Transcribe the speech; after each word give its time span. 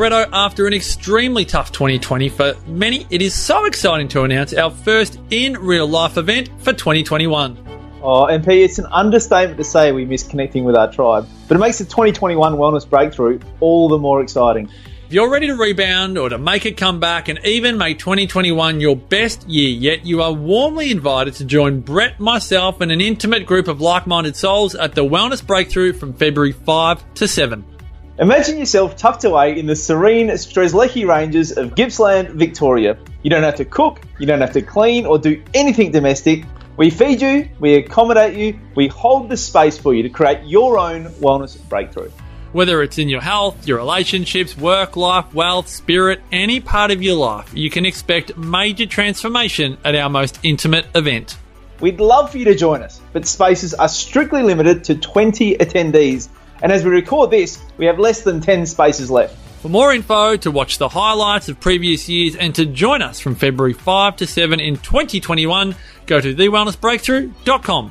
After 0.00 0.68
an 0.68 0.74
extremely 0.74 1.44
tough 1.44 1.72
2020 1.72 2.28
for 2.28 2.54
many, 2.68 3.04
it 3.10 3.20
is 3.20 3.34
so 3.34 3.64
exciting 3.64 4.06
to 4.08 4.22
announce 4.22 4.54
our 4.54 4.70
first 4.70 5.18
in 5.30 5.54
real 5.54 5.88
life 5.88 6.16
event 6.16 6.50
for 6.58 6.72
2021. 6.72 7.58
Oh, 8.00 8.26
MP, 8.26 8.64
it's 8.64 8.78
an 8.78 8.86
understatement 8.92 9.58
to 9.58 9.64
say 9.64 9.90
we 9.90 10.04
miss 10.04 10.22
connecting 10.22 10.62
with 10.62 10.76
our 10.76 10.90
tribe, 10.90 11.26
but 11.48 11.56
it 11.56 11.58
makes 11.58 11.78
the 11.78 11.84
2021 11.84 12.54
Wellness 12.54 12.88
Breakthrough 12.88 13.40
all 13.58 13.88
the 13.88 13.98
more 13.98 14.22
exciting. 14.22 14.70
If 15.08 15.14
you're 15.14 15.28
ready 15.28 15.48
to 15.48 15.56
rebound 15.56 16.16
or 16.16 16.28
to 16.28 16.38
make 16.38 16.64
a 16.64 16.70
comeback 16.70 17.26
and 17.26 17.40
even 17.44 17.76
make 17.76 17.98
2021 17.98 18.80
your 18.80 18.94
best 18.94 19.48
year 19.48 19.70
yet, 19.70 20.06
you 20.06 20.22
are 20.22 20.32
warmly 20.32 20.92
invited 20.92 21.34
to 21.34 21.44
join 21.44 21.80
Brett, 21.80 22.20
myself, 22.20 22.80
and 22.80 22.92
an 22.92 23.00
intimate 23.00 23.46
group 23.46 23.66
of 23.66 23.80
like 23.80 24.06
minded 24.06 24.36
souls 24.36 24.76
at 24.76 24.94
the 24.94 25.04
Wellness 25.04 25.44
Breakthrough 25.44 25.92
from 25.92 26.12
February 26.12 26.52
5 26.52 27.14
to 27.14 27.26
7. 27.26 27.64
Imagine 28.20 28.58
yourself 28.58 28.96
tucked 28.96 29.22
away 29.22 29.56
in 29.56 29.66
the 29.66 29.76
serene 29.76 30.26
Strzelecki 30.26 31.06
Ranges 31.06 31.56
of 31.56 31.76
Gippsland, 31.76 32.30
Victoria. 32.30 32.98
You 33.22 33.30
don't 33.30 33.44
have 33.44 33.54
to 33.54 33.64
cook, 33.64 34.00
you 34.18 34.26
don't 34.26 34.40
have 34.40 34.54
to 34.54 34.62
clean 34.62 35.06
or 35.06 35.20
do 35.20 35.40
anything 35.54 35.92
domestic. 35.92 36.42
We 36.76 36.90
feed 36.90 37.22
you, 37.22 37.48
we 37.60 37.74
accommodate 37.74 38.36
you, 38.36 38.58
we 38.74 38.88
hold 38.88 39.28
the 39.28 39.36
space 39.36 39.78
for 39.78 39.94
you 39.94 40.02
to 40.02 40.08
create 40.08 40.42
your 40.42 40.80
own 40.80 41.04
wellness 41.20 41.56
breakthrough. 41.68 42.10
Whether 42.50 42.82
it's 42.82 42.98
in 42.98 43.08
your 43.08 43.20
health, 43.20 43.68
your 43.68 43.76
relationships, 43.76 44.56
work 44.56 44.96
life, 44.96 45.32
wealth, 45.32 45.68
spirit, 45.68 46.20
any 46.32 46.58
part 46.58 46.90
of 46.90 47.00
your 47.00 47.14
life, 47.14 47.52
you 47.54 47.70
can 47.70 47.86
expect 47.86 48.36
major 48.36 48.86
transformation 48.86 49.78
at 49.84 49.94
our 49.94 50.10
most 50.10 50.40
intimate 50.42 50.86
event. 50.96 51.36
We'd 51.80 52.00
love 52.00 52.32
for 52.32 52.38
you 52.38 52.46
to 52.46 52.56
join 52.56 52.82
us, 52.82 53.00
but 53.12 53.28
spaces 53.28 53.74
are 53.74 53.88
strictly 53.88 54.42
limited 54.42 54.82
to 54.84 54.96
20 54.96 55.58
attendees. 55.58 56.28
And 56.62 56.72
as 56.72 56.84
we 56.84 56.90
record 56.90 57.30
this, 57.30 57.62
we 57.76 57.86
have 57.86 57.98
less 57.98 58.22
than 58.22 58.40
10 58.40 58.66
spaces 58.66 59.10
left. 59.10 59.36
For 59.62 59.68
more 59.68 59.92
info, 59.92 60.36
to 60.36 60.50
watch 60.50 60.78
the 60.78 60.88
highlights 60.88 61.48
of 61.48 61.58
previous 61.58 62.08
years, 62.08 62.36
and 62.36 62.54
to 62.54 62.64
join 62.64 63.02
us 63.02 63.18
from 63.18 63.34
February 63.34 63.72
5 63.72 64.16
to 64.16 64.26
7 64.26 64.60
in 64.60 64.76
2021, 64.76 65.74
go 66.06 66.20
to 66.20 66.34
thewellnessbreakthrough.com. 66.34 67.90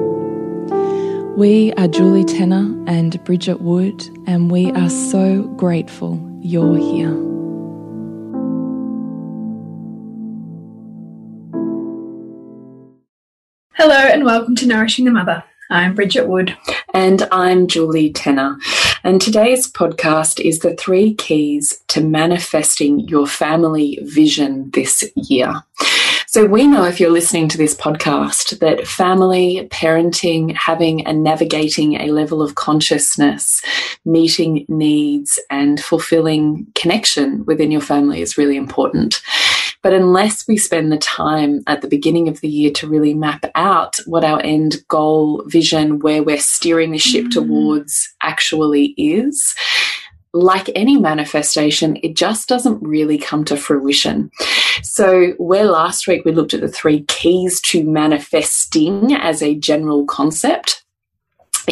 We 1.37 1.71
are 1.73 1.87
Julie 1.87 2.25
Tenner 2.25 2.75
and 2.87 3.23
Bridget 3.23 3.61
Wood, 3.61 4.03
and 4.27 4.51
we 4.51 4.69
are 4.73 4.89
so 4.89 5.43
grateful 5.55 6.19
you're 6.41 6.75
here. 6.75 7.13
Hello, 13.75 13.95
and 13.95 14.25
welcome 14.25 14.57
to 14.57 14.67
Nourishing 14.67 15.05
the 15.05 15.11
Mother. 15.11 15.41
I'm 15.69 15.95
Bridget 15.95 16.27
Wood. 16.27 16.57
And 16.93 17.25
I'm 17.31 17.65
Julie 17.67 18.11
Tenner. 18.11 18.57
And 19.05 19.21
today's 19.21 19.71
podcast 19.71 20.41
is 20.41 20.59
the 20.59 20.75
three 20.75 21.13
keys 21.13 21.81
to 21.87 22.01
manifesting 22.01 23.07
your 23.07 23.25
family 23.25 23.97
vision 24.03 24.69
this 24.73 25.09
year. 25.15 25.63
So 26.33 26.45
we 26.45 26.65
know 26.65 26.85
if 26.85 27.01
you're 27.01 27.11
listening 27.11 27.49
to 27.49 27.57
this 27.57 27.75
podcast 27.75 28.59
that 28.59 28.87
family, 28.87 29.67
parenting, 29.69 30.55
having 30.55 31.05
and 31.05 31.25
navigating 31.25 31.95
a 31.95 32.13
level 32.13 32.41
of 32.41 32.55
consciousness, 32.55 33.61
meeting 34.05 34.65
needs 34.69 35.37
and 35.49 35.77
fulfilling 35.77 36.67
connection 36.73 37.43
within 37.43 37.69
your 37.69 37.81
family 37.81 38.21
is 38.21 38.37
really 38.37 38.55
important. 38.55 39.21
But 39.81 39.93
unless 39.93 40.47
we 40.47 40.55
spend 40.55 40.89
the 40.89 40.97
time 40.97 41.63
at 41.67 41.81
the 41.81 41.89
beginning 41.89 42.29
of 42.29 42.39
the 42.39 42.47
year 42.47 42.71
to 42.75 42.87
really 42.87 43.13
map 43.13 43.45
out 43.55 43.97
what 44.05 44.23
our 44.23 44.39
end 44.41 44.77
goal, 44.87 45.43
vision, 45.47 45.99
where 45.99 46.23
we're 46.23 46.37
steering 46.37 46.91
the 46.91 46.97
ship 46.97 47.25
mm. 47.25 47.31
towards 47.31 48.13
actually 48.21 48.93
is, 48.95 49.53
like 50.33 50.69
any 50.75 50.97
manifestation, 50.97 51.97
it 52.03 52.15
just 52.15 52.47
doesn't 52.47 52.81
really 52.81 53.17
come 53.17 53.43
to 53.45 53.57
fruition. 53.57 54.31
So, 54.81 55.31
where 55.37 55.65
last 55.65 56.07
week 56.07 56.23
we 56.25 56.31
looked 56.31 56.53
at 56.53 56.61
the 56.61 56.69
three 56.69 57.03
keys 57.03 57.59
to 57.61 57.83
manifesting 57.83 59.13
as 59.13 59.43
a 59.43 59.55
general 59.55 60.05
concept, 60.05 60.81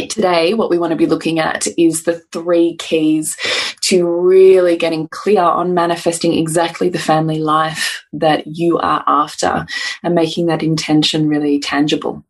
today 0.08 0.54
what 0.54 0.70
we 0.70 0.78
want 0.78 0.92
to 0.92 0.98
be 0.98 1.06
looking 1.06 1.40
at 1.40 1.68
is 1.78 2.04
the 2.04 2.20
three 2.32 2.76
keys 2.78 3.36
to 3.82 4.08
really 4.08 4.78
getting 4.78 5.08
clear 5.10 5.42
on 5.42 5.74
manifesting 5.74 6.34
exactly 6.34 6.90
the 6.90 7.00
family 7.00 7.40
life 7.40 8.04
that 8.14 8.46
you 8.46 8.78
are 8.78 9.04
after 9.08 9.66
and 10.04 10.16
making 10.16 10.46
that 10.46 10.64
intention 10.64 11.28
really 11.28 11.60
tangible. 11.60 12.24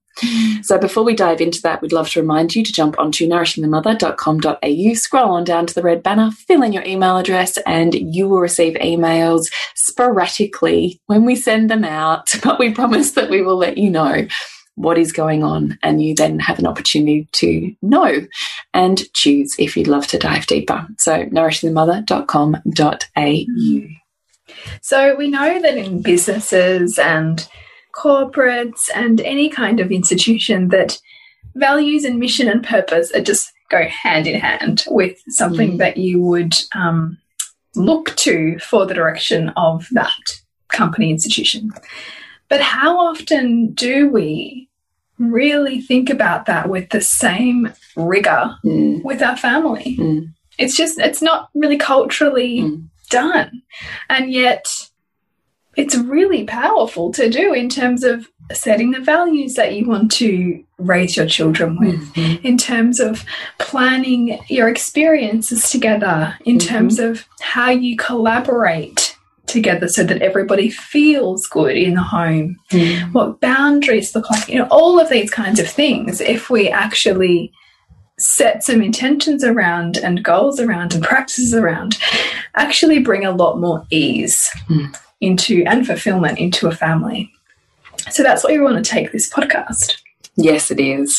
So 0.64 0.78
before 0.78 1.04
we 1.04 1.16
dive 1.16 1.42
into 1.42 1.62
that, 1.62 1.82
we'd 1.82 1.94
love 1.94 2.10
to 2.12 2.22
remind 2.22 2.56
you 2.56 2.64
to 2.64 2.72
jump 2.72 3.00
onto 3.00 3.28
nourishingthemother.com.au, 3.28 4.94
scroll 4.94 5.32
on 5.32 5.44
down 5.44 5.66
to 5.68 5.74
the 5.74 5.82
red 5.82 6.04
banner, 6.04 6.32
fill 6.32 6.64
in 6.64 6.74
your 6.74 6.84
email 6.84 7.18
address, 7.18 7.58
and 7.66 7.94
you 7.94 8.28
will 8.28 8.40
receive 8.40 8.74
emails 8.76 9.52
sporadically 9.76 11.02
when 11.08 11.26
we 11.26 11.36
send 11.36 11.70
them 11.70 11.84
out. 11.84 12.30
But 12.50 12.58
we 12.58 12.74
promise 12.74 13.12
that 13.12 13.30
we 13.30 13.44
will 13.44 13.58
let 13.58 13.78
you 13.78 13.92
know 13.92 14.26
what 14.76 14.98
is 14.98 15.12
going 15.12 15.44
on, 15.44 15.78
and 15.84 16.02
you 16.02 16.16
then 16.16 16.40
have 16.40 16.58
an 16.58 16.66
opportunity 16.66 17.28
to 17.34 17.76
know 17.82 18.26
and 18.74 19.04
choose 19.14 19.56
if 19.60 19.76
you'd 19.76 19.88
love 19.88 20.08
to 20.08 20.18
dive 20.18 20.48
deeper. 20.48 20.88
So 20.98 21.26
nourishingthemother.com.au. 21.26 24.00
So 24.82 25.16
we 25.16 25.30
know 25.30 25.62
that 25.62 25.78
in 25.78 26.02
businesses 26.02 26.98
and 26.98 27.48
corporates 28.00 28.88
and 28.96 29.20
any 29.22 29.50
kind 29.50 29.80
of 29.80 29.92
institution 29.92 30.70
that 30.70 30.98
values 31.56 32.06
and 32.06 32.20
mission 32.20 32.48
and 32.48 32.64
purpose 32.64 33.12
are 33.12 33.22
just 33.22 33.52
go 33.70 33.84
hand 33.84 34.26
in 34.26 34.40
hand 34.40 34.86
with 34.88 35.20
something 35.28 35.74
mm. 35.74 35.78
that 35.80 35.98
you 35.98 36.22
would 36.22 36.56
um, 36.76 37.18
look 37.76 38.16
to 38.16 38.58
for 38.60 38.86
the 38.86 38.94
direction 38.94 39.50
of 39.58 39.88
that 39.92 40.14
company 40.70 41.12
institution. 41.12 41.72
But 42.48 42.62
how 42.62 42.98
often 42.98 43.74
do 43.74 44.10
we 44.10 44.70
really 45.18 45.82
think 45.82 46.10
about 46.10 46.46
that 46.46 46.70
with 46.70 46.90
the 46.90 47.02
same 47.02 47.74
rigor 47.96 48.56
mm. 48.64 49.04
with 49.04 49.22
our 49.22 49.38
family? 49.38 49.98
Mm. 50.00 50.34
It's 50.58 50.76
just, 50.76 51.00
it's 51.00 51.22
not 51.22 51.50
really 51.54 51.78
culturally 51.78 52.62
Mm. 52.62 52.90
done. 53.10 53.62
And 54.10 54.32
yet, 54.32 54.66
it's 55.80 55.96
really 55.96 56.44
powerful 56.44 57.12
to 57.14 57.30
do 57.30 57.54
in 57.54 57.70
terms 57.70 58.04
of 58.04 58.28
setting 58.52 58.92
the 58.92 59.00
values 59.00 59.54
that 59.56 59.74
you 59.76 59.86
want 59.88 60.12
to 60.12 60.64
raise 60.78 61.16
your 61.16 61.28
children 61.28 61.78
with, 61.80 62.02
Mhm. 62.14 62.44
in 62.44 62.58
terms 62.58 63.00
of 63.00 63.24
planning 63.60 64.40
your 64.50 64.68
experiences 64.68 65.70
together, 65.70 66.34
in 66.46 66.58
Mhm. 66.58 66.68
terms 66.68 67.00
of 67.00 67.26
how 67.42 67.70
you 67.70 67.96
collaborate 67.96 69.16
together 69.46 69.88
so 69.88 70.04
that 70.04 70.22
everybody 70.22 70.70
feels 70.70 71.48
good 71.48 71.76
in 71.76 71.94
the 71.96 72.02
home 72.02 72.56
Mm. 72.72 73.12
what 73.14 73.40
boundaries 73.42 74.14
look 74.16 74.30
like, 74.30 74.48
you 74.50 74.58
know, 74.60 74.68
all 74.70 75.00
of 75.00 75.10
these 75.10 75.30
kinds 75.32 75.60
of 75.60 75.68
things, 75.68 76.22
if 76.22 76.50
we 76.50 76.70
actually 76.70 77.52
set 78.20 78.64
some 78.64 78.82
intentions 78.82 79.44
around 79.44 79.98
and 79.98 80.24
goals 80.24 80.60
around 80.60 80.94
and 80.94 81.04
practices 81.04 81.54
around, 81.54 81.98
actually 82.56 83.00
bring 83.00 83.26
a 83.26 83.32
lot 83.32 83.60
more 83.60 83.84
ease 83.92 84.50
Mm. 84.70 84.94
Into 85.22 85.64
and 85.66 85.86
fulfillment 85.86 86.40
into 86.40 86.68
a 86.68 86.72
family. 86.72 87.32
So 88.12 88.24
that's 88.24 88.44
what 88.44 88.54
we 88.54 88.60
want 88.60 88.84
to 88.84 88.90
take 88.90 89.12
this 89.12 89.30
podcast. 89.32 90.02
Yes, 90.36 90.72
it 90.72 90.80
is. 90.80 91.18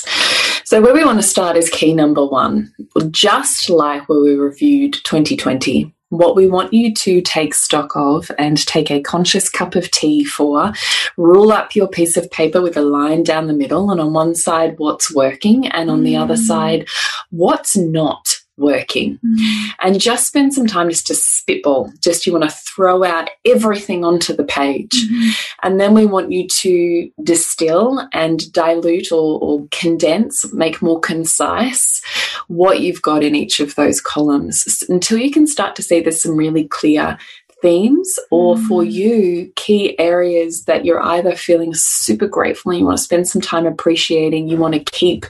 So, 0.65 0.81
where 0.81 0.95
we 0.95 1.05
want 1.05 1.19
to 1.21 1.27
start 1.27 1.57
is 1.57 1.69
key 1.69 1.93
number 1.93 2.25
one. 2.25 2.73
Just 3.11 3.69
like 3.69 4.09
where 4.09 4.21
we 4.21 4.35
reviewed 4.35 4.95
2020, 4.95 5.93
what 6.09 6.35
we 6.35 6.47
want 6.49 6.73
you 6.73 6.95
to 6.95 7.21
take 7.21 7.53
stock 7.55 7.91
of 7.97 8.31
and 8.39 8.65
take 8.67 8.91
a 8.91 9.03
conscious 9.03 9.51
cup 9.51 9.75
of 9.75 9.91
tea 9.91 10.25
for, 10.25 10.73
rule 11.19 11.53
up 11.53 11.75
your 11.75 11.87
piece 11.89 12.17
of 12.17 12.31
paper 12.31 12.63
with 12.63 12.77
a 12.79 12.83
line 12.83 13.23
down 13.23 13.47
the 13.47 13.53
middle, 13.53 13.91
and 13.91 14.01
on 14.01 14.15
one 14.15 14.35
side, 14.35 14.79
what's 14.79 15.15
working, 15.15 15.67
and 15.69 15.91
on 15.91 16.03
the 16.03 16.17
other 16.17 16.37
Mm. 16.37 16.47
side, 16.47 16.89
what's 17.31 17.77
not 17.77 18.27
working. 18.61 19.19
Mm. 19.25 19.69
And 19.81 20.01
just 20.01 20.27
spend 20.27 20.55
some 20.55 20.67
time 20.67 20.89
just 20.91 21.07
to 21.09 21.15
spitball. 21.15 21.93
Just 22.01 22.27
you 22.27 22.33
want 22.33 22.49
to 22.49 22.57
throw 22.57 23.03
out 23.03 23.31
everything 23.45 24.05
onto 24.05 24.37
the 24.37 24.45
page. 24.45 24.93
Mm-hmm. 24.93 25.31
And 25.63 25.81
then 25.81 25.95
we 25.95 26.07
want 26.07 26.31
you 26.31 26.47
to 26.47 27.11
distill 27.23 28.07
and 28.13 28.53
dilute 28.53 29.11
or, 29.11 29.41
or 29.41 29.67
condense, 29.71 30.53
make 30.53 30.83
more 30.83 31.01
concise 31.01 32.03
what 32.47 32.81
you've 32.81 33.03
got 33.03 33.25
in 33.25 33.35
each 33.35 33.61
of 33.61 33.75
those 33.75 34.01
columns 34.01 34.85
until 34.89 35.19
you 35.19 35.31
can 35.31 35.47
start 35.47 35.75
to 35.77 35.83
see 35.83 36.01
there's 36.01 36.23
some 36.23 36.37
really 36.37 36.65
clear 36.69 37.19
themes 37.63 38.19
or 38.31 38.57
mm. 38.57 38.67
for 38.67 38.85
you 38.85 39.53
key 39.57 39.99
areas 39.99 40.65
that 40.65 40.85
you're 40.85 41.03
either 41.03 41.35
feeling 41.35 41.75
super 41.75 42.27
grateful 42.27 42.71
and 42.71 42.81
you 42.81 42.87
want 42.87 42.97
to 42.97 43.05
spend 43.05 43.29
some 43.29 43.41
time 43.41 43.67
appreciating 43.67 44.49
you 44.49 44.57
want 44.57 44.75
to 44.75 44.81
keep 44.81 45.27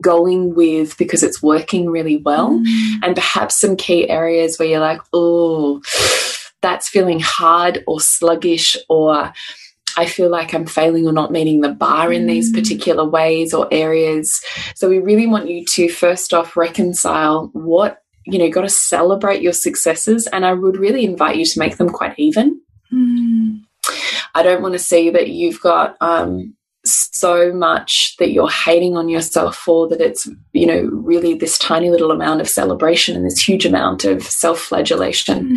going 0.00 0.54
with 0.54 0.96
because 0.98 1.22
it's 1.22 1.42
working 1.42 1.88
really 1.90 2.16
well 2.18 2.62
and 3.02 3.14
perhaps 3.14 3.58
some 3.58 3.76
key 3.76 4.08
areas 4.08 4.58
where 4.58 4.68
you're 4.68 4.80
like 4.80 5.00
oh 5.12 5.80
that's 6.60 6.88
feeling 6.88 7.20
hard 7.20 7.82
or 7.86 8.00
sluggish 8.00 8.76
or 8.88 9.32
I 9.96 10.06
feel 10.06 10.28
like 10.30 10.54
I'm 10.54 10.66
failing 10.66 11.06
or 11.06 11.12
not 11.12 11.32
meeting 11.32 11.60
the 11.60 11.70
bar 11.70 12.12
in 12.12 12.26
these 12.26 12.52
Mm. 12.52 12.54
particular 12.54 13.04
ways 13.04 13.52
or 13.52 13.66
areas. 13.72 14.40
So 14.76 14.88
we 14.88 14.98
really 14.98 15.26
want 15.26 15.48
you 15.48 15.64
to 15.64 15.88
first 15.88 16.32
off 16.32 16.56
reconcile 16.56 17.50
what 17.52 18.02
you 18.30 18.38
know, 18.38 18.50
got 18.50 18.60
to 18.60 18.68
celebrate 18.68 19.40
your 19.40 19.54
successes, 19.54 20.26
and 20.26 20.44
I 20.44 20.52
would 20.52 20.76
really 20.76 21.02
invite 21.02 21.36
you 21.36 21.46
to 21.46 21.58
make 21.58 21.78
them 21.78 21.88
quite 21.88 22.12
even. 22.18 22.60
Mm. 22.92 23.62
I 24.34 24.42
don't 24.42 24.60
want 24.60 24.74
to 24.74 24.78
see 24.78 25.08
that 25.08 25.28
you've 25.28 25.62
got 25.62 25.96
um, 26.02 26.54
so 26.92 27.52
much 27.52 28.16
that 28.18 28.30
you're 28.30 28.50
hating 28.50 28.96
on 28.96 29.08
yourself 29.08 29.56
for 29.56 29.88
that 29.88 30.00
it's, 30.00 30.28
you 30.52 30.66
know, 30.66 30.88
really 30.92 31.34
this 31.34 31.58
tiny 31.58 31.90
little 31.90 32.10
amount 32.10 32.40
of 32.40 32.48
celebration 32.48 33.16
and 33.16 33.24
this 33.24 33.42
huge 33.42 33.66
amount 33.66 34.04
of 34.04 34.22
self 34.22 34.60
flagellation. 34.60 35.56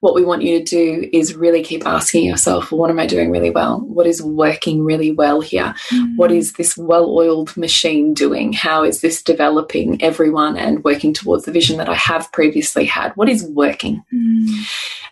What 0.00 0.14
we 0.14 0.24
want 0.24 0.42
you 0.42 0.58
to 0.58 0.64
do 0.64 1.08
is 1.12 1.34
really 1.34 1.62
keep 1.62 1.86
asking 1.86 2.24
yourself, 2.24 2.70
well, 2.70 2.80
what 2.80 2.90
am 2.90 2.98
I 2.98 3.06
doing 3.06 3.30
really 3.30 3.50
well? 3.50 3.80
What 3.80 4.06
is 4.06 4.22
working 4.22 4.84
really 4.84 5.12
well 5.12 5.40
here? 5.40 5.74
What 6.16 6.30
is 6.30 6.54
this 6.54 6.76
well 6.76 7.10
oiled 7.10 7.56
machine 7.56 8.14
doing? 8.14 8.52
How 8.52 8.84
is 8.84 9.00
this 9.00 9.22
developing 9.22 10.00
everyone 10.02 10.56
and 10.56 10.84
working 10.84 11.12
towards 11.12 11.44
the 11.44 11.52
vision 11.52 11.78
that 11.78 11.88
I 11.88 11.94
have 11.94 12.30
previously 12.32 12.84
had? 12.84 13.12
What 13.16 13.28
is 13.28 13.44
working? 13.46 14.02
Mm. 14.12 14.66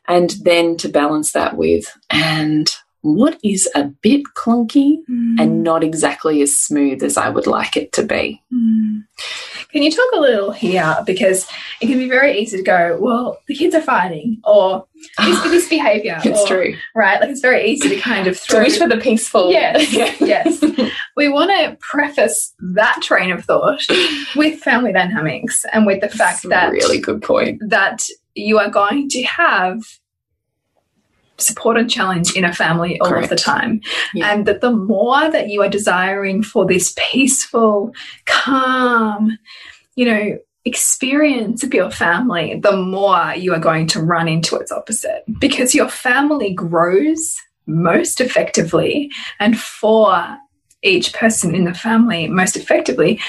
and 0.09 0.31
then 0.43 0.77
to 0.79 0.89
balance 0.89 1.33
that 1.33 1.57
with 1.57 1.97
and 2.11 2.71
what 3.07 3.39
is 3.45 3.69
a 3.75 3.85
bit 4.03 4.23
clunky 4.35 4.97
Mm. 5.09 5.41
and 5.41 5.63
not 5.63 5.85
exactly 5.85 6.43
as 6.43 6.59
smooth 6.59 7.03
as 7.03 7.17
I 7.17 7.29
would 7.29 7.47
like 7.47 7.77
it 7.77 7.93
to 7.93 8.03
be. 8.03 8.43
Mm. 8.53 9.05
Can 9.73 9.83
you 9.83 9.91
talk 9.91 10.11
a 10.15 10.21
little 10.21 10.51
here 10.53 10.97
because 11.07 11.47
it 11.81 11.87
can 11.87 11.99
be 11.99 12.09
very 12.09 12.39
easy 12.39 12.57
to 12.57 12.63
go, 12.63 12.99
well, 13.01 13.39
the 13.47 13.55
kids 13.55 13.75
are 13.75 13.83
fighting, 13.83 14.41
or 14.45 14.87
this, 15.19 15.43
this 15.45 15.69
behaviour, 15.69 16.19
It's 16.25 16.41
or, 16.43 16.47
true. 16.47 16.75
right? 16.95 17.21
Like 17.21 17.31
it's 17.31 17.41
very 17.41 17.69
easy 17.71 17.89
to 17.91 17.97
kind 17.97 18.27
of 18.27 18.35
To 18.41 18.43
throw. 18.53 18.63
wish 18.63 18.79
for 18.79 18.89
the 18.89 18.97
peaceful. 18.97 19.51
Yes, 19.53 19.93
yes. 20.21 20.65
We 21.17 21.29
want 21.31 21.51
to 21.51 21.77
preface 21.81 22.53
that 22.75 22.99
train 23.03 23.31
of 23.31 23.45
thought 23.45 23.81
with 24.37 24.61
family 24.61 24.93
dynamics 24.93 25.65
and 25.73 25.87
with 25.87 26.01
the 26.03 26.09
fact 26.09 26.43
That's 26.43 26.49
that 26.49 26.73
really 26.73 26.99
good 27.01 27.23
point. 27.23 27.61
that 27.69 28.03
you 28.35 28.59
are 28.59 28.69
going 28.71 29.09
to 29.11 29.23
have 29.23 29.81
support 31.39 31.77
and 31.77 31.91
challenge 31.91 32.35
in 32.35 32.45
a 32.45 32.53
family 32.53 32.99
all 33.01 33.17
of 33.17 33.29
the 33.29 33.37
time. 33.37 33.81
Yeah. 34.15 34.33
And 34.33 34.47
that 34.47 34.61
the 34.61 34.73
more 34.73 35.31
that 35.31 35.49
you 35.49 35.63
are 35.63 35.69
desiring 35.69 36.43
for 36.43 36.67
this 36.67 36.95
peaceful, 36.97 37.93
calm, 38.25 39.39
you 39.95 40.05
know, 40.05 40.39
experience 40.65 41.63
of 41.63 41.73
your 41.73 41.91
family, 41.91 42.59
the 42.59 42.77
more 42.77 43.33
you 43.37 43.55
are 43.55 43.61
going 43.61 43.87
to 43.89 44.03
run 44.03 44.29
into 44.29 44.57
its 44.57 44.73
opposite 44.73 45.23
because 45.39 45.75
your 45.75 45.89
family 45.89 46.53
grows 46.53 47.37
most 47.67 48.21
effectively 48.21 49.11
and 49.39 49.59
for 49.59 50.39
each 50.83 51.13
person 51.15 51.55
in 51.55 51.65
the 51.65 51.75
family 51.75 52.29
most 52.29 52.57
effectively 52.57 53.21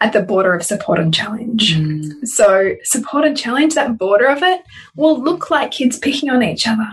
at 0.00 0.12
the 0.12 0.22
border 0.22 0.52
of 0.52 0.62
support 0.62 0.98
and 0.98 1.12
challenge. 1.12 1.74
Mm. 1.74 2.26
So, 2.26 2.74
support 2.84 3.24
and 3.24 3.36
challenge, 3.36 3.74
that 3.74 3.96
border 3.96 4.26
of 4.26 4.42
it, 4.42 4.62
will 4.94 5.22
look 5.22 5.50
like 5.50 5.70
kids 5.70 5.98
picking 5.98 6.28
on 6.28 6.42
each 6.42 6.66
other. 6.68 6.88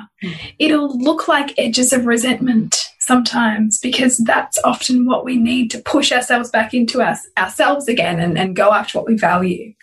It'll 0.57 0.97
look 0.97 1.27
like 1.27 1.53
edges 1.57 1.91
of 1.91 2.05
resentment 2.05 2.89
sometimes 2.99 3.77
because 3.79 4.17
that's 4.19 4.57
often 4.63 5.05
what 5.05 5.25
we 5.25 5.35
need 5.35 5.69
to 5.71 5.79
push 5.79 6.13
ourselves 6.13 6.49
back 6.49 6.73
into 6.73 7.01
us, 7.01 7.27
ourselves 7.37 7.89
again 7.89 8.21
and, 8.21 8.37
and 8.37 8.55
go 8.55 8.71
after 8.71 8.97
what 8.97 9.07
we 9.07 9.17
value. 9.17 9.73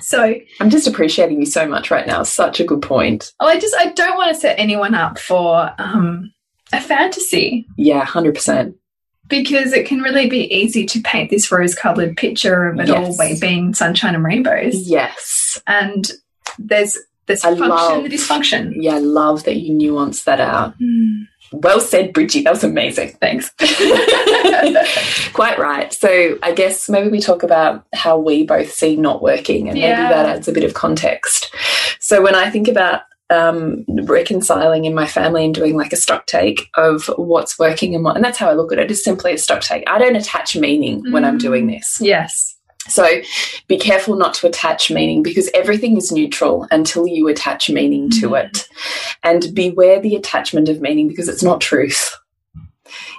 So, 0.00 0.34
I'm 0.58 0.70
just 0.70 0.88
appreciating 0.88 1.38
you 1.38 1.46
so 1.46 1.68
much 1.68 1.90
right 1.90 2.06
now. 2.06 2.24
Such 2.24 2.58
a 2.58 2.64
good 2.64 2.82
point. 2.82 3.32
oh, 3.38 3.46
I 3.46 3.60
just 3.60 3.76
I 3.76 3.92
don't 3.92 4.16
want 4.16 4.34
to 4.34 4.40
set 4.40 4.58
anyone 4.58 4.94
up 4.94 5.18
for 5.20 5.70
um, 5.78 6.32
a 6.72 6.80
fantasy 6.80 7.66
Yeah, 7.76 8.04
100%. 8.04 8.74
Because 9.30 9.72
it 9.72 9.86
can 9.86 10.00
really 10.02 10.28
be 10.28 10.52
easy 10.54 10.84
to 10.86 11.00
paint 11.00 11.30
this 11.30 11.50
rose-colored 11.50 12.16
picture 12.16 12.66
of 12.66 12.78
it 12.80 12.88
Yes. 12.88 13.18
all 13.18 13.40
being 13.40 13.72
sunshine 13.74 14.14
and 14.14 14.24
rainbows. 14.24 14.74
Yes. 14.88 15.58
And 15.66 16.10
there's 16.58 16.98
there's 17.26 17.44
I 17.44 17.50
function, 17.50 17.68
love- 17.68 18.02
the 18.02 18.08
dysfunction. 18.10 18.72
Yeah, 18.76 18.96
I 18.96 18.98
love 18.98 19.44
that 19.44 19.56
you 19.58 19.72
nuanced 19.72 20.24
that 20.24 20.40
out. 20.40 20.74
Hmm. 20.78 21.22
Well 21.52 21.80
said, 21.80 22.12
Bridgie. 22.12 22.42
That 22.42 22.52
was 22.52 22.62
amazing. 22.64 23.16
Thanks. 23.20 23.50
Quite 25.32 25.58
right. 25.58 25.92
So 25.92 26.38
I 26.42 26.52
guess 26.52 26.88
maybe 26.88 27.08
we 27.08 27.20
talk 27.20 27.42
about 27.42 27.84
how 27.94 28.18
we 28.18 28.44
both 28.44 28.72
see 28.72 28.96
not 28.96 29.22
working, 29.22 29.68
and 29.68 29.78
Yeah. 29.78 29.96
maybe 29.96 30.08
that 30.14 30.26
adds 30.26 30.48
a 30.48 30.52
bit 30.52 30.64
of 30.64 30.74
context. 30.74 31.54
So 31.98 32.22
when 32.22 32.34
I 32.34 32.50
think 32.50 32.68
about 32.68 33.02
um, 33.30 33.84
reconciling 33.88 34.84
in 34.84 34.94
my 34.94 35.06
family 35.06 35.44
and 35.44 35.54
doing 35.54 35.76
like 35.76 35.92
a 35.92 35.96
stock 35.96 36.26
take 36.26 36.68
of 36.76 37.06
what's 37.16 37.58
working 37.58 37.94
and 37.94 38.04
what, 38.04 38.16
and 38.16 38.24
that's 38.24 38.38
how 38.38 38.48
I 38.50 38.54
look 38.54 38.72
at 38.72 38.78
it. 38.78 38.86
it, 38.86 38.90
is 38.90 39.04
simply 39.04 39.32
a 39.32 39.38
stock 39.38 39.60
take. 39.62 39.84
I 39.88 39.98
don't 39.98 40.16
attach 40.16 40.56
meaning 40.56 41.10
when 41.12 41.24
I'm 41.24 41.36
Mm. 41.38 41.42
doing 41.42 41.66
this. 41.68 41.98
yes. 42.00 42.56
So 42.88 43.06
be 43.68 43.78
careful 43.78 44.16
not 44.16 44.32
to 44.34 44.46
attach 44.48 44.90
meaning 44.90 45.22
because 45.22 45.48
everything 45.54 45.96
is 45.98 46.10
neutral 46.10 46.66
until 46.70 47.06
you 47.06 47.28
attach 47.28 47.68
meaning 47.70 48.08
to 48.20 48.30
Mm. 48.30 48.44
it. 48.44 48.68
And 49.22 49.54
beware 49.54 50.00
the 50.00 50.16
attachment 50.16 50.68
of 50.68 50.80
meaning 50.80 51.06
because 51.06 51.28
it's 51.28 51.42
not 51.42 51.60
truth. 51.60 52.16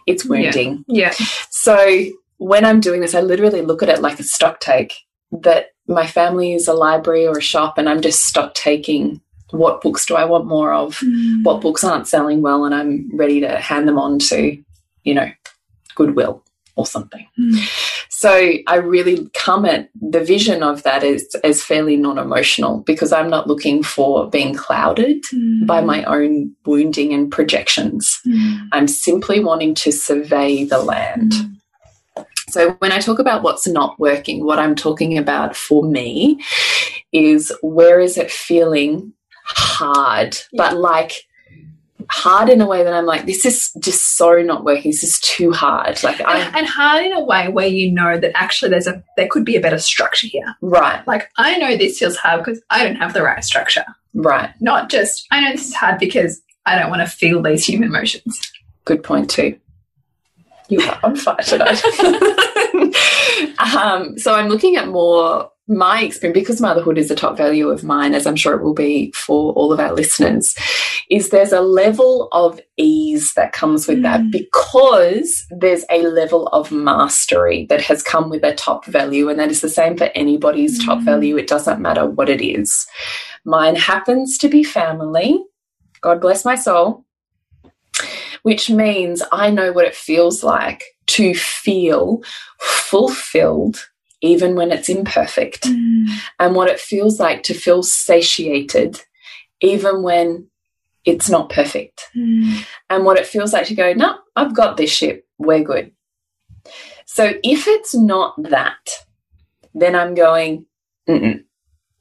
It's 0.07 0.25
wounding. 0.25 0.83
Yeah. 0.87 1.13
So 1.51 2.05
when 2.37 2.65
I'm 2.65 2.79
doing 2.79 3.01
this, 3.01 3.13
I 3.15 3.21
literally 3.21 3.61
look 3.61 3.83
at 3.83 3.89
it 3.89 4.01
like 4.01 4.19
a 4.19 4.23
stock 4.23 4.59
take 4.59 4.93
that 5.31 5.67
my 5.87 6.07
family 6.07 6.53
is 6.53 6.67
a 6.67 6.73
library 6.73 7.27
or 7.27 7.37
a 7.37 7.41
shop 7.41 7.77
and 7.77 7.87
I'm 7.87 8.01
just 8.01 8.23
stock 8.25 8.53
taking 8.55 9.21
what 9.51 9.81
books 9.81 10.05
do 10.05 10.15
I 10.15 10.25
want 10.25 10.45
more 10.45 10.73
of? 10.73 10.97
Mm. 10.99 11.43
What 11.43 11.61
books 11.61 11.83
aren't 11.83 12.07
selling 12.07 12.41
well 12.41 12.65
and 12.65 12.73
I'm 12.73 13.09
ready 13.13 13.39
to 13.41 13.57
hand 13.57 13.87
them 13.87 13.97
on 13.97 14.19
to, 14.19 14.57
you 15.03 15.13
know, 15.13 15.29
Goodwill 15.95 16.43
or 16.75 16.85
something. 16.85 17.27
Mm. 17.39 17.97
So 18.09 18.53
I 18.67 18.75
really 18.75 19.29
come 19.33 19.65
at 19.65 19.89
the 19.99 20.23
vision 20.23 20.63
of 20.63 20.83
that 20.83 21.03
as, 21.03 21.35
as 21.43 21.63
fairly 21.63 21.97
non-emotional 21.97 22.79
because 22.81 23.11
I'm 23.11 23.29
not 23.29 23.47
looking 23.47 23.83
for 23.83 24.29
being 24.29 24.55
clouded 24.55 25.23
Mm. 25.33 25.65
by 25.65 25.81
my 25.81 26.03
own 26.05 26.55
wounding 26.65 27.13
and 27.13 27.31
projections. 27.31 28.19
Mm. 28.25 28.67
I'm 28.71 28.87
simply 28.87 29.39
wanting 29.43 29.75
to 29.75 29.91
survey 29.91 30.63
the 30.65 30.79
land. 30.79 31.33
So 32.49 32.71
when 32.79 32.91
I 32.91 32.99
talk 32.99 33.19
about 33.19 33.43
what's 33.43 33.67
not 33.67 33.97
working, 33.97 34.43
what 34.45 34.59
I'm 34.59 34.75
talking 34.75 35.17
about 35.17 35.55
for 35.55 35.83
me 35.83 36.41
is 37.13 37.51
where 37.61 37.99
is 37.99 38.17
it 38.17 38.29
feeling 38.29 39.13
hard, 39.55 40.37
but 40.53 40.77
like 40.77 41.27
hard 42.09 42.49
in 42.49 42.59
a 42.59 42.67
way 42.67 42.83
that 42.83 42.93
I'm 42.93 43.05
like, 43.05 43.25
this 43.25 43.45
is 43.45 43.71
just 43.79 44.17
so 44.17 44.41
not 44.41 44.65
working. 44.65 44.91
This 44.91 45.03
is 45.03 45.19
too 45.21 45.51
hard. 45.51 46.03
Like 46.03 46.19
I 46.21 46.39
and, 46.39 46.55
and 46.57 46.67
hard 46.67 47.05
in 47.05 47.13
a 47.13 47.23
way 47.23 47.47
where 47.47 47.67
you 47.67 47.91
know 47.91 48.19
that 48.19 48.31
actually 48.35 48.69
there's 48.69 48.87
a 48.87 49.03
there 49.15 49.27
could 49.29 49.45
be 49.45 49.55
a 49.55 49.61
better 49.61 49.79
structure 49.79 50.27
here. 50.27 50.55
right, 50.61 51.05
Like 51.07 51.29
I 51.37 51.57
know 51.57 51.77
this 51.77 51.99
feels 51.99 52.17
hard 52.17 52.43
because 52.43 52.61
I 52.69 52.83
don't 52.83 52.97
have 52.97 53.13
the 53.13 53.23
right 53.23 53.43
structure. 53.43 53.85
right. 54.13 54.51
Not 54.59 54.89
just 54.89 55.25
I 55.31 55.41
know 55.41 55.51
this 55.51 55.67
is 55.67 55.73
hard 55.73 55.99
because 55.99 56.41
I 56.65 56.77
don't 56.77 56.89
want 56.89 57.01
to 57.01 57.07
feel 57.07 57.41
these 57.41 57.65
human 57.65 57.89
emotions. 57.89 58.39
Good 58.85 59.03
point 59.03 59.29
too. 59.29 59.57
You 60.67 60.81
are 60.81 60.99
on 61.03 61.15
fire 61.15 61.37
tonight. 61.37 61.83
um, 63.75 64.17
so 64.17 64.33
I'm 64.33 64.47
looking 64.47 64.75
at 64.75 64.87
more 64.87 65.51
my 65.71 66.01
experience 66.03 66.37
because 66.37 66.59
motherhood 66.59 66.97
is 66.97 67.09
a 67.09 67.15
top 67.15 67.37
value 67.37 67.69
of 67.69 67.81
mine, 67.83 68.13
as 68.13 68.27
I'm 68.27 68.35
sure 68.35 68.53
it 68.55 68.61
will 68.61 68.73
be 68.73 69.11
for 69.13 69.53
all 69.53 69.71
of 69.71 69.79
our 69.79 69.93
listeners. 69.93 70.53
Is 71.09 71.29
there's 71.29 71.53
a 71.53 71.61
level 71.61 72.27
of 72.33 72.59
ease 72.77 73.33
that 73.35 73.53
comes 73.53 73.87
with 73.87 74.01
that 74.01 74.19
Mm. 74.19 74.31
because 74.31 75.45
there's 75.49 75.85
a 75.89 76.03
level 76.03 76.47
of 76.47 76.71
mastery 76.71 77.65
that 77.69 77.81
has 77.81 78.03
come 78.03 78.29
with 78.29 78.43
a 78.43 78.53
top 78.53 78.85
value, 78.85 79.29
and 79.29 79.39
that 79.39 79.49
is 79.49 79.61
the 79.61 79.69
same 79.69 79.95
for 79.97 80.09
anybody's 80.13 80.83
top 80.85 80.99
Mm. 80.99 81.05
value. 81.05 81.37
It 81.37 81.47
doesn't 81.47 81.81
matter 81.81 82.05
what 82.05 82.29
it 82.29 82.41
is. 82.41 82.85
Mine 83.45 83.75
happens 83.77 84.37
to 84.39 84.49
be 84.49 84.63
family. 84.63 85.41
God 86.01 86.19
bless 86.19 86.43
my 86.45 86.55
soul 86.55 87.05
which 88.43 88.71
means 88.71 89.21
I 89.31 89.51
know 89.51 89.71
what 89.71 89.85
it 89.85 89.93
feels 89.93 90.43
like 90.43 90.83
to 91.05 91.35
feel 91.35 92.23
fulfilled 92.59 93.87
even 94.21 94.55
when 94.55 94.71
it's 94.71 94.89
imperfect, 94.89 95.65
and 96.39 96.55
what 96.55 96.69
it 96.69 96.79
feels 96.79 97.19
like 97.19 97.43
to 97.43 97.53
feel 97.53 97.83
satiated 97.83 99.01
even 99.59 100.01
when 100.03 100.47
it's 101.05 101.29
not 101.29 101.49
perfect, 101.49 102.09
and 102.89 103.05
what 103.05 103.17
it 103.17 103.25
feels 103.25 103.53
like 103.53 103.67
to 103.67 103.75
go, 103.75 103.93
No, 103.93 104.17
I've 104.35 104.55
got 104.55 104.77
this 104.77 104.91
shit, 104.91 105.25
we're 105.37 105.63
good. 105.63 105.91
So 107.05 107.33
if 107.43 107.67
it's 107.67 107.93
not 107.95 108.35
that, 108.43 108.89
then 109.73 109.95
I'm 109.95 110.13
going, 110.15 110.65
Mm 111.07 111.19
-mm. 111.21 111.43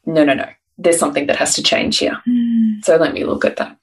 no, 0.07 0.25
no, 0.25 0.35
no. 0.35 0.49
There's 0.83 0.99
something 0.99 1.27
that 1.27 1.37
has 1.37 1.55
to 1.55 1.62
change 1.62 1.99
here. 1.99 2.19
So 2.85 2.97
let 2.97 3.12
me 3.12 3.25
look 3.25 3.45
at 3.45 3.57
that. 3.57 3.77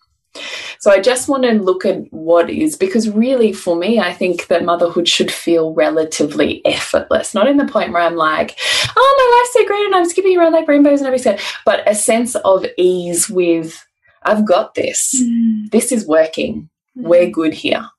So 0.80 0.92
I 0.92 1.00
just 1.02 1.28
want 1.28 1.44
to 1.44 1.54
look 1.54 1.86
at 1.86 2.12
what 2.12 2.50
is, 2.50 2.76
because 2.76 3.10
really 3.10 3.52
for 3.54 3.76
me, 3.76 4.00
I 4.00 4.14
think 4.14 4.48
that 4.48 4.66
motherhood 4.66 5.08
should 5.08 5.32
feel 5.32 5.74
relatively 5.74 6.66
effortless, 6.66 7.34
not 7.34 7.48
in 7.48 7.58
the 7.58 7.66
point 7.66 7.92
where 7.92 8.02
I'm 8.02 8.16
like, 8.16 8.58
oh, 8.96 9.16
my 9.18 9.38
life's 9.40 9.54
so 9.54 9.68
great 9.68 9.86
and 9.86 9.96
I'm 9.96 10.10
skipping 10.10 10.38
around 10.38 10.54
like 10.54 10.68
rainbows 10.68 11.00
and 11.00 11.08
everything, 11.08 11.38
but 11.66 11.88
a 11.90 11.96
sense 11.96 12.36
of 12.36 12.66
ease 12.78 13.30
with, 13.30 13.86
I've 14.24 14.46
got 14.46 14.76
this. 14.76 15.16
Mm. 15.22 15.72
This 15.72 15.92
is 15.92 16.08
working. 16.08 16.70
Mm-hmm. 16.98 17.08
We're 17.08 17.30
good 17.30 17.54
here. 17.54 17.90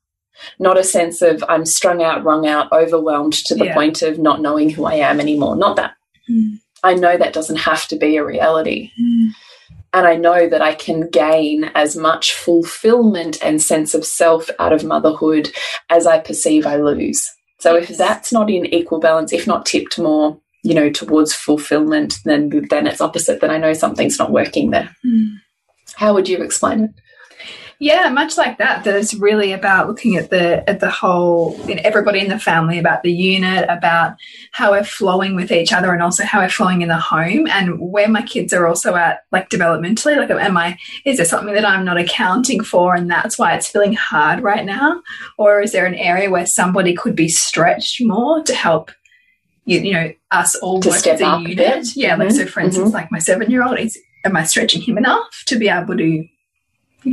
Not 0.58 0.78
a 0.78 0.84
sense 0.84 1.20
of 1.20 1.42
I'm 1.48 1.66
strung 1.66 2.02
out, 2.02 2.24
wrung 2.24 2.46
out, 2.46 2.70
overwhelmed 2.72 3.32
to 3.46 3.54
the 3.54 3.66
Yeah. 3.66 3.74
point 3.74 4.02
of 4.02 4.18
not 4.18 4.40
knowing 4.40 4.70
who 4.70 4.84
I 4.84 4.94
am 4.94 5.20
anymore. 5.20 5.56
Not 5.56 5.76
that. 5.76 5.94
Mm. 6.30 6.60
I 6.84 6.94
know 6.94 7.16
that 7.16 7.32
doesn't 7.32 7.56
have 7.56 7.88
to 7.88 7.96
be 7.96 8.16
a 8.16 8.24
reality 8.24 8.92
mm. 9.00 9.30
And 9.92 10.06
I 10.06 10.16
know 10.16 10.48
that 10.48 10.62
I 10.62 10.74
can 10.74 11.08
gain 11.08 11.70
as 11.74 11.96
much 11.96 12.34
fulfillment 12.34 13.38
and 13.42 13.60
sense 13.60 13.94
of 13.94 14.04
self 14.04 14.50
out 14.58 14.72
of 14.72 14.84
motherhood 14.84 15.50
as 15.88 16.06
I 16.06 16.18
perceive 16.18 16.66
I 16.66 16.76
lose. 16.76 17.28
So 17.60 17.74
if 17.76 17.88
that's 17.88 18.32
not 18.32 18.50
in 18.50 18.66
equal 18.66 19.00
balance, 19.00 19.32
if 19.32 19.46
not 19.46 19.66
tipped 19.66 19.98
more, 19.98 20.38
you 20.62 20.74
know, 20.74 20.90
towards 20.90 21.34
fulfillment, 21.34 22.18
then 22.24 22.50
then 22.70 22.86
it's 22.86 23.00
opposite. 23.00 23.40
Then 23.40 23.50
I 23.50 23.58
know 23.58 23.72
something's 23.72 24.18
not 24.18 24.30
working 24.30 24.70
there. 24.70 24.94
Hmm. 25.02 25.26
How 25.94 26.14
would 26.14 26.28
you 26.28 26.38
explain 26.38 26.84
it? 26.84 26.90
Yeah, 27.80 28.08
much 28.08 28.36
like 28.36 28.58
that. 28.58 28.82
That 28.82 28.96
it's 28.96 29.14
really 29.14 29.52
about 29.52 29.86
looking 29.86 30.16
at 30.16 30.30
the 30.30 30.68
at 30.68 30.80
the 30.80 30.90
whole, 30.90 31.56
know, 31.76 31.82
everybody 31.84 32.18
in 32.18 32.28
the 32.28 32.38
family, 32.38 32.76
about 32.76 33.04
the 33.04 33.12
unit, 33.12 33.66
about 33.68 34.16
how 34.50 34.72
we're 34.72 34.82
flowing 34.82 35.36
with 35.36 35.52
each 35.52 35.72
other, 35.72 35.92
and 35.92 36.02
also 36.02 36.24
how 36.24 36.40
we're 36.40 36.48
flowing 36.48 36.82
in 36.82 36.88
the 36.88 36.98
home, 36.98 37.46
and 37.46 37.78
where 37.78 38.08
my 38.08 38.22
kids 38.22 38.52
are 38.52 38.66
also 38.66 38.96
at, 38.96 39.20
like 39.30 39.48
developmentally. 39.48 40.16
Like, 40.16 40.30
am 40.30 40.56
I? 40.56 40.76
Is 41.04 41.18
there 41.18 41.26
something 41.26 41.54
that 41.54 41.64
I'm 41.64 41.84
not 41.84 41.98
accounting 41.98 42.64
for, 42.64 42.96
and 42.96 43.08
that's 43.08 43.38
why 43.38 43.54
it's 43.54 43.68
feeling 43.68 43.92
hard 43.92 44.42
right 44.42 44.64
now, 44.64 45.00
or 45.36 45.60
is 45.60 45.70
there 45.70 45.86
an 45.86 45.94
area 45.94 46.30
where 46.30 46.46
somebody 46.46 46.94
could 46.94 47.14
be 47.14 47.28
stretched 47.28 48.04
more 48.04 48.42
to 48.42 48.54
help? 48.54 48.90
You, 49.66 49.80
you 49.80 49.92
know, 49.92 50.12
us 50.32 50.56
all 50.56 50.80
To 50.80 50.88
work 50.88 50.98
step 50.98 51.14
as 51.14 51.20
a 51.20 51.26
up 51.26 51.38
a 51.38 51.42
unit. 51.42 51.56
bit. 51.58 51.86
Yeah, 51.94 52.16
like 52.16 52.32
so. 52.32 52.44
For 52.46 52.58
mm-hmm. 52.58 52.66
instance, 52.66 52.92
like 52.92 53.12
my 53.12 53.20
seven-year-old 53.20 53.78
is. 53.78 53.96
Am 54.24 54.36
I 54.36 54.42
stretching 54.42 54.82
him 54.82 54.98
enough 54.98 55.44
to 55.46 55.56
be 55.56 55.68
able 55.68 55.96
to 55.96 56.26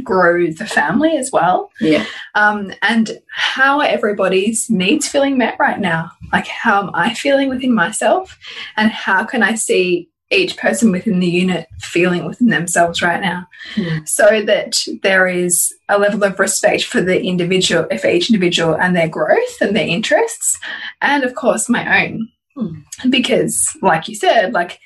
grow 0.03 0.47
the 0.47 0.65
family 0.65 1.17
as 1.17 1.31
well? 1.31 1.71
Yeah. 1.79 2.05
um, 2.35 2.73
and 2.81 3.19
how 3.33 3.79
are 3.79 3.87
everybody's 3.87 4.69
needs 4.69 5.07
feeling 5.07 5.37
met 5.37 5.57
right 5.59 5.79
now? 5.79 6.11
Like, 6.33 6.47
how 6.47 6.83
am 6.83 6.91
I 6.93 7.13
feeling 7.13 7.49
within 7.49 7.73
myself? 7.73 8.37
And 8.77 8.91
how 8.91 9.23
can 9.23 9.43
I 9.43 9.55
see 9.55 10.09
each 10.31 10.57
person 10.57 10.91
within 10.91 11.19
the 11.19 11.27
unit 11.27 11.67
feeling 11.79 12.25
within 12.25 12.47
themselves 12.47 13.01
right 13.01 13.21
now? 13.21 13.47
Mm. 13.75 14.07
So 14.07 14.41
that 14.43 14.77
there 15.03 15.27
is 15.27 15.73
a 15.87 15.99
level 15.99 16.23
of 16.23 16.39
respect 16.39 16.83
for 16.83 17.01
the 17.01 17.21
individual, 17.21 17.87
for 17.99 18.07
each 18.07 18.29
individual 18.29 18.75
and 18.75 18.95
their 18.95 19.07
growth 19.07 19.61
and 19.61 19.75
their 19.75 19.87
interests. 19.87 20.59
And 21.01 21.23
of 21.23 21.35
course, 21.35 21.69
my 21.69 22.05
own. 22.05 22.29
Mm. 22.57 22.83
Because, 23.09 23.69
like 23.81 24.07
you 24.07 24.15
said, 24.15 24.53
like, 24.53 24.79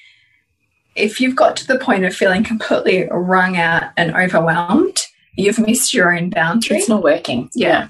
if 1.00 1.20
you've 1.20 1.36
got 1.36 1.56
to 1.58 1.68
the 1.68 1.80
point 1.80 2.06
of 2.06 2.16
feeling 2.16 2.44
completely 2.44 3.08
wrung 3.12 3.58
out 3.58 3.92
and 3.98 4.16
overwhelmed, 4.16 5.00
you've 5.36 5.60
missed 5.60 5.94
your 5.94 6.16
own 6.16 6.30
boundary. 6.30 6.78
It's 6.78 6.90
not 6.90 7.04
working. 7.04 7.50
Yeah. 7.54 7.90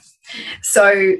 So 0.61 1.15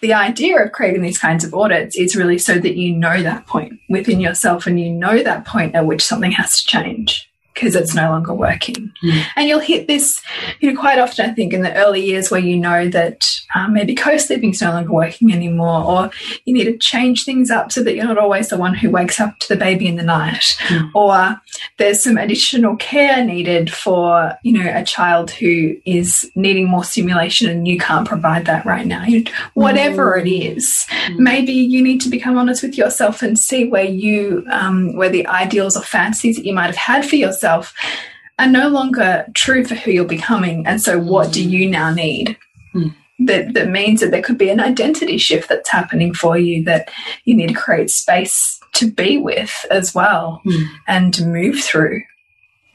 the 0.00 0.12
idea 0.12 0.62
of 0.62 0.72
creating 0.72 1.02
these 1.02 1.18
kinds 1.18 1.44
of 1.44 1.54
audits 1.54 1.96
is 1.96 2.16
really 2.16 2.38
so 2.38 2.58
that 2.58 2.76
you 2.76 2.94
know 2.94 3.22
that 3.22 3.46
point 3.46 3.78
within 3.88 4.20
yourself 4.20 4.66
and 4.66 4.80
you 4.80 4.90
know 4.90 5.22
that 5.22 5.44
point 5.44 5.74
at 5.74 5.86
which 5.86 6.02
something 6.02 6.32
has 6.32 6.60
to 6.60 6.66
change 6.66 7.30
because 7.54 7.76
it's 7.76 7.94
no 7.94 8.10
longer 8.10 8.34
working. 8.34 8.92
Mm. 9.02 9.24
And 9.36 9.48
you'll 9.48 9.60
hit 9.60 9.86
this, 9.86 10.20
you 10.60 10.72
know, 10.72 10.78
quite 10.78 10.98
often, 10.98 11.30
I 11.30 11.32
think, 11.32 11.52
in 11.52 11.62
the 11.62 11.74
early 11.74 12.04
years 12.04 12.30
where 12.30 12.40
you 12.40 12.56
know 12.56 12.88
that 12.88 13.26
um, 13.54 13.72
maybe 13.72 13.94
co 13.94 14.16
sleeping 14.16 14.50
is 14.50 14.60
no 14.60 14.70
longer 14.70 14.92
working 14.92 15.32
anymore, 15.32 15.84
or 15.84 16.10
you 16.44 16.52
need 16.52 16.64
to 16.64 16.76
change 16.78 17.24
things 17.24 17.50
up 17.50 17.70
so 17.70 17.82
that 17.84 17.94
you're 17.94 18.04
not 18.04 18.18
always 18.18 18.48
the 18.48 18.56
one 18.56 18.74
who 18.74 18.90
wakes 18.90 19.20
up 19.20 19.38
to 19.38 19.48
the 19.48 19.56
baby 19.56 19.86
in 19.86 19.96
the 19.96 20.02
night, 20.02 20.56
Mm. 20.64 20.90
or 20.94 21.40
there's 21.78 22.02
some 22.02 22.16
additional 22.16 22.76
care 22.76 23.24
needed 23.24 23.72
for, 23.72 24.32
you 24.42 24.52
know, 24.52 24.72
a 24.74 24.84
child 24.84 25.30
who 25.30 25.76
is 25.84 26.30
needing 26.34 26.66
more 26.66 26.84
stimulation 26.84 27.48
and 27.48 27.68
you 27.68 27.78
can't 27.78 28.08
provide 28.08 28.46
that 28.46 28.64
right 28.64 28.86
now. 28.86 29.04
You, 29.04 29.24
whatever 29.54 30.16
it 30.16 30.28
is, 30.28 30.86
maybe 31.16 31.52
you 31.52 31.82
need 31.82 32.00
to 32.00 32.08
become 32.08 32.36
honest 32.36 32.62
with 32.62 32.76
yourself 32.76 33.22
and 33.22 33.38
see 33.38 33.66
where 33.66 33.84
you, 33.84 34.44
um, 34.50 34.94
where 34.96 35.10
the 35.10 35.26
ideals 35.26 35.76
or 35.76 35.82
fantasies 35.82 36.36
that 36.36 36.46
you 36.46 36.54
might 36.54 36.66
have 36.66 36.76
had 36.76 37.06
for 37.06 37.16
yourself 37.16 37.43
are 37.44 38.48
no 38.48 38.68
longer 38.68 39.26
true 39.34 39.64
for 39.64 39.74
who 39.74 39.90
you're 39.92 40.04
becoming. 40.04 40.66
And 40.66 40.80
so, 40.80 40.98
what 40.98 41.32
do 41.32 41.42
you 41.46 41.70
now 41.70 41.92
need? 41.92 42.36
Mm. 42.74 42.94
That, 43.20 43.54
that 43.54 43.68
means 43.70 44.00
that 44.00 44.10
there 44.10 44.22
could 44.22 44.38
be 44.38 44.50
an 44.50 44.58
identity 44.58 45.18
shift 45.18 45.48
that's 45.48 45.70
happening 45.70 46.12
for 46.14 46.36
you 46.36 46.64
that 46.64 46.90
you 47.24 47.36
need 47.36 47.48
to 47.48 47.54
create 47.54 47.90
space 47.90 48.58
to 48.72 48.90
be 48.90 49.18
with 49.18 49.54
as 49.70 49.94
well 49.94 50.42
Mm. 50.44 50.66
and 50.88 51.14
to 51.14 51.24
move 51.24 51.60
through. 51.60 52.02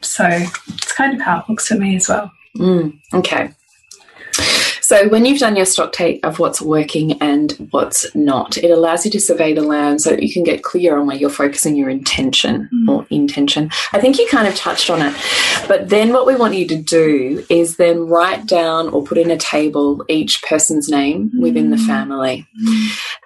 So 0.01 0.25
it's 0.25 0.93
kind 0.93 1.13
of 1.13 1.21
how 1.21 1.39
it 1.41 1.49
looks 1.49 1.67
for 1.67 1.75
me 1.75 1.97
as 1.97 2.07
well. 2.07 2.31
Mm, 2.57 2.97
okay. 3.13 3.49
So 4.89 5.07
when 5.07 5.23
you've 5.23 5.37
done 5.37 5.55
your 5.55 5.67
stock 5.67 5.91
take 5.91 6.25
of 6.25 6.39
what's 6.39 6.63
working 6.63 7.21
and 7.21 7.51
what's 7.69 8.07
not, 8.15 8.57
it 8.57 8.71
allows 8.71 9.05
you 9.05 9.11
to 9.11 9.19
survey 9.19 9.53
the 9.53 9.61
land 9.61 10.01
so 10.01 10.09
that 10.09 10.23
you 10.23 10.33
can 10.33 10.43
get 10.43 10.63
clear 10.63 10.97
on 10.97 11.05
where 11.05 11.15
you're 11.15 11.29
focusing 11.29 11.75
your 11.75 11.91
intention 11.91 12.67
Mm. 12.73 12.89
or 12.89 13.05
intention. 13.11 13.69
I 13.93 14.01
think 14.01 14.17
you 14.17 14.27
kind 14.27 14.47
of 14.47 14.55
touched 14.55 14.89
on 14.89 15.03
it. 15.03 15.13
But 15.67 15.89
then 15.89 16.11
what 16.11 16.25
we 16.25 16.35
want 16.35 16.55
you 16.55 16.67
to 16.69 16.75
do 16.75 17.45
is 17.51 17.75
then 17.77 18.07
write 18.07 18.47
down 18.47 18.89
or 18.89 19.03
put 19.03 19.19
in 19.19 19.29
a 19.29 19.37
table 19.37 20.03
each 20.09 20.41
person's 20.41 20.89
name 20.89 21.31
within 21.39 21.69
the 21.69 21.77
Mm. 21.77 21.85
family. 21.85 22.47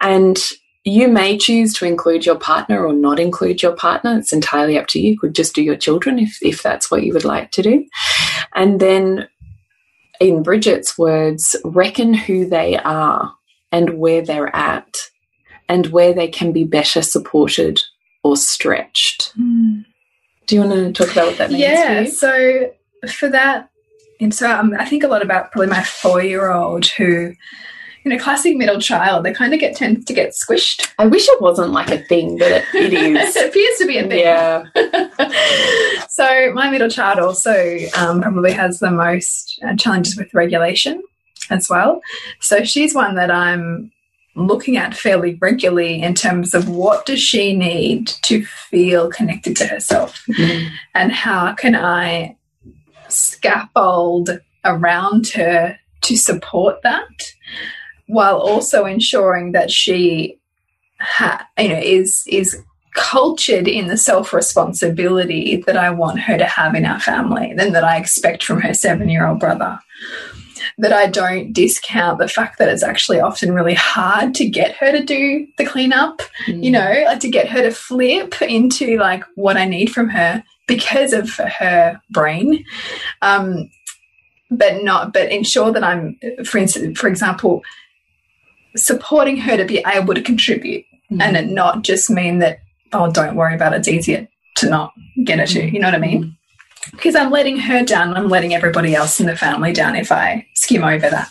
And 0.02 0.38
you 0.84 1.08
may 1.08 1.38
choose 1.38 1.74
to 1.76 1.86
include 1.86 2.26
your 2.26 2.36
partner 2.36 2.86
or 2.86 2.92
not 2.92 3.22
include 3.22 3.64
your 3.64 3.72
partner. 3.72 4.18
It's 4.18 4.34
entirely 4.34 4.78
up 4.78 4.88
to 4.88 5.00
you. 5.00 5.12
You 5.12 5.18
could 5.18 5.34
just 5.34 5.56
do 5.56 5.64
your 5.64 5.78
children 5.78 6.20
if, 6.20 6.40
if 6.42 6.62
that's 6.62 6.92
what 6.92 7.04
you 7.04 7.14
would 7.14 7.24
like 7.24 7.52
to 7.52 7.62
do. 7.62 7.86
And 8.54 8.82
then, 8.82 9.30
in 10.30 10.42
Bridget's 10.42 10.98
words, 10.98 11.56
reckon 11.66 12.14
who 12.14 12.46
they 12.46 12.78
are 12.78 13.34
and 13.72 13.98
where 14.00 14.22
they're 14.22 14.56
at 14.56 14.96
and 15.68 15.88
where 15.88 16.14
they 16.14 16.28
can 16.28 16.52
be 16.52 16.64
better 16.64 17.02
supported 17.02 17.82
or 18.24 18.38
stretched. 18.38 19.34
Do 19.36 20.56
you 20.56 20.62
want 20.62 20.74
to 20.74 20.94
talk 20.94 21.12
about 21.12 21.28
what 21.28 21.38
that 21.40 21.52
means? 21.52 21.62
Yeah. 21.62 22.04
For? 22.06 22.12
So 22.12 22.72
for 23.10 23.30
that, 23.30 23.70
and 24.22 24.34
so 24.34 24.50
um, 24.50 24.74
I 24.80 24.86
think 24.86 25.04
a 25.04 25.08
lot 25.08 25.22
about 25.22 25.52
probably 25.52 25.68
my 25.68 25.84
four 25.84 26.22
year 26.22 26.52
old 26.52 26.86
who, 26.86 27.34
you 28.06 28.14
a 28.14 28.20
classic 28.20 28.56
middle 28.58 28.80
child, 28.80 29.26
they 29.26 29.34
kind 29.34 29.54
of 29.54 29.60
get 29.60 29.76
tends 29.76 30.06
to 30.06 30.14
get 30.14 30.32
squished. 30.34 30.92
I 31.00 31.06
wish 31.08 31.28
it 31.28 31.42
wasn't 31.42 31.72
like 31.72 31.90
a 31.92 32.00
thing, 32.00 32.38
but 32.38 32.52
it, 32.52 32.66
it 32.74 32.94
is. 33.18 33.36
it 33.36 33.50
appears 33.50 33.78
to 33.80 33.88
be 33.88 33.98
a 33.98 34.08
thing. 34.08 34.20
Yeah. 34.20 34.64
so 36.10 36.52
my 36.54 36.70
middle 36.70 36.90
child 36.90 37.20
also 37.20 37.78
um, 37.98 38.22
probably 38.22 38.52
has 38.52 38.80
the 38.80 38.92
most 38.92 39.60
uh, 39.66 39.76
challenges 39.76 40.18
with 40.18 40.34
regulation 40.34 41.02
as 41.50 41.70
well. 41.70 42.02
So 42.40 42.64
she's 42.64 42.94
one 42.94 43.16
that 43.16 43.32
I'm 43.32 43.92
looking 44.36 44.78
at 44.78 44.96
fairly 44.96 45.38
regularly 45.42 46.02
in 46.02 46.16
terms 46.16 46.54
of 46.56 46.68
what 46.68 47.06
does 47.06 47.22
she 47.22 47.56
need 47.56 48.08
to 48.24 48.44
feel 48.46 49.10
connected 49.10 49.56
to 49.58 49.68
herself 49.68 50.24
Mm. 50.28 50.70
and 50.96 51.12
how 51.12 51.54
can 51.54 51.76
I 51.76 52.36
scaffold 53.10 54.40
around 54.66 55.28
her 55.30 55.78
to 56.02 56.16
support 56.18 56.82
that 56.82 57.33
while 58.14 58.38
also 58.38 58.86
ensuring 58.86 59.52
that 59.54 59.72
she 59.72 60.38
ha 61.00 61.46
you 61.58 61.70
know 61.70 61.80
is 61.80 62.24
is 62.28 62.62
cultured 62.94 63.68
in 63.68 63.88
the 63.88 63.98
self 63.98 64.34
responsibility 64.34 65.58
that 65.66 65.78
I 65.78 65.90
want 65.90 66.20
her 66.22 66.38
to 66.38 66.46
have 66.46 66.76
in 66.76 66.86
our 66.86 67.00
family 67.00 67.54
than 67.56 67.74
that 67.74 67.84
I 67.84 67.98
expect 67.98 68.44
from 68.44 68.62
her 68.62 68.74
seven 68.74 69.10
year 69.10 69.28
old 69.28 69.40
brother 69.40 69.80
that 70.78 70.94
I 70.94 71.08
don't 71.08 71.54
discount 71.54 72.20
the 72.20 72.28
fact 72.28 72.58
that 72.60 72.70
it's 72.70 72.84
actually 72.84 73.20
often 73.20 73.54
really 73.54 73.74
hard 73.74 74.34
to 74.36 74.48
get 74.48 74.76
her 74.76 74.92
to 74.92 75.04
do 75.04 75.48
the 75.58 75.66
cleanup, 75.66 76.22
you 76.48 76.72
know, 76.72 77.04
like 77.06 77.20
to 77.20 77.30
get 77.30 77.50
her 77.50 77.62
to 77.62 77.72
flip 77.72 78.42
into 78.42 78.98
like 78.98 79.24
what 79.36 79.58
I 79.58 79.66
need 79.66 79.92
from 79.92 80.10
her 80.10 80.44
because 80.68 81.14
of 81.14 81.30
her 81.36 82.02
brain. 82.10 82.64
Um, 83.22 83.70
but 84.50 84.84
not, 84.84 85.14
but 85.14 85.32
ensure 85.32 85.72
that 85.72 85.84
I'm, 85.84 86.18
for 86.46 86.60
instance, 86.60 87.00
for 87.00 87.08
example, 87.08 87.64
supporting 88.76 89.38
her 89.38 89.58
to 89.58 89.66
be 89.66 89.84
able 89.88 90.14
to 90.14 90.22
contribute 90.22 90.86
and 91.10 91.22
mm-hmm. 91.22 91.36
it 91.36 91.50
not 91.50 91.84
just 91.84 92.10
mean 92.10 92.40
that, 92.40 92.60
oh, 92.92 93.12
don't 93.12 93.36
worry 93.36 93.56
about 93.56 93.74
it, 93.74 93.78
it's 93.78 93.88
easier 93.88 94.28
to 94.56 94.70
not 94.70 94.94
get 95.24 95.40
her 95.40 95.46
to, 95.46 95.66
you 95.66 95.80
know 95.80 95.88
what 95.88 95.96
I 95.96 96.00
mean? 96.00 96.24
Mm-hmm. 96.24 96.98
because 96.98 97.16
I'm 97.16 97.32
letting 97.32 97.58
her 97.58 97.84
down, 97.84 98.16
I'm 98.16 98.30
letting 98.30 98.54
everybody 98.54 98.96
else 98.96 99.20
in 99.20 99.28
the 99.28 99.36
family 99.36 99.74
down 99.74 99.96
if 99.96 100.12
I 100.12 100.46
skim 100.56 100.84
over 100.84 101.10
that. 101.10 101.30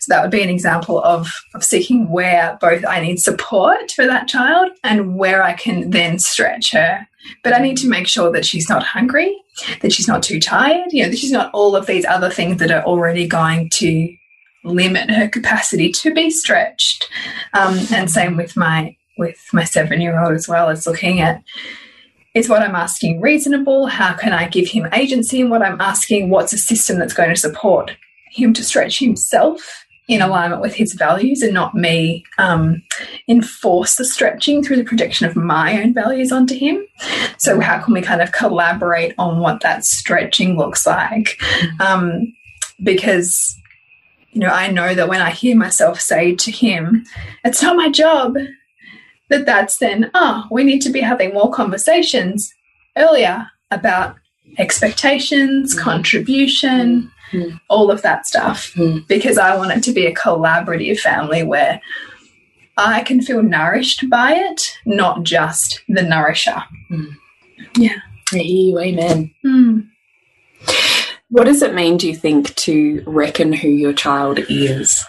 So 0.00 0.12
that 0.12 0.22
would 0.22 0.30
be 0.30 0.42
an 0.42 0.50
example 0.50 1.02
of, 1.02 1.32
of 1.54 1.64
seeking 1.64 2.10
where 2.10 2.58
both 2.60 2.84
I 2.86 3.00
need 3.00 3.20
support 3.20 3.90
for 3.92 4.06
that 4.06 4.28
child 4.28 4.72
and 4.82 5.16
where 5.16 5.42
I 5.42 5.54
can 5.54 5.90
then 5.90 6.18
stretch 6.18 6.72
her. 6.72 7.06
But 7.42 7.54
I 7.54 7.58
need 7.58 7.78
to 7.78 7.88
make 7.88 8.06
sure 8.06 8.30
that 8.32 8.44
she's 8.44 8.68
not 8.68 8.82
hungry, 8.82 9.34
that 9.80 9.92
she's 9.92 10.08
not 10.08 10.22
too 10.22 10.38
tired, 10.38 10.92
you 10.92 11.02
know, 11.02 11.08
that 11.08 11.18
she's 11.18 11.32
not 11.32 11.50
all 11.54 11.74
of 11.74 11.86
these 11.86 12.04
other 12.04 12.28
things 12.28 12.58
that 12.58 12.70
are 12.70 12.82
already 12.84 13.26
going 13.26 13.70
to 13.74 14.14
limit 14.64 15.10
her 15.10 15.28
capacity 15.28 15.90
to 15.92 16.12
be 16.12 16.30
stretched. 16.30 17.08
Um, 17.52 17.78
and 17.92 18.10
same 18.10 18.36
with 18.36 18.56
my 18.56 18.96
with 19.16 19.38
my 19.52 19.64
seven 19.64 20.00
year 20.00 20.20
old 20.20 20.34
as 20.34 20.48
well 20.48 20.68
as 20.68 20.86
looking 20.86 21.20
at 21.20 21.42
is 22.34 22.48
what 22.48 22.62
I'm 22.62 22.74
asking 22.74 23.20
reasonable? 23.20 23.86
How 23.86 24.12
can 24.14 24.32
I 24.32 24.48
give 24.48 24.68
him 24.68 24.88
agency 24.92 25.40
in 25.40 25.50
what 25.50 25.62
I'm 25.62 25.80
asking? 25.80 26.30
What's 26.30 26.52
a 26.52 26.58
system 26.58 26.98
that's 26.98 27.14
going 27.14 27.30
to 27.30 27.36
support 27.36 27.96
him 28.30 28.52
to 28.54 28.64
stretch 28.64 28.98
himself 28.98 29.84
in 30.08 30.20
alignment 30.20 30.60
with 30.60 30.74
his 30.74 30.92
values 30.92 31.40
and 31.40 31.54
not 31.54 31.74
me 31.74 32.24
um, 32.36 32.82
enforce 33.28 33.94
the 33.94 34.04
stretching 34.04 34.62
through 34.62 34.76
the 34.76 34.84
projection 34.84 35.26
of 35.26 35.36
my 35.36 35.80
own 35.80 35.94
values 35.94 36.32
onto 36.32 36.56
him? 36.56 36.84
So, 37.38 37.60
how 37.60 37.80
can 37.80 37.94
we 37.94 38.02
kind 38.02 38.20
of 38.20 38.32
collaborate 38.32 39.14
on 39.16 39.38
what 39.38 39.60
that 39.60 39.84
stretching 39.84 40.56
looks 40.56 40.86
like? 40.86 41.40
Um, 41.80 42.34
because 42.82 43.56
you 44.34 44.40
know, 44.40 44.48
I 44.48 44.70
know 44.70 44.94
that 44.94 45.08
when 45.08 45.22
I 45.22 45.30
hear 45.30 45.56
myself 45.56 46.00
say 46.00 46.34
to 46.34 46.50
him, 46.50 47.04
it's 47.44 47.62
not 47.62 47.76
my 47.76 47.88
job, 47.88 48.36
that 49.30 49.46
that's 49.46 49.78
then, 49.78 50.10
oh, 50.12 50.46
we 50.50 50.64
need 50.64 50.80
to 50.82 50.90
be 50.90 51.00
having 51.00 51.32
more 51.32 51.50
conversations 51.50 52.52
earlier 52.96 53.46
about 53.70 54.16
expectations, 54.58 55.72
contribution, 55.78 57.10
Mm. 57.32 57.58
all 57.68 57.90
of 57.90 58.02
that 58.02 58.26
stuff. 58.26 58.72
Mm. 58.74 59.08
Because 59.08 59.38
I 59.38 59.56
want 59.56 59.72
it 59.72 59.82
to 59.84 59.92
be 59.92 60.06
a 60.06 60.14
collaborative 60.14 61.00
family 61.00 61.42
where 61.42 61.80
I 62.76 63.02
can 63.02 63.22
feel 63.22 63.42
nourished 63.42 64.08
by 64.10 64.34
it, 64.34 64.76
not 64.84 65.24
just 65.24 65.80
the 65.88 66.02
nourisher. 66.02 66.62
Hear 68.30 68.42
you, 68.42 68.78
amen. 68.78 69.34
What 71.34 71.46
does 71.46 71.62
it 71.62 71.74
mean, 71.74 71.96
do 71.96 72.06
you 72.06 72.14
think, 72.14 72.54
to 72.54 73.02
reckon 73.08 73.52
who 73.52 73.66
your 73.66 73.92
child 73.92 74.38
is? 74.48 75.04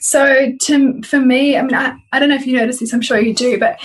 So, 0.00 0.52
to 0.62 1.02
for 1.02 1.20
me, 1.20 1.58
I 1.58 1.62
mean, 1.62 1.74
I, 1.74 1.94
I 2.10 2.18
don't 2.18 2.30
know 2.30 2.36
if 2.36 2.46
you 2.46 2.56
notice 2.56 2.80
this. 2.80 2.94
I'm 2.94 3.02
sure 3.02 3.20
you 3.20 3.34
do, 3.34 3.58
but 3.58 3.78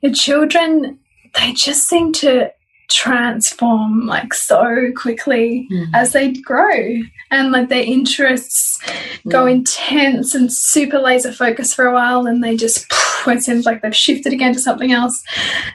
your 0.00 0.12
children 0.12 0.98
they 1.38 1.52
just 1.52 1.86
seem 1.86 2.12
to 2.14 2.50
transform 2.90 4.06
like 4.06 4.34
so 4.34 4.90
quickly 4.96 5.68
Mm. 5.70 5.86
as 5.94 6.12
they 6.12 6.32
grow, 6.32 7.02
and 7.30 7.52
like 7.52 7.68
their 7.68 7.84
interests 7.84 8.80
go 9.28 9.46
intense 9.46 10.34
and 10.34 10.52
super 10.52 10.98
laser 10.98 11.30
focused 11.32 11.76
for 11.76 11.86
a 11.86 11.94
while, 11.94 12.26
and 12.26 12.42
they 12.42 12.56
just 12.56 12.84
it 13.28 13.44
seems 13.44 13.64
like 13.64 13.80
they've 13.82 13.94
shifted 13.94 14.32
again 14.32 14.54
to 14.54 14.60
something 14.60 14.90
else, 14.90 15.22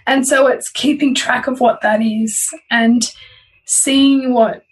and 0.08 0.28
so 0.28 0.48
it's 0.48 0.70
keeping 0.72 1.16
track 1.16 1.48
of 1.48 1.62
what 1.62 1.80
that 1.84 2.02
is 2.02 2.54
and 2.70 3.14
seeing 3.66 4.34
what 4.34 4.64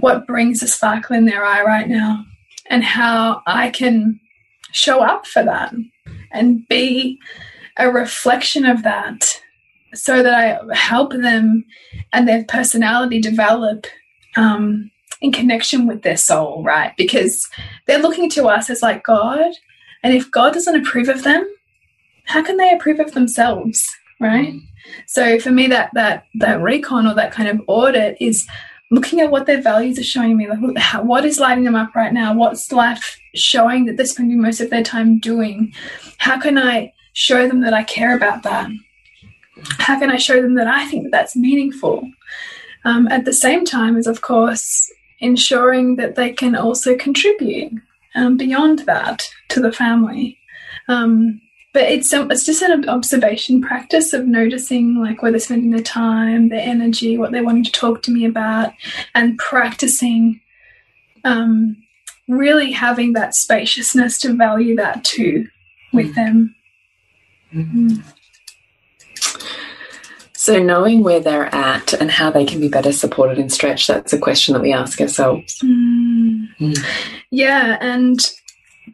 what 0.00 0.26
brings 0.26 0.62
a 0.62 0.68
sparkle 0.68 1.16
in 1.16 1.24
their 1.24 1.44
eye 1.44 1.62
right 1.62 1.88
now 1.88 2.24
and 2.68 2.84
how 2.84 3.42
I 3.46 3.70
can 3.70 4.20
show 4.72 5.00
up 5.00 5.26
for 5.26 5.42
that 5.42 5.74
and 6.32 6.66
be 6.68 7.18
a 7.76 7.90
reflection 7.90 8.64
of 8.66 8.82
that 8.82 9.40
so 9.94 10.22
that 10.22 10.34
I 10.34 10.74
help 10.74 11.12
them 11.12 11.64
and 12.12 12.28
their 12.28 12.44
personality 12.44 13.20
develop 13.20 13.86
um, 14.36 14.90
in 15.20 15.32
connection 15.32 15.86
with 15.86 16.02
their 16.02 16.16
soul, 16.16 16.62
right? 16.62 16.92
Because 16.96 17.48
they're 17.86 18.02
looking 18.02 18.28
to 18.30 18.46
us 18.46 18.68
as 18.68 18.82
like 18.82 19.04
God. 19.04 19.52
And 20.02 20.14
if 20.14 20.30
God 20.30 20.52
doesn't 20.52 20.76
approve 20.76 21.08
of 21.08 21.22
them, 21.22 21.46
how 22.24 22.42
can 22.42 22.56
they 22.56 22.72
approve 22.72 23.00
of 23.00 23.12
themselves, 23.12 23.86
right? 24.20 24.54
So 25.06 25.38
for 25.40 25.50
me, 25.50 25.66
that 25.68 25.90
that 25.94 26.24
that 26.34 26.60
recon 26.60 27.06
or 27.06 27.14
that 27.14 27.32
kind 27.32 27.48
of 27.48 27.60
audit 27.66 28.16
is 28.20 28.46
looking 28.90 29.20
at 29.20 29.30
what 29.30 29.46
their 29.46 29.60
values 29.60 29.98
are 29.98 30.04
showing 30.04 30.36
me, 30.36 30.48
like 30.48 30.78
how, 30.78 31.02
what 31.02 31.24
is 31.24 31.38
lighting 31.38 31.64
them 31.64 31.74
up 31.74 31.94
right 31.94 32.12
now, 32.12 32.34
what's 32.34 32.70
life 32.72 33.18
showing 33.34 33.84
that 33.86 33.96
they're 33.96 34.06
spending 34.06 34.40
most 34.40 34.60
of 34.60 34.70
their 34.70 34.82
time 34.82 35.18
doing. 35.18 35.72
How 36.18 36.40
can 36.40 36.56
I 36.56 36.92
show 37.12 37.48
them 37.48 37.62
that 37.62 37.74
I 37.74 37.82
care 37.82 38.16
about 38.16 38.42
that? 38.44 38.70
How 39.78 39.98
can 39.98 40.10
I 40.10 40.16
show 40.16 40.40
them 40.40 40.54
that 40.54 40.68
I 40.68 40.86
think 40.86 41.04
that 41.04 41.12
that's 41.12 41.36
meaningful? 41.36 42.08
Um, 42.84 43.08
at 43.08 43.24
the 43.24 43.32
same 43.32 43.64
time, 43.64 43.96
as 43.96 44.06
of 44.06 44.20
course 44.20 44.90
ensuring 45.18 45.96
that 45.96 46.14
they 46.14 46.32
can 46.32 46.54
also 46.54 46.96
contribute 46.96 47.72
um, 48.14 48.36
beyond 48.36 48.80
that 48.80 49.28
to 49.48 49.60
the 49.60 49.72
family. 49.72 50.38
Um, 50.88 51.40
but 51.76 51.92
it's 51.92 52.10
um, 52.14 52.30
it's 52.30 52.46
just 52.46 52.62
an 52.62 52.88
observation 52.88 53.60
practice 53.60 54.14
of 54.14 54.26
noticing 54.26 54.94
like 54.94 55.20
where 55.20 55.30
they're 55.30 55.38
spending 55.38 55.72
their 55.72 55.82
time, 55.82 56.48
their 56.48 56.66
energy, 56.66 57.18
what 57.18 57.32
they're 57.32 57.44
wanting 57.44 57.64
to 57.64 57.70
talk 57.70 58.00
to 58.04 58.10
me 58.10 58.24
about, 58.24 58.72
and 59.14 59.36
practicing 59.36 60.40
um, 61.24 61.76
really 62.28 62.72
having 62.72 63.12
that 63.12 63.34
spaciousness 63.34 64.18
to 64.20 64.32
value 64.32 64.74
that 64.76 65.04
too 65.04 65.48
with 65.92 66.14
them. 66.14 66.54
So, 70.32 70.58
knowing 70.58 71.02
where 71.02 71.20
they're 71.20 71.54
at 71.54 71.92
and 71.92 72.10
how 72.10 72.30
they 72.30 72.46
can 72.46 72.58
be 72.58 72.68
better 72.68 72.92
supported 72.92 73.36
and 73.36 73.52
stretched, 73.52 73.88
that's 73.88 74.14
a 74.14 74.18
question 74.18 74.54
that 74.54 74.62
we 74.62 74.72
ask 74.72 74.98
ourselves. 74.98 75.58
Mm. 75.58 76.48
Mm. 76.58 76.86
Yeah, 77.30 77.76
and 77.82 78.18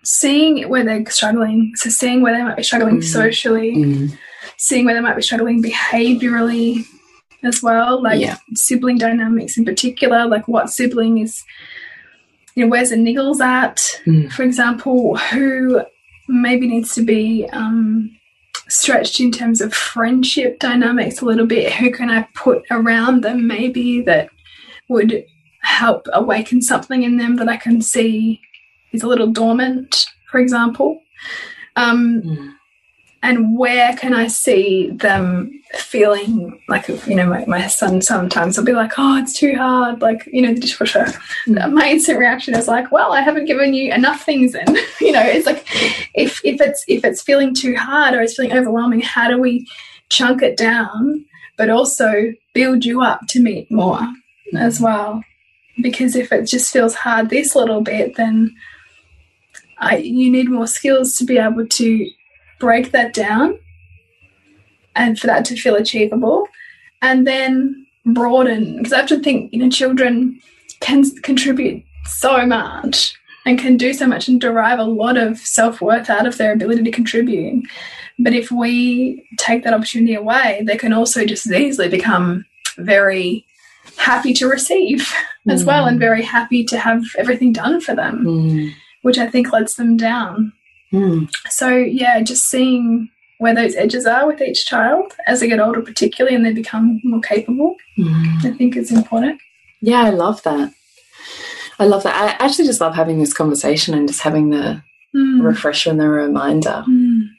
seeing 0.03 0.69
where 0.69 0.85
they're 0.85 1.05
struggling. 1.11 1.73
So 1.77 1.91
seeing 1.91 2.23
where 2.23 2.35
they 2.37 2.43
might 2.43 2.57
be 2.57 2.63
struggling 2.63 2.99
Mm. 2.99 3.05
socially, 3.05 3.75
Mm. 3.77 4.19
seeing 4.57 4.85
where 4.85 4.95
they 4.95 5.01
might 5.01 5.17
be 5.17 5.23
struggling 5.23 5.63
behaviorally 5.63 6.85
as 7.45 7.63
well, 7.63 8.03
like 8.03 8.21
Yeah. 8.21 8.37
sibling 8.55 8.99
dynamics 8.99 9.57
in 9.59 9.65
particular, 9.65 10.27
like 10.27 10.47
what 10.49 10.71
sibling 10.71 11.19
is, 11.19 11.43
you 12.55 12.65
know, 12.65 12.71
where's 12.71 12.91
the 12.91 12.97
niggles 12.97 13.41
at, 13.41 13.77
Mm. 14.07 14.31
for 14.33 14.43
example, 14.43 15.17
who 15.17 15.83
maybe 16.29 16.67
needs 16.67 16.95
to 16.95 17.03
be 17.03 17.47
um, 17.53 18.11
stretched 18.69 19.21
in 19.21 19.31
terms 19.31 19.61
of 19.61 19.75
friendship 19.75 20.59
dynamics 20.59 21.21
a 21.21 21.25
little 21.25 21.47
bit. 21.47 21.73
Who 21.75 21.91
can 21.91 22.09
I 22.11 22.27
put 22.35 22.63
around 22.71 23.23
them 23.23 23.47
maybe 23.47 24.01
that 24.03 24.31
would 24.89 25.25
help 25.63 26.07
awaken 26.13 26.63
something 26.63 27.03
in 27.03 27.17
them 27.19 27.37
that 27.37 27.49
I 27.49 27.57
can 27.57 27.83
see 27.83 28.41
is 28.93 29.03
a 29.03 29.09
little 29.09 29.29
dormant, 29.29 30.07
for 30.31 30.39
example. 30.41 31.01
Um, 31.77 32.23
Mm. 32.23 32.49
and 33.23 33.57
where 33.57 33.95
can 33.97 34.13
I 34.15 34.27
see 34.27 34.91
them 34.91 35.51
feeling 35.75 36.61
like, 36.69 36.89
you 36.89 37.15
know, 37.15 37.27
my, 37.27 37.45
my 37.47 37.67
son 37.69 38.03
sometimes 38.03 38.59
will 38.59 38.65
be 38.65 38.73
like, 38.73 38.93
oh, 38.99 39.17
it's 39.19 39.33
too 39.33 39.55
hard, 39.55 40.03
like, 40.03 40.29
you 40.33 40.43
know, 40.43 40.53
the 40.53 40.61
dishwasher. 40.61 41.07
Mm. 41.47 41.73
My 41.73 41.89
instant 41.89 42.19
reaction 42.19 42.55
is 42.57 42.67
like, 42.69 42.91
well, 42.93 43.13
I 43.13 43.21
haven't 43.23 43.47
given 43.47 43.73
you 43.75 43.93
enough 43.93 44.25
things 44.25 44.53
then. 44.53 44.67
you 45.01 45.13
know, 45.13 45.23
it's 45.23 45.47
like 45.47 45.65
if, 46.15 46.45
if 46.45 46.61
it's 46.61 46.85
if 46.89 47.05
it's 47.05 47.23
feeling 47.23 47.55
too 47.55 47.75
hard 47.77 48.13
or 48.15 48.21
it's 48.21 48.35
feeling 48.37 48.53
overwhelming, 48.53 49.01
how 49.01 49.29
do 49.29 49.39
we 49.39 49.67
chunk 50.11 50.43
it 50.43 50.57
down, 50.59 51.25
but 51.57 51.71
also 51.71 52.33
build 52.55 52.85
you 52.85 53.01
up 53.03 53.21
to 53.29 53.41
meet 53.41 53.71
more 53.71 54.01
as 54.59 54.81
well? 54.81 55.23
Because 55.81 56.17
if 56.17 56.33
it 56.33 56.45
just 56.47 56.71
feels 56.73 56.95
hard 56.95 57.31
this 57.31 57.55
little 57.57 57.81
bit, 57.81 58.17
then 58.17 58.55
I, 59.83 59.97
you 59.97 60.31
need 60.31 60.49
more 60.49 60.67
skills 60.67 61.17
to 61.17 61.25
be 61.25 61.39
able 61.39 61.67
to 61.67 62.11
break 62.61 62.93
that 62.93 63.13
down 63.13 63.59
and 64.95 65.19
for 65.19 65.27
that 65.27 65.45
to 65.47 65.57
feel 65.57 65.75
achievable 65.75 66.47
and 67.01 67.27
then 67.27 67.87
broaden 68.07 68.77
because 68.77 68.93
I 68.93 68.99
have 68.99 69.09
to 69.09 69.19
think 69.19 69.53
you 69.53 69.59
know 69.59 69.69
children 69.69 70.41
can 70.81 71.09
contribute 71.23 71.85
so 72.05 72.47
much 72.47 73.15
and 73.45 73.59
can 73.59 73.77
do 73.77 73.93
so 73.93 74.07
much 74.07 74.29
and 74.29 74.41
derive 74.41 74.79
a 74.79 74.85
lot 74.85 75.17
of 75.17 75.39
self-worth 75.39 76.09
out 76.09 76.27
of 76.27 76.39
their 76.39 76.53
ability 76.53 76.85
to 76.85 76.91
contribute 76.91 77.65
but 78.19 78.33
if 78.33 78.53
we 78.53 79.27
take 79.39 79.65
that 79.65 79.75
opportunity 79.75 80.15
away 80.15 80.63
they 80.65 80.77
can 80.77 80.93
also 80.93 81.25
just 81.25 81.47
as 81.47 81.53
easily 81.53 81.89
become 81.89 82.45
very 82.79 83.45
happy 83.97 84.33
to 84.33 84.47
receive 84.47 85.01
mm. 85.47 85.53
as 85.53 85.65
well 85.65 85.87
and 85.87 85.99
very 85.99 86.23
happy 86.23 86.65
to 86.65 86.79
have 86.79 87.03
everything 87.19 87.53
done 87.53 87.81
for 87.81 87.95
them 87.95 88.25
mm. 88.25 88.75
Which 89.03 89.19
i 89.19 89.27
think 89.27 89.53
lets 89.53 89.75
them 89.75 89.97
down 89.97 90.53
Mm. 90.93 91.31
So, 91.49 91.71
yeah, 91.71 92.21
just 92.21 92.49
seeing 92.49 93.09
where 93.39 93.55
those 93.55 93.75
edges 93.75 94.07
are 94.07 94.27
with 94.27 94.41
each 94.41 94.67
child 94.67 95.15
as 95.27 95.41
they 95.41 95.49
get 95.49 95.61
older, 95.61 95.81
particularly, 95.81 96.37
and 96.37 96.45
they 96.45 96.53
become 96.53 97.01
more 97.03 97.21
capable, 97.21 97.77
mm. 97.99 98.45
I 98.45 98.53
think 98.53 98.77
is 98.77 98.93
important. 98.93 99.41
Yeah, 99.81 100.03
I 100.03 100.11
love 100.11 100.43
that. 100.45 100.73
I 101.79 101.87
love 101.87 102.03
that. 102.05 102.15
I 102.15 102.45
actually 102.45 102.67
just 102.67 102.81
love 102.81 102.95
having 102.95 103.19
this 103.19 103.33
conversation 103.33 103.95
and 103.95 104.07
just 104.07 104.21
having 104.21 104.51
the 104.51 104.83
mm. 105.15 105.43
refresher 105.43 105.91
and 105.91 105.99
the 105.99 106.09
reminder. 106.09 106.85
Mm. 106.89 107.31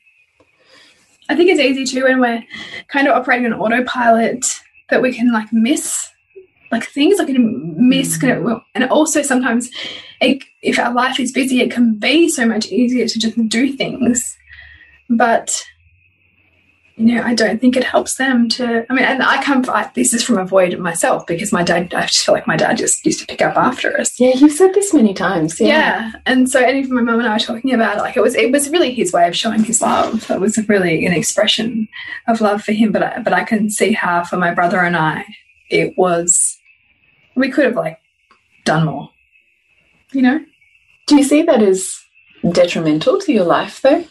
I 1.30 1.36
think 1.36 1.50
it's 1.50 1.62
easy 1.62 1.86
too 1.86 2.04
when 2.04 2.20
we're 2.20 2.44
kind 2.90 3.08
of 3.08 3.16
operating 3.16 3.46
on 3.46 3.54
autopilot 3.54 4.46
that 4.90 5.02
we 5.02 5.14
can 5.14 5.32
like 5.32 5.54
miss 5.54 6.10
like 6.74 6.84
things 6.86 7.20
like 7.20 7.30
miss 7.30 8.18
mm. 8.18 8.62
and 8.74 8.84
also 8.86 9.22
sometimes 9.22 9.70
it, 10.24 10.44
if 10.62 10.80
our 10.80 10.94
life 10.94 11.20
is 11.20 11.32
busy 11.32 11.62
it 11.62 11.72
can 11.72 11.96
be 11.96 12.30
so 12.30 12.46
much 12.46 12.68
easier 12.68 13.08
to 13.08 13.20
just 13.20 13.48
do 13.50 13.74
things 13.74 14.38
but 15.10 15.64
you 16.96 17.16
know 17.16 17.24
i 17.24 17.34
don't 17.34 17.60
think 17.60 17.76
it 17.76 17.84
helps 17.84 18.16
them 18.16 18.48
to 18.48 18.86
i 18.90 18.94
mean 18.94 19.04
and 19.04 19.24
i 19.24 19.42
come 19.44 19.66
I, 19.68 19.90
this 19.96 20.14
is 20.14 20.24
from 20.24 20.38
a 20.38 20.46
void 20.46 20.78
myself 20.78 21.26
because 21.26 21.52
my 21.52 21.64
dad 21.64 21.94
i 21.94 22.06
just 22.06 22.24
feel 22.24 22.36
like 22.36 22.48
my 22.48 22.56
dad 22.56 22.78
just 22.78 23.04
used 23.06 23.20
to 23.20 23.26
pick 23.26 23.42
up 23.42 23.58
after 23.58 24.00
us 24.00 24.20
yeah 24.20 24.34
you've 24.36 24.52
said 24.52 24.74
this 24.74 24.94
many 24.94 25.14
times 25.14 25.60
yeah, 25.60 25.68
yeah. 25.68 26.12
and 26.26 26.50
so 26.50 26.60
and 26.60 26.78
even 26.78 26.94
my 26.94 27.02
mum 27.02 27.20
and 27.20 27.28
i 27.28 27.34
were 27.34 27.40
talking 27.40 27.74
about 27.74 27.98
it 27.98 28.02
like 28.02 28.16
it 28.16 28.22
was 28.22 28.36
it 28.36 28.52
was 28.52 28.70
really 28.70 28.94
his 28.94 29.12
way 29.12 29.28
of 29.28 29.36
showing 29.36 29.64
his 29.64 29.82
love 29.82 30.30
it 30.30 30.40
was 30.40 30.58
really 30.70 31.06
an 31.06 31.14
expression 31.14 31.88
of 32.28 32.42
love 32.42 32.64
for 32.64 32.74
him 32.74 32.92
but 32.92 33.02
I, 33.02 33.20
but 33.20 33.34
i 33.34 33.44
can 33.44 33.72
see 33.72 33.94
how 33.94 34.24
for 34.24 34.38
my 34.38 34.54
brother 34.54 34.80
and 34.80 34.96
i 34.96 35.26
it 35.72 35.98
was 35.98 36.60
we 37.36 37.50
could 37.50 37.66
have 37.66 37.76
like 37.76 38.00
done 38.64 38.86
more. 38.86 39.10
You 40.14 40.22
know? 40.22 40.46
Do 41.08 41.18
you 41.18 41.24
see 41.24 41.42
that 41.44 41.62
as 41.62 42.00
detrimental 42.52 43.20
to 43.20 43.34
your 43.34 43.46
life 43.46 43.82
though? 43.82 44.06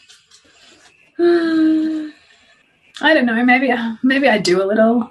I 3.00 3.14
don't 3.14 3.26
know. 3.26 3.44
Maybe 3.44 3.72
maybe 4.02 4.28
I 4.28 4.38
do 4.38 4.62
a 4.62 4.66
little. 4.66 5.10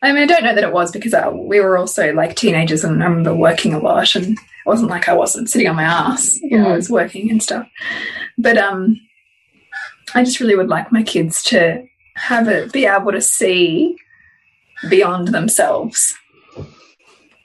I 0.00 0.12
mean, 0.12 0.22
I 0.22 0.26
don't 0.26 0.44
know 0.44 0.54
that 0.54 0.62
it 0.62 0.72
was 0.72 0.92
because 0.92 1.12
I, 1.12 1.28
we 1.28 1.60
were 1.60 1.76
also 1.76 2.12
like 2.12 2.36
teenagers, 2.36 2.84
and 2.84 3.02
I 3.02 3.06
remember 3.06 3.34
working 3.34 3.74
a 3.74 3.80
lot, 3.80 4.14
and 4.14 4.38
it 4.38 4.66
wasn't 4.66 4.90
like 4.90 5.08
I 5.08 5.14
wasn't 5.14 5.50
sitting 5.50 5.68
on 5.68 5.76
my 5.76 5.82
ass. 5.82 6.38
You 6.40 6.58
know, 6.58 6.66
mm. 6.66 6.72
I 6.72 6.76
was 6.76 6.90
working 6.90 7.30
and 7.30 7.42
stuff. 7.42 7.68
But 8.36 8.58
um, 8.58 9.00
I 10.14 10.22
just 10.22 10.40
really 10.40 10.54
would 10.54 10.68
like 10.68 10.92
my 10.92 11.02
kids 11.02 11.42
to 11.44 11.84
have 12.14 12.48
it, 12.48 12.72
be 12.72 12.86
able 12.86 13.12
to 13.12 13.20
see 13.20 13.96
beyond 14.88 15.28
themselves 15.28 16.16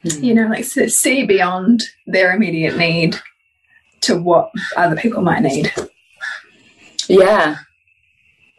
mm. 0.03 0.23
you 0.23 0.33
know, 0.33 0.47
like 0.47 0.65
see 0.65 1.25
beyond 1.25 1.83
their 2.07 2.33
immediate 2.33 2.77
need 2.77 3.19
to 4.01 4.17
what 4.17 4.51
other 4.75 4.95
people 4.95 5.21
might 5.21 5.41
need. 5.41 5.71
Yeah, 7.07 7.57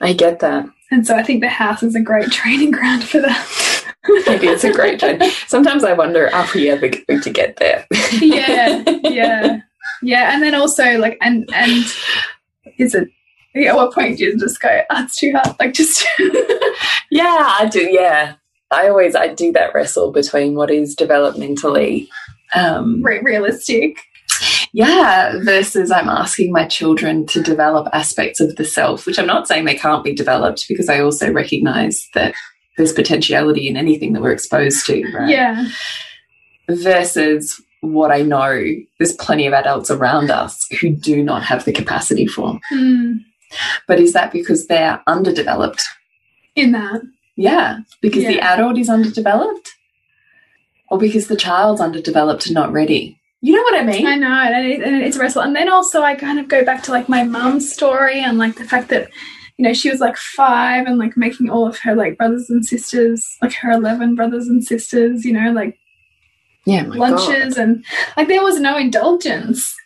I 0.00 0.12
get 0.12 0.40
that. 0.40 0.66
And 0.90 1.06
so 1.06 1.16
I 1.16 1.22
think 1.22 1.40
the 1.40 1.48
house 1.48 1.82
is 1.82 1.94
a 1.94 2.00
great 2.00 2.30
training 2.30 2.70
ground 2.70 3.04
for 3.04 3.20
that. 3.20 3.84
Maybe 4.26 4.48
it's 4.48 4.64
a 4.64 4.72
great 4.72 5.00
training. 5.00 5.30
Sometimes 5.46 5.82
I 5.82 5.92
wonder, 5.92 6.32
are 6.34 6.46
we 6.54 6.70
ever 6.70 6.88
going 6.88 7.20
to 7.20 7.30
get 7.30 7.56
there? 7.56 7.86
yeah, 8.20 8.84
yeah, 9.04 9.60
yeah. 10.02 10.34
And 10.34 10.42
then 10.42 10.54
also, 10.54 10.98
like, 10.98 11.16
and 11.20 11.48
and 11.54 11.84
is 12.78 12.94
it? 12.94 13.08
yeah, 13.54 13.70
At 13.70 13.76
what 13.76 13.94
point 13.94 14.18
do 14.18 14.24
you 14.24 14.38
just 14.38 14.60
go, 14.60 14.82
oh, 14.90 15.04
it's 15.04 15.16
too 15.16 15.32
hard? 15.32 15.56
Like, 15.58 15.72
just 15.72 16.06
yeah, 17.10 17.54
I 17.58 17.68
do. 17.70 17.80
Yeah, 17.80 18.34
I 18.74 18.88
always 18.88 19.14
I 19.14 19.28
do 19.28 19.52
that 19.52 19.74
wrestle 19.74 20.12
between 20.12 20.54
what 20.54 20.70
is 20.70 20.96
developmentally 20.96 22.08
um, 22.54 23.02
realistic. 23.02 23.98
Yeah, 24.72 25.38
versus 25.42 25.90
I'm 25.90 26.08
asking 26.08 26.52
my 26.52 26.66
children 26.66 27.26
to 27.26 27.40
develop 27.40 27.88
aspects 27.92 28.40
of 28.40 28.56
the 28.56 28.64
self, 28.64 29.06
which 29.06 29.18
I'm 29.18 29.26
not 29.26 29.46
saying 29.46 29.64
they 29.64 29.76
can't 29.76 30.02
be 30.02 30.12
developed 30.12 30.66
because 30.68 30.88
I 30.88 31.00
also 31.00 31.32
recognize 31.32 32.08
that 32.14 32.34
there's 32.76 32.92
potentiality 32.92 33.68
in 33.68 33.76
anything 33.76 34.12
that 34.12 34.22
we're 34.22 34.32
exposed 34.32 34.84
to. 34.86 35.04
Right? 35.12 35.28
Yeah. 35.28 35.68
Versus 36.68 37.60
what 37.82 38.10
I 38.10 38.22
know, 38.22 38.64
there's 38.98 39.12
plenty 39.12 39.46
of 39.46 39.52
adults 39.52 39.90
around 39.90 40.30
us 40.30 40.66
who 40.80 40.90
do 40.90 41.22
not 41.22 41.44
have 41.44 41.64
the 41.64 41.72
capacity 41.72 42.26
for. 42.26 42.58
Mm. 42.72 43.18
But 43.86 44.00
is 44.00 44.12
that 44.14 44.32
because 44.32 44.66
they're 44.66 45.00
underdeveloped? 45.06 45.84
In 46.56 46.72
that. 46.72 47.02
Yeah, 47.36 47.80
because 48.00 48.22
yeah. 48.22 48.32
the 48.32 48.40
adult 48.40 48.78
is 48.78 48.88
underdeveloped 48.88 49.74
or 50.88 50.98
because 50.98 51.26
the 51.26 51.36
child's 51.36 51.80
underdeveloped 51.80 52.46
and 52.46 52.54
not 52.54 52.72
ready. 52.72 53.18
You 53.40 53.52
know 53.54 53.62
what 53.62 53.74
I 53.74 53.84
mean? 53.84 54.06
I 54.06 54.14
know, 54.14 54.28
and 54.28 55.02
it's 55.02 55.16
a 55.16 55.20
wrestle. 55.20 55.42
And 55.42 55.54
then 55.54 55.68
also, 55.68 56.02
I 56.02 56.14
kind 56.14 56.38
of 56.38 56.48
go 56.48 56.64
back 56.64 56.82
to 56.84 56.92
like 56.92 57.08
my 57.08 57.24
mum's 57.24 57.70
story 57.70 58.20
and 58.20 58.38
like 58.38 58.56
the 58.56 58.64
fact 58.64 58.88
that, 58.88 59.10
you 59.58 59.64
know, 59.64 59.74
she 59.74 59.90
was 59.90 60.00
like 60.00 60.16
five 60.16 60.86
and 60.86 60.98
like 60.98 61.16
making 61.16 61.50
all 61.50 61.66
of 61.66 61.78
her 61.80 61.94
like 61.94 62.16
brothers 62.16 62.48
and 62.48 62.64
sisters, 62.64 63.36
like 63.42 63.52
her 63.54 63.70
11 63.70 64.14
brothers 64.14 64.48
and 64.48 64.64
sisters, 64.64 65.26
you 65.26 65.32
know, 65.32 65.52
like 65.52 65.78
yeah, 66.64 66.84
lunches 66.86 67.56
God. 67.56 67.62
and 67.62 67.84
like 68.16 68.28
there 68.28 68.42
was 68.42 68.58
no 68.60 68.78
indulgence. 68.78 69.76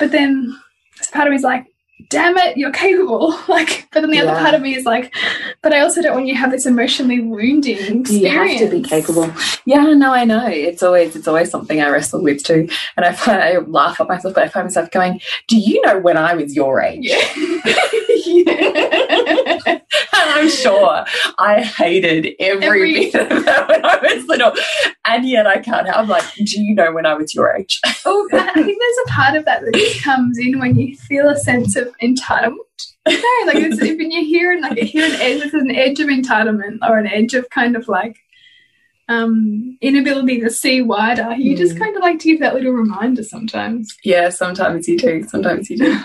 But 0.00 0.10
then 0.10 0.58
this 0.96 1.10
part 1.10 1.26
of 1.26 1.32
me's 1.32 1.42
like, 1.42 1.66
damn 2.08 2.36
it, 2.38 2.56
you're 2.56 2.72
capable. 2.72 3.38
Like, 3.54 3.88
but 3.92 4.00
then 4.00 4.10
the 4.10 4.16
yeah. 4.16 4.24
other 4.24 4.40
part 4.40 4.54
of 4.54 4.62
me 4.62 4.74
is 4.74 4.84
like, 4.84 5.14
but 5.62 5.72
I 5.72 5.80
also 5.80 6.02
don't 6.02 6.14
want 6.14 6.26
you 6.26 6.34
to 6.34 6.40
have 6.40 6.50
this 6.50 6.66
emotionally 6.66 7.20
wounding 7.20 7.76
experience. 7.76 8.10
You 8.10 8.28
have 8.28 8.58
to 8.58 8.70
be 8.70 8.82
capable. 8.82 9.30
Yeah, 9.64 9.84
no, 9.92 10.12
I 10.12 10.24
know. 10.24 10.46
It's 10.48 10.82
always 10.82 11.14
it's 11.14 11.28
always 11.28 11.50
something 11.50 11.80
I 11.80 11.88
wrestle 11.88 12.22
with 12.22 12.42
too. 12.42 12.68
And 12.96 13.06
I 13.06 13.12
find 13.12 13.40
I 13.40 13.58
laugh 13.58 14.00
at 14.00 14.08
myself, 14.08 14.34
but 14.34 14.44
I 14.44 14.48
find 14.48 14.64
myself 14.64 14.90
going, 14.90 15.20
Do 15.46 15.56
you 15.56 15.80
know 15.82 15.98
when 15.98 16.16
I 16.16 16.34
was 16.34 16.56
your 16.56 16.80
age? 16.80 17.04
Yeah. 17.04 17.20
I'm 20.12 20.48
sure 20.48 21.04
I 21.38 21.62
hated 21.62 22.34
every, 22.40 22.66
every, 22.66 23.10
bit 23.10 23.14
of 23.14 23.44
that 23.44 23.68
when 23.68 23.84
I 23.84 23.98
was 24.02 24.26
little. 24.26 24.52
And 25.04 25.28
yet 25.28 25.46
I 25.46 25.58
can't 25.58 25.88
I'm 25.88 26.08
like, 26.08 26.24
do 26.34 26.60
you 26.60 26.74
know 26.74 26.92
when 26.92 27.06
I 27.06 27.14
was 27.14 27.34
your 27.34 27.54
age? 27.54 27.80
oh, 28.04 28.28
I 28.32 28.52
think 28.52 28.78
there's 28.80 28.93
a 29.04 29.10
part 29.10 29.36
of 29.36 29.44
that 29.44 29.62
that 29.62 29.74
just 29.74 30.02
comes 30.02 30.38
in 30.38 30.58
when 30.58 30.76
you 30.76 30.96
feel 30.96 31.28
a 31.28 31.36
sense 31.36 31.76
of 31.76 31.94
entitlement. 32.02 32.58
No, 33.06 33.14
like 33.46 33.56
it's, 33.56 33.80
when 33.80 34.10
you 34.10 34.24
hear 34.24 34.58
like 34.60 34.78
you 34.78 34.86
hear 34.86 35.04
an 35.04 35.20
edge, 35.20 35.40
there's 35.40 35.54
an 35.54 35.74
edge 35.74 36.00
of 36.00 36.08
entitlement 36.08 36.78
or 36.88 36.98
an 36.98 37.06
edge 37.06 37.34
of 37.34 37.48
kind 37.50 37.76
of 37.76 37.86
like 37.88 38.16
um 39.08 39.76
inability 39.82 40.40
to 40.40 40.50
see 40.50 40.80
wider. 40.80 41.34
You 41.34 41.54
mm. 41.54 41.58
just 41.58 41.78
kind 41.78 41.94
of 41.94 42.02
like 42.02 42.18
to 42.20 42.28
give 42.30 42.40
that 42.40 42.54
little 42.54 42.72
reminder 42.72 43.22
sometimes. 43.22 43.94
Yeah, 44.04 44.30
sometimes 44.30 44.88
you 44.88 44.96
do. 44.96 45.24
Sometimes 45.24 45.68
you 45.68 45.78
do. 45.78 46.00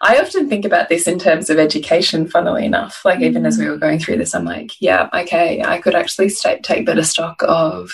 I 0.00 0.18
often 0.18 0.48
think 0.48 0.64
about 0.64 0.88
this 0.88 1.06
in 1.06 1.18
terms 1.18 1.50
of 1.50 1.58
education, 1.58 2.28
funnily 2.28 2.64
enough. 2.64 3.04
Like, 3.04 3.20
even 3.20 3.46
as 3.46 3.58
we 3.58 3.68
were 3.68 3.76
going 3.76 3.98
through 3.98 4.16
this, 4.18 4.34
I'm 4.34 4.44
like, 4.44 4.80
yeah, 4.80 5.08
okay, 5.12 5.62
I 5.62 5.78
could 5.78 5.94
actually 5.94 6.30
take 6.30 6.86
better 6.86 7.04
stock 7.04 7.42
of 7.46 7.92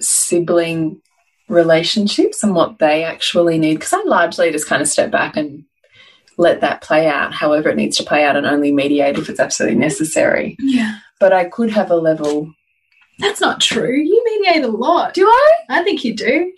sibling 0.00 1.00
relationships 1.48 2.42
and 2.42 2.54
what 2.54 2.78
they 2.78 3.04
actually 3.04 3.58
need. 3.58 3.74
Because 3.74 3.92
I 3.92 4.02
largely 4.04 4.50
just 4.50 4.68
kind 4.68 4.82
of 4.82 4.88
step 4.88 5.10
back 5.10 5.36
and 5.36 5.64
let 6.36 6.60
that 6.60 6.80
play 6.82 7.06
out 7.06 7.32
however 7.32 7.68
it 7.68 7.76
needs 7.76 7.96
to 7.96 8.02
play 8.02 8.24
out 8.24 8.36
and 8.36 8.46
only 8.46 8.72
mediate 8.72 9.18
if 9.18 9.28
it's 9.28 9.40
absolutely 9.40 9.78
necessary. 9.78 10.56
Yeah. 10.58 10.98
But 11.20 11.32
I 11.32 11.44
could 11.44 11.70
have 11.70 11.90
a 11.90 11.96
level. 11.96 12.52
That's 13.20 13.40
not 13.40 13.60
true. 13.60 13.94
You 13.94 14.22
mediate 14.24 14.64
a 14.64 14.68
lot. 14.68 15.14
Do 15.14 15.26
I? 15.26 15.52
I 15.68 15.84
think 15.84 16.04
you 16.04 16.14
do. 16.14 16.52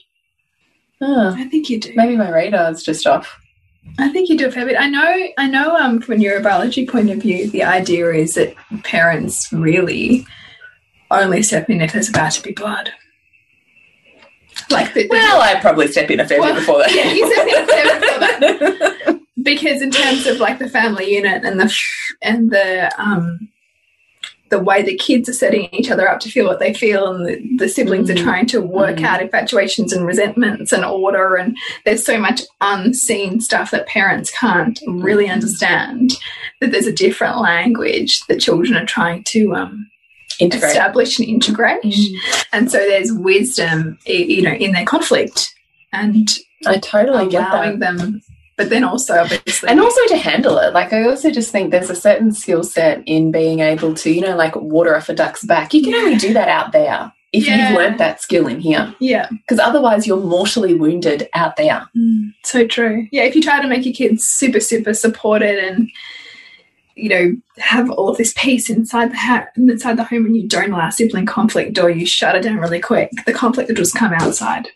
Oh, 1.03 1.35
I 1.37 1.45
think 1.45 1.69
you 1.69 1.79
do. 1.79 1.93
Maybe 1.95 2.17
my 2.17 2.31
radar 2.31 2.71
is 2.71 2.83
just 2.83 3.07
off. 3.07 3.39
I 3.99 4.09
think 4.09 4.29
you 4.29 4.39
do 4.39 4.49
a 4.49 4.51
fair 4.51 4.67
bit. 4.67 4.81
I 4.81 4.89
know, 4.89 5.29
I 5.39 5.47
know. 5.47 5.77
Um, 5.77 6.01
from 6.01 6.15
a 6.15 6.19
neurobiology 6.19 6.89
point 6.89 7.11
of 7.11 7.19
view, 7.19 7.51
the 7.51 7.63
idea 7.63 8.11
is 8.11 8.35
that 8.35 8.55
parents 8.83 9.53
really 9.53 10.27
only 11.11 11.43
step 11.43 11.71
in 11.71 11.81
if 11.81 11.93
there's 11.93 12.09
about 12.09 12.33
to 12.33 12.43
be 12.43 12.53
blood. 12.53 12.93
Like, 14.71 14.95
the, 14.95 15.07
well, 15.11 15.41
I 15.41 15.61
probably 15.61 15.89
step 15.89 16.11
in 16.11 16.21
a 16.21 16.27
fair 16.27 16.41
well, 16.41 16.53
bit 16.55 16.61
before 16.61 16.79
that. 16.79 16.95
Yeah, 16.95 17.13
you 17.13 17.33
step 17.33 17.47
in 17.47 17.63
a 17.63 17.67
fair 17.67 17.85
bit 17.85 18.01
before 18.01 18.19
that. 18.19 19.21
Because 19.43 19.81
in 19.81 19.93
terms 19.93 20.27
of 20.27 20.39
like 20.41 20.59
the 20.59 20.69
family 20.69 21.15
unit 21.15 21.45
and 21.45 21.61
the 21.61 21.73
and 22.21 22.51
the 22.51 22.91
um 23.01 23.49
the 24.51 24.59
way 24.59 24.83
the 24.83 24.97
kids 24.97 25.29
are 25.29 25.33
setting 25.35 25.69
each 25.73 25.91
other 25.91 26.09
up 26.09 26.19
to 26.21 26.29
feel 26.31 26.47
what 26.47 26.59
they 26.59 26.73
feel 26.75 27.13
and 27.13 27.27
the, 27.27 27.57
the 27.59 27.69
siblings 27.69 28.09
Mm. 28.09 28.19
are 28.19 28.23
trying 28.25 28.47
to 28.47 28.61
work 28.61 29.03
out 29.03 29.23
infatuations 29.23 29.93
and 29.93 30.05
resentments 30.07 30.73
and 30.73 30.85
order 30.85 31.37
and 31.37 31.57
there's 31.85 32.05
so 32.05 32.19
much 32.19 32.43
unseen 32.61 33.41
stuff 33.41 33.71
that 33.71 33.87
parents 33.87 34.33
can't 34.37 34.81
really 34.89 35.29
understand 35.29 36.15
that 36.61 36.73
there's 36.73 36.87
a 36.87 36.93
different 36.93 37.39
language 37.39 38.25
that 38.27 38.41
children 38.41 38.75
are 38.77 38.87
trying 38.87 39.23
to 39.25 39.55
um, 39.55 39.89
Integrate. 40.41 40.71
establish 40.71 41.19
and 41.19 41.29
integrate 41.29 41.83
mm. 41.83 42.15
and 42.53 42.71
so 42.71 42.79
there's 42.79 43.13
wisdom 43.13 43.99
you 44.07 44.43
know 44.43 44.53
in 44.53 44.73
their 44.73 44.85
conflict 44.85 45.55
and 45.93 46.29
I 46.67 46.79
totally 46.79 47.29
get 47.29 47.51
that. 47.51 47.79
them 47.81 48.21
but 48.57 48.71
then 48.71 48.85
also 48.85 49.15
obviously 49.19 49.69
and 49.69 49.81
also 49.81 50.01
to 50.09 50.17
handle 50.17 50.59
it 50.59 50.73
like 50.73 50.93
i 50.93 51.05
also 51.05 51.31
just 51.31 51.51
think 51.53 51.71
there's 51.71 51.91
a 51.91 51.95
certain 51.95 52.33
skill 52.33 52.65
set 52.65 53.03
in 53.07 53.31
being 53.31 53.61
able 53.61 53.95
to 53.95 54.11
you 54.11 54.21
know 54.21 54.35
like 54.37 54.57
water 54.57 54.97
off 54.97 55.09
a 55.09 55.15
duck's 55.15 55.45
back 55.45 55.73
you 55.75 55.83
can 55.83 55.95
only 55.95 56.17
do 56.17 56.33
that 56.33 56.49
out 56.49 56.73
there 56.73 57.13
if 57.33 57.47
Yeah. 57.47 57.69
you've 57.69 57.79
learned 57.79 57.99
that 58.01 58.23
skill 58.23 58.47
in 58.47 58.61
here 58.61 58.95
yeah 58.99 59.29
because 59.31 59.59
otherwise 59.59 60.07
you're 60.07 60.17
mortally 60.21 60.75
wounded 60.75 61.29
out 61.35 61.57
there 61.57 61.87
mm, 61.97 62.33
So 62.45 62.67
true. 62.67 63.07
Yeah, 63.11 63.25
if 63.25 63.35
you 63.35 63.43
try 63.43 63.61
to 63.61 63.69
make 63.69 63.85
your 63.85 63.93
kids 63.95 64.25
super, 64.25 64.61
super 64.61 64.95
supported 64.95 65.59
and 65.59 65.89
you 66.97 67.09
know 67.09 67.37
have 67.59 67.91
all 67.91 68.09
of 68.09 68.17
this 68.17 68.33
peace 68.37 68.69
inside 68.71 69.13
the 69.13 69.17
ha- 69.17 69.47
inside 69.57 69.97
the 69.97 70.05
home, 70.05 70.27
and 70.27 70.37
you 70.37 70.49
don't 70.49 70.73
allow 70.73 70.91
sibling 70.91 71.27
conflict, 71.27 71.79
or 71.79 71.91
you 71.91 72.07
shut 72.07 72.35
it 72.37 72.43
down 72.43 72.57
really 72.59 72.81
quick, 72.81 73.11
the 73.27 73.33
conflict 73.33 73.69
will 73.69 73.77
just 73.77 73.95
come 73.95 74.13
outside. 74.15 74.69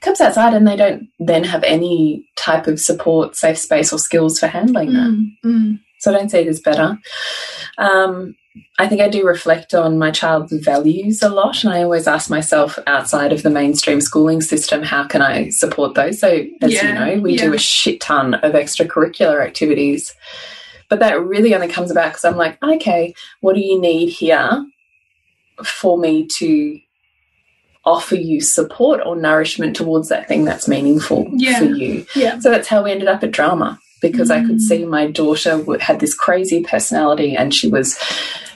comes 0.00 0.20
outside 0.20 0.52
and 0.52 0.66
they 0.66 0.76
don't 0.76 1.08
then 1.20 1.44
have 1.44 1.62
any 1.62 2.26
type 2.36 2.66
of 2.66 2.80
support 2.80 3.36
safe 3.36 3.56
space 3.58 3.92
or 3.92 3.98
skills 4.00 4.38
for 4.40 4.48
handling 4.48 4.92
that 4.92 5.08
Mm, 5.10 5.26
mm. 5.44 5.80
so 6.00 6.10
i 6.10 6.14
don't 6.18 6.28
see 6.28 6.38
it 6.38 6.48
as 6.48 6.58
better 6.60 6.98
um, 7.78 8.34
i 8.80 8.88
think 8.88 9.00
i 9.00 9.08
do 9.08 9.24
reflect 9.24 9.72
on 9.74 9.96
my 9.96 10.10
child's 10.10 10.52
values 10.64 11.22
a 11.22 11.28
lot 11.28 11.62
and 11.62 11.72
i 11.72 11.84
always 11.84 12.08
ask 12.08 12.28
myself 12.30 12.80
outside 12.88 13.32
of 13.32 13.44
the 13.44 13.50
mainstream 13.50 14.00
schooling 14.00 14.40
system 14.40 14.82
how 14.82 15.06
can 15.06 15.22
i 15.22 15.48
support 15.50 15.94
those 15.94 16.18
so 16.18 16.44
as 16.62 16.72
you 16.72 16.92
know 16.92 17.20
we 17.22 17.36
do 17.36 17.54
a 17.54 17.58
shit 17.58 18.00
ton 18.00 18.34
of 18.34 18.54
extracurricular 18.54 19.44
activities 19.46 20.12
but 20.90 20.98
that 20.98 21.20
really 21.24 21.54
only 21.54 21.68
comes 21.68 21.90
about 21.90 22.10
because 22.10 22.24
i'm 22.24 22.36
like 22.36 22.62
okay 22.62 23.14
what 23.40 23.54
do 23.54 23.60
you 23.60 23.80
need 23.80 24.08
here 24.08 24.66
for 25.64 25.96
me 25.96 26.26
to 26.26 26.78
offer 27.86 28.14
you 28.14 28.40
support 28.42 29.00
or 29.06 29.16
nourishment 29.16 29.74
towards 29.74 30.10
that 30.10 30.28
thing 30.28 30.44
that's 30.44 30.68
meaningful 30.68 31.26
Yeah. 31.32 31.58
for 31.58 31.64
you 31.64 32.04
Yeah. 32.14 32.38
so 32.38 32.50
that's 32.50 32.68
how 32.68 32.84
we 32.84 32.90
ended 32.90 33.08
up 33.08 33.24
at 33.24 33.30
drama 33.30 33.78
because 34.00 34.30
I 34.30 34.40
could 34.40 34.56
mm. 34.56 34.60
see 34.60 34.84
my 34.84 35.10
daughter 35.10 35.62
had 35.80 36.00
this 36.00 36.14
crazy 36.14 36.62
personality 36.62 37.36
and 37.36 37.54
she 37.54 37.68
was 37.68 37.98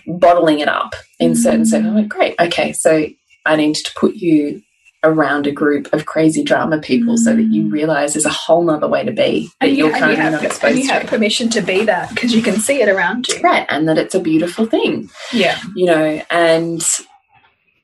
bottling 0.06 0.60
it 0.60 0.68
up 0.68 0.94
in 1.18 1.36
certain 1.36 1.62
mm. 1.62 1.66
certain. 1.66 1.86
I'm 1.88 1.96
like, 1.96 2.08
great, 2.08 2.34
okay, 2.40 2.72
so 2.72 3.06
I 3.46 3.56
need 3.56 3.74
to 3.74 3.92
put 3.94 4.14
you 4.14 4.62
around 5.04 5.46
a 5.46 5.52
group 5.52 5.92
of 5.92 6.06
crazy 6.06 6.42
drama 6.42 6.80
people 6.80 7.16
so 7.16 7.36
that 7.36 7.42
you 7.44 7.68
realize 7.68 8.14
there's 8.14 8.24
a 8.24 8.30
whole 8.30 8.64
nother 8.64 8.88
way 8.88 9.04
to 9.04 9.12
be 9.12 9.50
that 9.60 9.68
And 9.68 9.76
you, 9.76 9.86
you're 9.86 9.94
and 9.96 10.10
you 10.10 10.16
have, 10.16 10.32
not 10.32 10.42
and 10.42 10.46
exposed 10.50 10.78
you 10.78 10.88
have 10.88 11.02
to. 11.02 11.08
permission 11.08 11.48
to 11.50 11.60
be 11.60 11.84
that 11.84 12.08
because 12.10 12.34
you 12.34 12.42
can 12.42 12.56
see 12.58 12.80
it 12.82 12.88
around 12.88 13.28
you. 13.28 13.40
Right, 13.40 13.66
and 13.68 13.88
that 13.88 13.98
it's 13.98 14.14
a 14.16 14.20
beautiful 14.20 14.66
thing 14.66 15.10
Yeah. 15.32 15.58
you 15.76 15.86
know, 15.86 16.22
and 16.30 16.82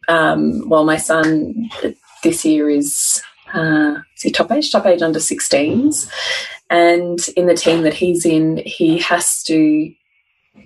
um, 0.09 0.69
well, 0.69 0.85
my 0.85 0.97
son 0.97 1.71
this 2.23 2.45
year 2.45 2.69
is 2.69 3.23
uh, 3.55 3.97
is 4.17 4.23
he 4.23 4.31
top 4.31 4.51
age, 4.53 4.71
top 4.73 4.87
age 4.87 5.03
under 5.03 5.19
16s, 5.19 6.09
and 6.69 7.19
in 7.37 7.47
the 7.47 7.55
team 7.55 7.83
that 7.83 7.95
he's 7.95 8.25
in, 8.25 8.63
he 8.65 8.99
has 8.99 9.43
to 9.45 9.93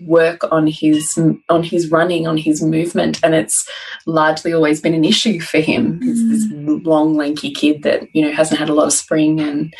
work 0.02 0.40
on 0.50 0.66
his 0.66 1.18
on 1.48 1.62
his 1.62 1.90
running 1.90 2.26
on 2.26 2.36
his 2.36 2.62
movement 2.62 3.20
and 3.22 3.34
it's 3.34 3.68
largely 4.06 4.52
always 4.52 4.80
been 4.80 4.94
an 4.94 5.04
issue 5.04 5.40
for 5.40 5.58
him 5.58 6.00
he's 6.02 6.28
this 6.28 6.52
mm. 6.52 6.84
long 6.84 7.16
lanky 7.16 7.52
kid 7.52 7.82
that 7.82 8.02
you 8.14 8.24
know 8.24 8.32
hasn't 8.32 8.58
had 8.58 8.68
a 8.68 8.74
lot 8.74 8.86
of 8.86 8.92
spring 8.92 9.40
and 9.40 9.74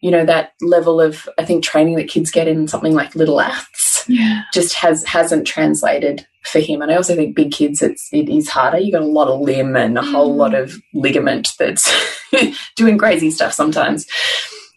you 0.00 0.10
know 0.10 0.24
that 0.24 0.52
level 0.60 1.00
of 1.00 1.28
i 1.38 1.44
think 1.44 1.62
training 1.62 1.96
that 1.96 2.08
kids 2.08 2.30
get 2.30 2.48
in 2.48 2.66
something 2.66 2.94
like 2.94 3.14
little 3.14 3.40
aths 3.40 4.04
Yeah. 4.08 4.42
just 4.52 4.74
has 4.74 5.04
hasn't 5.04 5.46
translated 5.46 6.26
for 6.44 6.58
him. 6.58 6.82
And 6.82 6.90
I 6.90 6.96
also 6.96 7.14
think 7.14 7.36
big 7.36 7.52
kids, 7.52 7.82
it's 7.82 8.08
it 8.12 8.28
is 8.28 8.48
harder. 8.48 8.78
You 8.78 8.92
got 8.92 9.02
a 9.02 9.06
lot 9.06 9.28
of 9.28 9.40
limb 9.40 9.76
and 9.76 9.96
a 9.96 10.02
whole 10.02 10.34
lot 10.34 10.52
mm. 10.52 10.62
of 10.62 10.76
ligament 10.92 11.48
that's 11.58 11.90
doing 12.76 12.98
crazy 12.98 13.30
stuff 13.30 13.52
sometimes. 13.52 14.06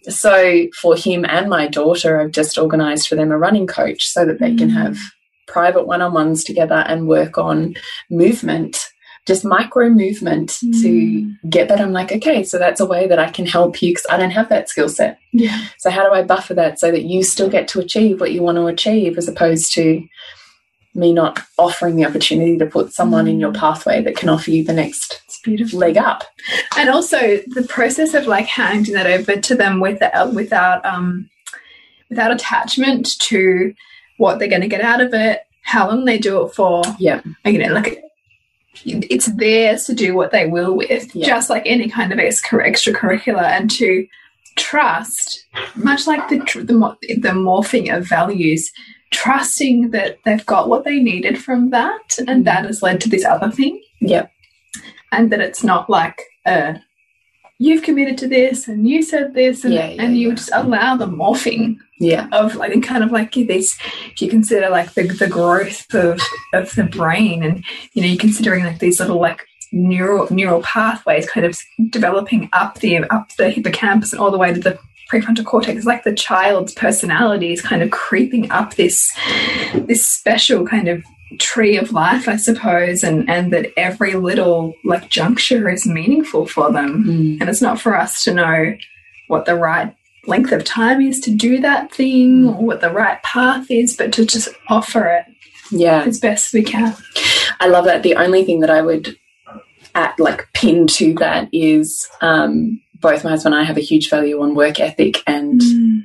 So 0.09 0.67
for 0.81 0.95
him 0.95 1.25
and 1.25 1.49
my 1.49 1.67
daughter, 1.67 2.19
I've 2.19 2.31
just 2.31 2.57
organised 2.57 3.07
for 3.07 3.15
them 3.15 3.31
a 3.31 3.37
running 3.37 3.67
coach 3.67 4.05
so 4.05 4.25
that 4.25 4.39
they 4.39 4.55
can 4.55 4.69
mm. 4.69 4.73
have 4.73 4.97
private 5.47 5.87
one-on-ones 5.87 6.43
together 6.43 6.83
and 6.87 7.07
work 7.07 7.37
on 7.37 7.75
movement 8.09 8.77
just 9.25 9.43
micro 9.43 9.89
movement 9.89 10.49
to 10.59 10.65
mm. 10.65 11.35
get 11.49 11.67
that. 11.67 11.81
I'm 11.81 11.93
like 11.93 12.11
okay 12.11 12.43
so 12.43 12.59
that's 12.59 12.79
a 12.79 12.85
way 12.85 13.07
that 13.07 13.19
i 13.19 13.29
can 13.29 13.45
help 13.45 13.81
you 13.81 13.91
because 13.91 14.05
i 14.09 14.17
don't 14.17 14.31
have 14.31 14.49
that 14.49 14.69
skill 14.69 14.89
set. 14.89 15.19
Yeah. 15.31 15.67
so 15.77 15.89
how 15.89 16.07
do 16.07 16.13
I 16.13 16.23
buffer 16.23 16.53
that 16.53 16.79
so 16.79 16.91
that 16.91 17.03
you 17.03 17.23
still 17.23 17.49
get 17.49 17.67
to 17.69 17.79
achieve 17.79 18.19
what 18.19 18.31
you 18.31 18.41
want 18.41 18.57
to 18.57 18.67
achieve 18.67 19.17
as 19.17 19.27
opposed 19.27 19.73
to 19.73 20.05
me 20.95 21.11
not 21.13 21.39
offering 21.57 21.95
the 21.95 22.05
opportunity 22.05 22.57
to 22.57 22.65
put 22.65 22.93
someone 22.93 23.27
in 23.27 23.39
your 23.39 23.51
pathway 23.51 24.01
that 24.01 24.15
can 24.15 24.29
offer 24.29 24.49
you 24.51 24.63
the 24.63 24.73
next 24.73 25.21
leg 25.73 25.97
up. 25.97 26.23
and 26.77 26.89
also 26.89 27.17
the 27.47 27.65
process 27.69 28.13
of 28.13 28.25
like 28.27 28.47
handing 28.47 28.93
that 28.95 29.05
over 29.05 29.35
to 29.39 29.55
them 29.55 29.79
without 29.79 30.33
without 30.33 30.83
um 30.85 31.29
without 32.09 32.31
attachment 32.31 33.19
to 33.19 33.73
what 34.17 34.39
they're 34.39 34.47
going 34.47 34.61
to 34.61 34.67
get 34.67 34.81
out 34.81 35.01
of 35.01 35.13
it 35.13 35.41
how 35.63 35.87
long 35.87 36.05
they 36.05 36.17
do 36.17 36.43
it 36.45 36.53
for 36.53 36.81
Yeah. 36.99 37.21
you 37.43 37.59
know 37.59 37.73
like 37.73 38.01
it's 38.85 39.27
theirs 39.27 39.85
to 39.85 39.93
do 39.93 40.15
what 40.15 40.31
they 40.31 40.45
will 40.47 40.75
with 40.75 41.15
Yeah. 41.15 41.27
just 41.27 41.49
like 41.49 41.63
any 41.65 41.89
kind 41.89 42.11
of 42.11 42.19
extra 42.19 42.67
extracurricular 42.69 43.43
and 43.43 43.69
to 43.71 44.07
trust 44.55 45.45
much 45.75 46.07
like 46.07 46.27
the 46.29 46.39
tr- 46.39 46.61
the, 46.61 46.73
mo- 46.73 46.97
the 47.01 47.29
morphing 47.29 47.95
of 47.95 48.07
values 48.07 48.71
trusting 49.11 49.91
that 49.91 50.17
they've 50.25 50.45
got 50.45 50.69
what 50.69 50.83
they 50.83 50.99
needed 50.99 51.41
from 51.41 51.69
that 51.69 52.17
and 52.27 52.45
that 52.45 52.65
has 52.65 52.81
led 52.81 52.99
to 53.01 53.09
this 53.09 53.25
other 53.25 53.49
thing 53.51 53.81
Yep. 54.01 54.31
and 55.11 55.31
that 55.31 55.41
it's 55.41 55.63
not 55.63 55.89
like 55.89 56.21
uh 56.45 56.73
you've 57.59 57.83
committed 57.83 58.17
to 58.17 58.27
this 58.27 58.67
and 58.67 58.87
you 58.87 59.01
said 59.01 59.33
this 59.33 59.63
and, 59.63 59.73
Yeah, 59.73 59.87
yeah, 59.89 60.01
and 60.03 60.17
you 60.17 60.29
yeah. 60.29 60.35
just 60.35 60.49
allow 60.53 60.97
the 60.97 61.07
morphing 61.07 61.77
Yeah. 61.99 62.27
of 62.33 62.55
like 62.55 62.73
and 62.73 62.83
kind 62.83 63.03
of 63.03 63.11
like 63.11 63.33
this 63.33 63.77
if 64.11 64.21
you 64.21 64.29
consider 64.29 64.69
like 64.69 64.93
the, 64.93 65.03
the 65.03 65.27
growth 65.27 65.93
of 65.93 66.19
of 66.53 66.73
the 66.75 66.83
brain 66.83 67.43
and 67.43 67.63
you 67.93 68.01
know 68.01 68.07
you're 68.09 68.17
considering 68.19 68.65
like 68.65 68.79
these 68.79 68.99
little 68.99 69.19
like 69.21 69.45
neural 69.71 70.31
neural 70.33 70.61
pathways 70.61 71.29
kind 71.29 71.45
of 71.45 71.57
developing 71.89 72.49
up 72.53 72.79
the 72.79 72.97
up 73.13 73.33
the 73.37 73.49
hippocampus 73.49 74.11
and 74.13 74.21
all 74.21 74.31
the 74.31 74.37
way 74.37 74.53
to 74.53 74.59
the 74.59 74.77
prefrontal 75.11 75.45
cortex 75.45 75.77
It's 75.77 75.85
like 75.85 76.03
the 76.03 76.13
child's 76.15 76.73
personality 76.73 77.51
is 77.53 77.61
kind 77.61 77.81
of 77.83 77.91
creeping 77.91 78.49
up 78.51 78.75
this 78.75 79.11
this 79.75 80.05
special 80.05 80.65
kind 80.65 80.87
of 80.87 81.03
tree 81.39 81.77
of 81.77 81.91
life 81.91 82.27
i 82.27 82.35
suppose 82.37 83.03
and 83.03 83.29
and 83.29 83.51
that 83.53 83.67
every 83.77 84.13
little 84.13 84.73
like 84.83 85.09
juncture 85.09 85.69
is 85.69 85.85
meaningful 85.85 86.45
for 86.45 86.71
them 86.71 87.03
Mm. 87.05 87.41
and 87.41 87.49
it's 87.49 87.61
not 87.61 87.79
for 87.81 87.95
us 87.97 88.23
to 88.23 88.33
know 88.33 88.75
what 89.27 89.45
the 89.45 89.55
right 89.55 89.93
length 90.27 90.51
of 90.51 90.63
time 90.63 91.01
is 91.01 91.19
to 91.21 91.31
do 91.31 91.59
that 91.61 91.91
thing 91.93 92.47
or 92.47 92.63
what 92.65 92.81
the 92.81 92.89
right 92.89 93.21
path 93.21 93.67
is, 93.69 93.95
but 93.95 94.11
to 94.13 94.25
just 94.25 94.49
offer 94.69 95.05
it 95.07 95.25
Yeah. 95.71 96.01
as 96.03 96.19
best 96.19 96.51
we 96.53 96.63
can. 96.63 96.95
I 97.59 97.67
love 97.67 97.85
that. 97.85 98.01
The 98.01 98.15
only 98.15 98.43
thing 98.43 98.59
that 98.61 98.71
I 98.71 98.81
would 98.81 99.15
at 99.95 100.19
like 100.19 100.47
pinned 100.53 100.89
to 100.89 101.13
that 101.15 101.49
is 101.51 102.07
um 102.21 102.79
both 103.01 103.23
my 103.23 103.31
husband 103.31 103.53
and 103.55 103.61
I 103.61 103.65
have 103.65 103.77
a 103.77 103.81
huge 103.81 104.09
value 104.09 104.41
on 104.41 104.55
work 104.55 104.79
ethic 104.79 105.21
and 105.27 105.61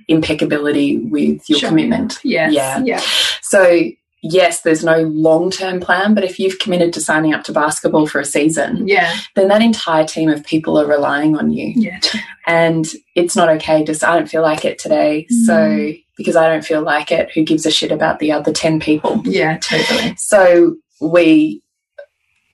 impeccability 0.09 0.99
with 0.99 1.49
your 1.49 1.59
Sure. 1.59 1.69
commitment. 1.71 2.19
Yes. 2.25 2.53
Yeah. 2.53 2.83
Yeah. 2.85 3.01
So 3.43 3.83
yes, 4.23 4.63
there's 4.63 4.85
no 4.85 4.99
long 5.03 5.51
term 5.51 5.81
plan, 5.81 6.15
but 6.15 6.25
if 6.25 6.39
you've 6.39 6.59
committed 6.59 6.93
to 6.93 7.01
signing 7.01 7.33
up 7.33 7.43
to 7.45 7.53
basketball 7.53 8.07
for 8.07 8.21
a 8.21 8.25
season, 8.25 8.87
Yeah. 8.87 9.17
then 9.35 9.49
that 9.49 9.63
entire 9.63 10.05
team 10.05 10.29
of 10.29 10.45
people 10.45 10.79
are 10.79 10.87
relying 10.87 11.37
on 11.37 11.51
you. 11.53 11.73
Yeah. 11.75 12.01
And 12.47 12.87
it's 13.15 13.35
not 13.37 13.49
okay. 13.51 13.83
Just 13.85 14.05
I 14.05 14.17
don't 14.17 14.29
feel 14.29 14.43
like 14.43 14.65
it 14.65 14.79
today. 14.79 15.27
So 15.47 15.93
because 16.19 16.37
I 16.37 16.49
don't 16.49 16.65
feel 16.65 16.83
like 16.83 17.11
it, 17.11 17.31
who 17.33 17.43
gives 17.45 17.65
a 17.65 17.71
shit 17.71 17.93
about 17.93 18.19
the 18.19 18.31
other 18.33 18.53
10 18.53 18.79
people? 18.81 19.23
Yeah. 19.25 19.57
Totally. 19.59 20.15
So 20.19 20.77
we, 21.01 21.63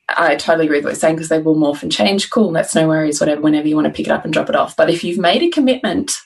I 0.08 0.36
totally 0.36 0.66
agree 0.66 0.78
with 0.78 0.84
what 0.84 0.90
you're 0.90 0.96
saying 1.00 1.16
because 1.16 1.28
they 1.28 1.40
will 1.40 1.56
morph 1.56 1.82
and 1.82 1.90
change. 1.90 2.30
Cool, 2.30 2.52
that's 2.52 2.74
no 2.74 2.86
worries, 2.86 3.18
whatever, 3.20 3.40
whenever 3.40 3.66
you 3.66 3.74
want 3.74 3.86
to 3.88 3.92
pick 3.92 4.06
it 4.06 4.12
up 4.12 4.24
and 4.24 4.32
drop 4.32 4.48
it 4.48 4.54
off. 4.56 4.76
But 4.76 4.88
if 4.90 5.02
you've 5.02 5.18
made 5.18 5.42
a 5.42 5.50
commitment 5.50 6.16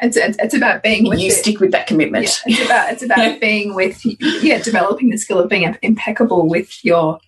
It's, 0.00 0.16
it's, 0.16 0.36
it's 0.40 0.54
about 0.54 0.82
being 0.82 1.08
with 1.08 1.20
you 1.20 1.28
it. 1.28 1.34
stick 1.34 1.60
with 1.60 1.70
that 1.72 1.86
commitment. 1.86 2.40
Yeah, 2.46 2.56
it's 2.56 2.64
about 2.66 2.92
it's 2.92 3.02
about 3.02 3.18
Yeah. 3.18 3.38
being 3.40 3.74
with 3.74 4.00
yeah, 4.42 4.60
developing 4.62 5.10
the 5.10 5.18
skill 5.18 5.38
of 5.38 5.48
being 5.48 5.72
impeccable 5.82 6.48
with 6.48 6.84
your 6.84 7.20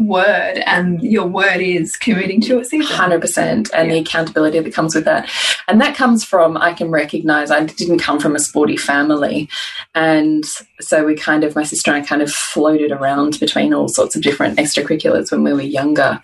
word, 0.00 0.62
and 0.66 1.00
your 1.02 1.26
word 1.26 1.60
is 1.60 1.96
committing 1.96 2.40
to 2.42 2.58
a 2.58 2.64
season. 2.64 2.96
Hundred 2.96 3.20
percent, 3.20 3.70
and 3.74 3.90
the 3.90 3.98
accountability 3.98 4.58
that 4.58 4.74
comes 4.74 4.94
with 4.94 5.04
that, 5.04 5.30
and 5.68 5.80
that 5.80 5.94
comes 5.94 6.24
from 6.24 6.56
I 6.56 6.72
can 6.72 6.90
recognize 6.90 7.50
I 7.50 7.64
didn't 7.64 7.98
come 7.98 8.18
from 8.18 8.34
a 8.34 8.40
sporty 8.40 8.76
family, 8.76 9.48
and 9.94 10.44
so 10.80 11.04
we 11.04 11.14
kind 11.14 11.44
of 11.44 11.54
my 11.54 11.62
sister 11.62 11.92
and 11.92 12.02
I 12.02 12.06
kind 12.06 12.22
of 12.22 12.32
floated 12.32 12.90
around 12.90 13.38
between 13.38 13.74
all 13.74 13.88
sorts 13.88 14.16
of 14.16 14.22
different 14.22 14.58
extracurriculars 14.58 15.30
when 15.30 15.44
we 15.44 15.52
were 15.52 15.60
younger, 15.60 16.20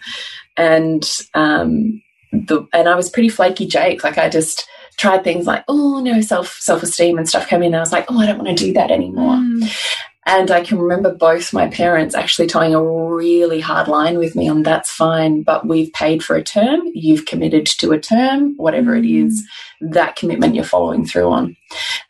and 0.57 1.05
um, 1.35 2.03
the 2.33 2.67
and 2.73 2.89
I 2.89 2.95
was 2.95 3.11
pretty 3.11 3.29
flaky 3.29 3.67
Jake, 3.67 4.03
like 4.03 4.19
I 4.19 4.29
just 4.29 4.67
tried 4.97 5.23
things 5.23 5.47
like 5.47 5.63
oh 5.69 6.01
no 6.01 6.23
self 6.23 6.57
self 6.61 6.83
esteem 6.83 7.19
and 7.19 7.29
stuff 7.29 7.47
came 7.47 7.63
in, 7.63 7.67
and 7.67 7.77
I 7.77 7.81
was 7.81 7.93
like 7.93 8.07
oh 8.09 8.19
I 8.19 8.27
don't 8.27 8.39
want 8.39 8.57
to 8.57 8.65
do 8.65 8.73
that 8.73 8.91
anymore. 8.91 9.35
Mm. 9.35 10.03
And 10.27 10.51
I 10.51 10.61
can 10.63 10.79
remember 10.79 11.15
both 11.15 11.53
my 11.53 11.69
parents 11.69 12.15
actually 12.15 12.49
toeing 12.49 12.75
a 12.75 12.85
really 12.85 13.61
hard 13.61 13.87
line 13.87 14.19
with 14.19 14.35
me 14.35 14.49
on 14.49 14.65
that's 14.65 14.91
fine, 14.91 15.43
but 15.43 15.67
we've 15.69 15.93
paid 15.93 16.25
for 16.25 16.35
a 16.35 16.43
term, 16.43 16.81
you've 16.95 17.27
committed 17.27 17.65
to 17.67 17.93
a 17.93 18.01
term, 18.01 18.57
whatever 18.57 18.97
it 18.97 19.07
is, 19.07 19.47
that 19.81 20.17
commitment 20.17 20.57
you're 20.57 20.65
following 20.65 21.07
through 21.07 21.31
on. 21.31 21.57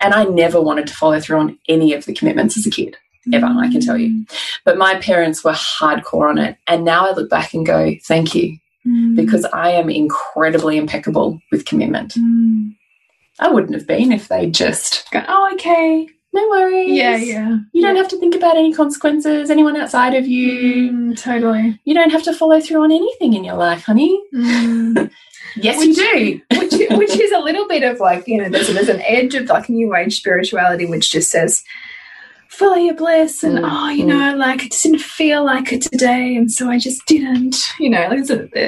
And 0.01 0.15
I 0.15 0.25
never 0.25 0.61
wanted 0.61 0.87
to 0.87 0.95
follow 0.95 1.21
through 1.21 1.39
on 1.39 1.59
any 1.69 1.93
of 1.93 2.07
the 2.07 2.15
commitments 2.15 2.57
as 2.57 2.67
a 2.67 2.71
kid, 2.71 2.97
ever, 3.35 3.47
I 3.47 3.71
can 3.71 3.83
tell 3.83 3.99
you. 3.99 4.25
But 4.65 4.79
my 4.79 4.95
parents 4.97 5.45
were 5.45 5.53
hardcore 5.53 6.31
on 6.31 6.39
it. 6.39 6.57
And 6.67 6.85
now 6.85 7.07
I 7.07 7.13
look 7.13 7.29
back 7.29 7.53
and 7.53 7.67
go, 7.67 7.95
thank 8.05 8.35
you, 8.35 8.57
Mm. 8.87 9.17
because 9.17 9.45
I 9.47 9.71
am 9.71 9.91
incredibly 9.91 10.77
impeccable 10.77 11.41
with 11.51 11.65
commitment. 11.65 12.15
Mm. 12.15 12.77
I 13.41 13.49
wouldn't 13.49 13.75
have 13.75 13.85
been 13.87 14.13
if 14.13 14.29
they 14.29 14.49
just 14.49 15.11
Go, 15.11 15.25
oh, 15.27 15.51
okay. 15.55 16.07
No 16.37 16.49
worries. 16.51 16.91
Yeah, 16.91 17.17
yeah. 17.17 17.59
You 17.73 17.83
don't 17.83 17.97
have 17.97 18.09
to 18.09 18.19
think 18.19 18.35
about 18.35 18.57
any 18.57 18.73
consequences, 18.73 19.51
anyone 19.51 19.77
outside 19.77 20.15
of 20.15 20.27
you. 20.27 20.93
Mm, 20.93 21.21
totally. 21.21 21.81
You 21.85 21.95
don't 21.95 22.11
have 22.11 22.23
to 22.25 22.33
follow 22.33 22.61
through 22.61 22.83
on 22.83 22.93
anything 22.93 23.33
in 23.35 23.43
your 23.45 23.57
life, 23.57 23.83
honey. 23.85 24.21
Mm. 24.35 25.11
Yes, 25.59 25.79
Which- 25.79 25.97
you 25.97 26.43
do. 26.51 26.59
which 26.59 26.73
which 26.99 27.19
is 27.19 27.33
a 27.33 27.39
little 27.39 27.67
bit 27.67 27.83
of 27.83 27.99
like 27.99 28.29
you 28.29 28.37
know 28.43 28.51
there's 28.51 28.69
there's 28.75 28.91
an 28.91 29.01
edge 29.01 29.35
of 29.35 29.47
like 29.49 29.71
new 29.71 29.95
age 29.97 30.15
spirituality 30.19 30.85
which 30.85 31.11
just 31.11 31.31
says 31.31 31.65
follow 32.49 32.77
your 32.77 32.93
bliss 32.95 33.43
and 33.43 33.59
Mm, 33.61 33.71
oh 33.71 33.89
you 33.89 34.05
mm. 34.05 34.09
know 34.09 34.37
like 34.37 34.65
it 34.67 34.73
just 34.73 34.83
didn't 34.83 35.01
feel 35.01 35.43
like 35.47 35.73
it 35.73 35.81
today 35.81 36.37
and 36.37 36.53
so 36.53 36.69
I 36.69 36.79
just 36.79 37.07
didn't 37.07 37.57
you 37.81 37.89
know 37.89 38.07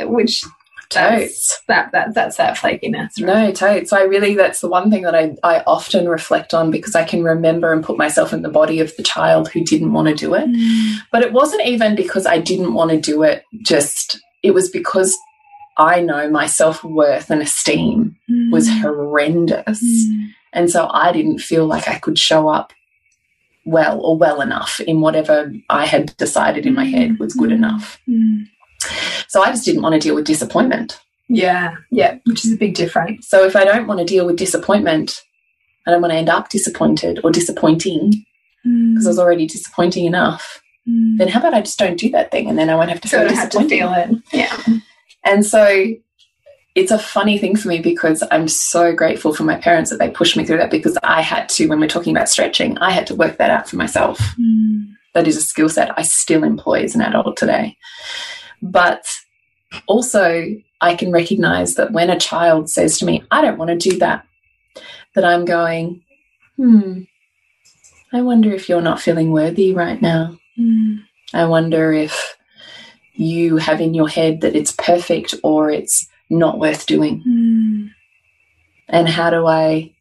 which 0.07 0.43
that's 0.91 1.61
that 1.69 1.93
that 1.93 2.15
that's 2.15 2.37
that 2.37 2.57
flakiness 2.57 3.21
right? 3.21 3.49
No, 3.49 3.53
totes. 3.53 3.93
I 3.93 4.03
really, 4.03 4.35
that's 4.35 4.61
the 4.61 4.69
one 4.69 4.91
thing 4.91 5.03
that 5.03 5.15
I, 5.15 5.35
I 5.43 5.63
often 5.67 6.09
reflect 6.09 6.55
on 6.55 6.71
because 6.71 6.95
I 6.95 7.05
can 7.05 7.23
remember 7.23 7.73
and 7.73 7.85
put 7.85 7.99
myself 7.99 8.33
in 8.33 8.43
the 8.43 8.49
body 8.49 8.81
of 8.81 8.97
the 8.97 9.03
child 9.03 9.49
who 9.51 9.63
didn't 9.63 9.93
want 9.93 10.09
to 10.09 10.15
do 10.15 10.35
it. 10.35 10.49
Mm. 10.49 10.97
But 11.13 11.23
it 11.23 11.33
wasn't 11.33 11.67
even 11.67 11.95
because 11.95 12.27
I 12.27 12.39
didn't 12.39 12.73
want 12.75 12.91
to 12.91 13.01
do 13.01 13.23
it, 13.23 13.45
just, 13.63 14.19
it 14.43 14.53
was 14.53 14.71
because 14.71 15.17
I 15.77 16.01
know 16.01 16.29
my 16.31 16.47
self 16.47 16.83
worth 16.83 17.31
and 17.31 17.43
esteem 17.43 18.17
was 18.51 18.69
Mm. 18.69 18.81
horrendous. 18.81 19.81
Mm. 19.83 20.29
And 20.55 20.71
so 20.71 20.89
I 20.91 21.13
didn't 21.13 21.39
feel 21.41 21.67
like 21.67 21.87
I 21.89 21.99
could 21.99 22.19
show 22.19 22.49
up 22.49 22.73
well 23.67 24.01
or 24.01 24.17
well 24.17 24.41
enough 24.41 24.81
in 24.81 25.03
whatever 25.03 25.53
I 25.69 25.85
had 25.85 26.17
decided 26.17 26.65
in 26.65 26.75
my 26.75 26.87
head 26.87 27.19
was 27.19 27.35
good 27.35 27.53
enough. 27.53 27.99
Mm. 28.09 28.47
So 29.29 29.43
I 29.43 29.51
just 29.51 29.65
didn't 29.65 29.83
want 29.83 29.95
to 29.95 29.99
deal 30.01 30.15
with 30.15 30.25
disappointment. 30.27 30.99
yeah 31.29 31.75
yeah 31.91 32.17
which 32.27 32.45
is 32.45 32.53
a 32.53 32.57
big 32.57 32.75
difference 32.75 33.29
So 33.29 33.45
if 33.45 33.55
I 33.55 33.65
don't 33.65 33.87
want 33.87 34.01
to 34.01 34.07
deal 34.07 34.25
with 34.27 34.37
disappointment, 34.37 35.23
I 35.87 35.91
don't 35.91 36.01
want 36.03 36.13
to 36.13 36.19
end 36.19 36.29
up 36.31 36.49
disappointed 36.49 37.21
or 37.25 37.31
disappointing 37.31 38.25
because 38.65 39.07
I 39.07 39.11
was 39.11 39.19
already 39.19 39.47
disappointing 39.47 40.05
enough, 40.07 40.63
Mm. 40.89 41.19
then 41.19 41.29
how 41.29 41.41
about 41.41 41.53
I 41.53 41.61
just 41.61 41.79
don't 41.79 41.99
do 41.99 42.09
that 42.11 42.31
thing 42.31 42.49
and 42.49 42.59
then 42.59 42.71
I 42.71 42.75
won't 42.75 42.89
have 42.89 43.01
to 43.03 43.09
so 43.09 43.19
feel 43.19 43.29
to 43.29 43.35
disappointed. 43.35 43.69
feel 43.69 43.93
it 43.93 44.11
yeah 44.33 44.57
And 45.23 45.45
so 45.45 45.63
it's 46.75 46.91
a 46.91 46.99
funny 46.99 47.37
thing 47.37 47.57
for 47.57 47.69
me 47.69 47.79
because 47.81 48.23
I'm 48.31 48.49
so 48.49 48.95
grateful 48.95 49.35
for 49.35 49.43
my 49.45 49.57
parents 49.57 49.91
that 49.91 49.99
they 49.99 50.09
pushed 50.09 50.35
me 50.37 50.47
through 50.47 50.59
that 50.59 50.71
because 50.71 50.97
I 51.03 51.21
had 51.21 51.49
to, 51.51 51.67
when 51.67 51.79
we're 51.81 51.89
talking 51.89 52.17
about 52.17 52.29
stretching, 52.31 52.79
I 52.79 52.91
had 52.93 53.07
to 53.09 53.15
work 53.15 53.37
that 53.37 53.51
out 53.51 53.69
for 53.69 53.77
myself. 53.77 54.19
Mm. 54.41 54.93
that 55.15 55.27
is 55.29 55.37
a 55.37 55.43
skill 55.43 55.69
set 55.69 55.93
I 55.99 56.03
still 56.03 56.43
employ 56.45 56.83
as 56.85 56.95
an 56.95 57.03
adult 57.03 57.37
today. 57.37 57.77
But 58.63 59.05
also, 59.87 60.47
I 60.81 60.95
can 60.95 61.11
recognize 61.13 61.75
that 61.75 61.93
when 61.93 62.11
a 62.11 62.19
child 62.19 62.71
says 62.71 62.99
to 62.99 63.05
me, 63.05 63.23
I 63.31 63.43
don't 63.43 63.59
want 63.59 63.71
to 63.71 63.91
do 63.91 63.99
that, 63.99 64.25
that 65.15 65.25
I'm 65.25 65.45
going, 65.45 66.03
hmm, 66.57 67.03
I 68.13 68.23
wonder 68.23 68.53
if 68.53 68.69
you're 68.69 68.81
not 68.81 69.01
feeling 69.01 69.33
worthy 69.33 69.75
right 69.75 70.01
now. 70.01 70.39
Mm. 70.59 71.01
I 71.35 71.45
wonder 71.45 71.93
if 71.93 72.37
you 73.15 73.57
have 73.59 73.81
in 73.81 73.95
your 73.95 74.09
head 74.09 74.41
that 74.41 74.57
it's 74.57 74.73
perfect 74.73 75.35
or 75.43 75.71
it's 75.71 76.09
not 76.31 76.59
worth 76.59 76.87
doing. 76.87 77.23
Mm. 77.27 77.91
And 78.89 79.09
how 79.09 79.31
do 79.31 79.47
I 79.47 79.93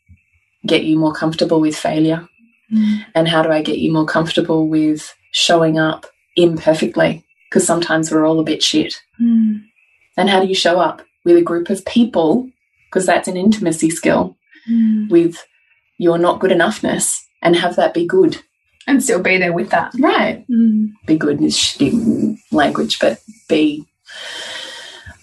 get 0.66 0.84
you 0.84 0.98
more 0.98 1.14
comfortable 1.14 1.60
with 1.60 1.76
failure? 1.76 2.28
Mm. 2.72 3.06
and 3.16 3.28
how 3.30 3.44
do 3.44 3.50
I 3.50 3.62
get 3.62 3.78
you 3.78 3.94
more 3.94 4.06
comfortable 4.06 4.68
with 4.68 5.16
showing 5.32 5.80
up 5.80 6.06
imperfectly? 6.36 7.24
Because 7.50 7.66
sometimes 7.66 8.12
we're 8.12 8.26
all 8.26 8.40
a 8.40 8.44
bit 8.44 8.62
shit. 8.64 8.96
Mm. 9.22 9.62
And 10.18 10.30
how 10.30 10.42
do 10.42 10.48
you 10.48 10.56
show 10.56 10.80
up 10.80 11.02
with 11.26 11.38
a 11.38 11.42
group 11.42 11.70
of 11.70 11.86
people? 11.86 12.50
Because 12.90 13.06
that's 13.06 13.28
an 13.28 13.38
intimacy 13.38 13.90
skill 13.90 14.36
Mm. 14.70 15.10
with 15.10 15.38
your 15.98 16.18
not 16.18 16.40
good 16.40 16.52
enoughness 16.52 17.16
and 17.42 17.56
have 17.56 17.76
that 17.78 17.94
be 17.94 18.06
good. 18.06 18.38
and 18.90 19.04
still 19.04 19.22
be 19.22 19.38
there 19.38 19.52
with 19.52 19.70
that 19.72 19.92
Right. 20.00 20.46
Mm. 20.50 20.92
Be 21.06 21.18
good 21.18 21.42
is 21.42 21.56
shitty 21.58 22.38
language, 22.54 23.00
but 23.00 23.20
be 23.50 23.84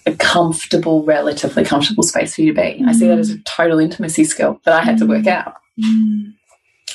a 0.05 0.13
comfortable, 0.13 1.03
relatively 1.03 1.63
comfortable 1.65 2.03
space 2.03 2.35
for 2.35 2.41
you 2.43 2.53
to 2.53 2.61
be. 2.61 2.83
I 2.87 2.91
see 2.93 3.07
that 3.07 3.17
as 3.17 3.31
a 3.31 3.39
total 3.39 3.79
intimacy 3.79 4.23
skill 4.25 4.61
that 4.65 4.73
I 4.79 4.83
had 4.83 4.99
to 4.99 5.07
work 5.07 5.25
out. 5.25 5.55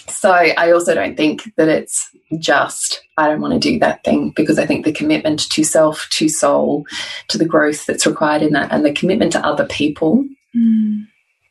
So 0.08 0.30
I 0.32 0.70
also 0.72 0.94
don't 0.94 1.16
think 1.16 1.52
that 1.56 1.68
it's 1.68 2.08
just, 2.38 3.00
I 3.16 3.28
don't 3.28 3.40
want 3.40 3.54
to 3.54 3.58
do 3.60 3.78
that 3.80 4.04
thing 4.04 4.32
because 4.36 4.58
I 4.58 4.66
think 4.66 4.84
the 4.84 4.92
commitment 4.92 5.48
to 5.50 5.64
self, 5.64 6.08
to 6.12 6.28
soul, 6.28 6.84
to 7.28 7.38
the 7.38 7.44
growth 7.44 7.86
that's 7.86 8.06
required 8.06 8.42
in 8.42 8.52
that, 8.52 8.70
and 8.72 8.84
the 8.84 8.92
commitment 8.92 9.32
to 9.32 9.44
other 9.44 9.66
people 9.66 10.24
Mm. 10.56 11.04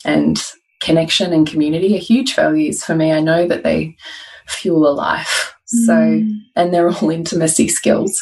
and 0.04 0.44
connection 0.82 1.32
and 1.32 1.48
community 1.48 1.96
are 1.96 2.00
huge 2.00 2.36
values 2.36 2.84
for 2.84 2.96
me. 2.96 3.14
I 3.14 3.22
know 3.22 3.48
that 3.48 3.64
they 3.64 3.96
fuel 4.48 4.86
a 4.90 4.92
life. 4.92 5.54
So, 5.66 5.94
Mm. 5.94 6.32
and 6.58 6.74
they're 6.74 6.90
all 6.90 7.10
intimacy 7.10 7.70
skills. 7.70 8.22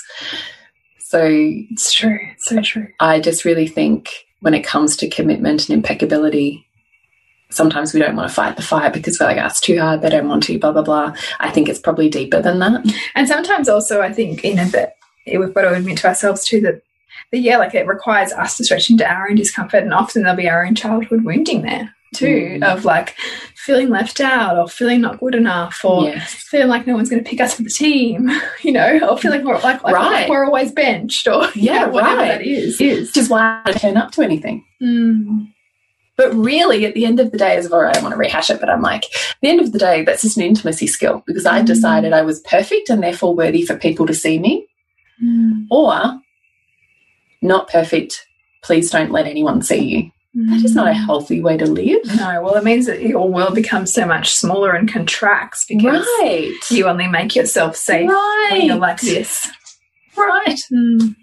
So 0.99 1.25
It's 1.71 1.91
true. 1.93 2.19
It's 2.33 2.45
so 2.45 2.61
true. 2.61 2.87
I 2.99 3.19
just 3.19 3.43
really 3.45 3.67
think 3.67 4.09
when 4.41 4.53
it 4.53 4.63
comes 4.63 4.95
to 4.97 5.09
commitment 5.09 5.67
and 5.67 5.77
impeccability, 5.77 6.66
sometimes 7.49 7.93
we 7.93 7.99
don't 7.99 8.15
want 8.15 8.27
to 8.29 8.33
fight 8.36 8.55
the 8.55 8.62
fire 8.62 8.89
because 8.89 9.19
we're 9.19 9.27
like, 9.27 9.38
that's 9.38 9.60
too 9.62 9.79
hard, 9.79 10.01
they 10.01 10.10
don't 10.10 10.27
want 10.27 10.43
to, 10.43 10.60
blah, 10.60 10.71
blah, 10.71 10.81
blah. 10.81 11.15
I 11.39 11.49
think 11.49 11.69
it's 11.69 11.79
probably 11.79 12.10
deeper 12.10 12.41
than 12.41 12.60
that. 12.60 12.86
And 13.15 13.27
sometimes 13.27 13.69
also, 13.69 14.01
I 14.01 14.12
think, 14.12 14.43
you 14.43 14.55
know, 14.55 14.65
that 14.65 14.95
we've 15.25 15.53
got 15.53 15.62
to 15.62 15.73
admit 15.73 15.97
to 15.99 16.07
ourselves 16.07 16.45
too 16.45 16.62
that, 16.62 16.81
that, 17.31 17.39
yeah, 17.39 17.57
like 17.57 17.73
it 17.75 17.88
requires 17.88 18.31
us 18.33 18.57
to 18.57 18.63
stretch 18.63 18.89
into 18.89 19.05
our 19.10 19.29
own 19.29 19.36
discomfort. 19.36 19.83
And 19.83 19.93
often 19.93 20.23
there'll 20.23 20.38
be 20.38 20.49
our 20.49 20.65
own 20.65 20.75
childhood 20.75 21.23
wounding 21.23 21.62
there 21.63 21.93
too, 22.15 22.57
Mm. 22.62 22.63
of 22.63 22.86
like 22.86 23.15
feeling 23.55 23.89
left 23.89 24.21
out 24.21 24.57
or 24.57 24.69
feeling 24.69 25.01
not 25.01 25.19
good 25.19 25.36
enough 25.36 25.81
or 25.83 26.03
Yes. 26.05 26.33
feeling 26.33 26.69
like 26.69 26.88
no 26.88 26.95
one's 26.95 27.10
going 27.10 27.21
to 27.21 27.29
pick 27.29 27.41
us 27.41 27.53
for 27.53 27.63
the 27.63 27.69
team, 27.69 28.29
you 28.63 28.71
know, 28.71 28.99
or 29.10 29.17
feeling 29.17 29.43
we're, 29.43 29.60
like, 29.60 29.83
like, 29.83 29.93
Right. 29.93 30.12
like 30.21 30.29
we're 30.29 30.45
always 30.45 30.71
benched 30.71 31.27
or, 31.27 31.43
you 31.53 31.63
Yeah, 31.63 31.86
know, 31.86 31.89
whatever 31.89 32.15
right. 32.21 32.27
that 32.39 32.41
is. 32.47 32.79
is. 32.79 33.12
just 33.12 33.29
why 33.29 33.62
I 33.65 33.73
turn 33.73 33.97
up 33.97 34.12
to 34.13 34.21
anything. 34.21 34.63
Mm. 34.81 35.47
But 36.17 36.34
really, 36.34 36.84
at 36.86 36.95
the 36.95 37.06
end 37.06 37.19
of 37.19 37.32
the 37.32 37.38
day, 37.38 37.56
as 37.56 37.69
right, 37.69 37.89
I 37.89 37.91
don't 37.93 38.01
want 38.03 38.13
to 38.13 38.17
rehash 38.19 38.49
it, 38.49 38.60
but 38.60 38.69
I'm 38.69 38.82
like, 38.82 39.06
at 39.06 39.36
the 39.41 39.49
end 39.49 39.60
of 39.60 39.71
the 39.71 39.77
day, 39.80 40.03
that's 40.03 40.23
just 40.23 40.36
an 40.38 40.43
intimacy 40.43 40.88
skill 40.88 41.23
because 41.27 41.45
I 41.45 41.62
Mm. 41.62 41.65
decided 41.67 42.12
I 42.12 42.23
was 42.23 42.39
perfect 42.41 42.89
and 42.89 43.03
therefore 43.03 43.36
worthy 43.36 43.62
for 43.63 43.75
people 43.77 44.08
to 44.08 44.15
see 44.15 44.39
me, 44.39 44.65
Mm. 45.23 45.67
or 45.69 46.19
not 47.41 47.69
perfect. 47.69 48.25
Please 48.63 48.89
don't 48.89 49.12
let 49.12 49.27
anyone 49.27 49.62
see 49.62 49.77
you. 49.84 50.12
That 50.49 50.63
is 50.63 50.75
not 50.75 50.88
a 50.88 50.93
healthy 50.93 51.41
way 51.41 51.58
to 51.58 51.65
live. 51.65 52.01
No, 52.17 52.41
well, 52.43 52.56
it 52.56 52.63
means 52.63 52.85
that 52.85 53.02
your 53.02 53.27
world 53.27 53.56
becomes 53.56 53.91
so 53.94 54.06
much 54.06 54.33
smaller 54.33 54.73
and 54.73 54.91
contracts 54.91 55.65
because 55.67 56.06
Right. 56.21 56.52
you 56.69 56.87
only 56.87 57.08
make 57.08 57.35
yourself 57.35 57.75
safe 57.75 58.10
when 58.52 58.62
you're 58.62 58.75
like 58.75 59.02
this. 59.02 59.48
Right. 60.15 60.60
Mm. 60.71 61.15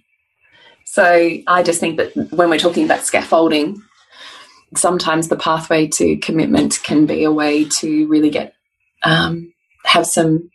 So 0.85 1.31
I 1.49 1.63
just 1.65 1.81
think 1.81 1.97
that 1.99 2.13
when 2.33 2.49
we're 2.51 2.59
talking 2.59 2.85
about 2.85 3.05
scaffolding, 3.05 3.81
sometimes 4.77 5.29
the 5.29 5.37
pathway 5.37 5.87
to 5.89 6.17
commitment 6.19 6.81
can 6.83 7.07
be 7.07 7.25
a 7.25 7.33
way 7.33 7.65
to 7.81 8.07
really 8.09 8.31
get 8.31 8.55
um, 9.05 9.53
have 9.85 10.07
some 10.07 10.51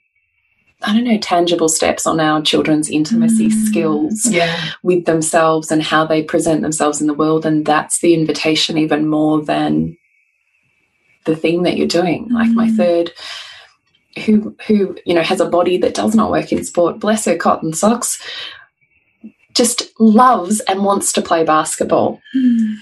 I 0.82 0.94
don't 0.94 1.04
know 1.04 1.18
tangible 1.18 1.68
steps 1.68 2.08
on 2.08 2.22
our 2.22 2.42
children's 2.42 2.90
intimacy 2.90 3.48
Mm. 3.50 3.68
skills 3.68 4.26
Yeah. 4.32 4.58
with 4.82 5.06
themselves 5.06 5.72
and 5.72 5.84
how 5.84 6.06
they 6.06 6.24
present 6.24 6.62
themselves 6.62 7.02
in 7.02 7.08
the 7.08 7.14
world, 7.14 7.46
and 7.46 7.66
that's 7.66 8.00
the 8.00 8.14
invitation 8.14 8.78
even 8.78 9.08
more 9.10 9.42
than 9.44 9.98
the 11.26 11.36
thing 11.36 11.64
that 11.64 11.76
you're 11.78 11.88
doing. 11.88 12.30
Like 12.32 12.50
my 12.52 12.68
Mm. 12.70 12.78
third, 12.78 13.12
who 14.26 14.56
who 14.68 14.98
you 15.06 15.14
know 15.14 15.22
has 15.22 15.42
a 15.42 15.46
body 15.50 15.78
that 15.78 15.94
does 15.96 16.16
not 16.16 16.32
work 16.32 16.52
in 16.52 16.64
sport. 16.64 17.00
Bless 17.00 17.26
her 17.26 17.36
cotton 17.36 17.74
socks. 17.74 18.22
Just 19.56 19.84
loves 20.00 20.60
and 20.62 20.86
wants 20.86 21.12
to 21.14 21.22
play 21.22 21.44
basketball. 21.44 22.22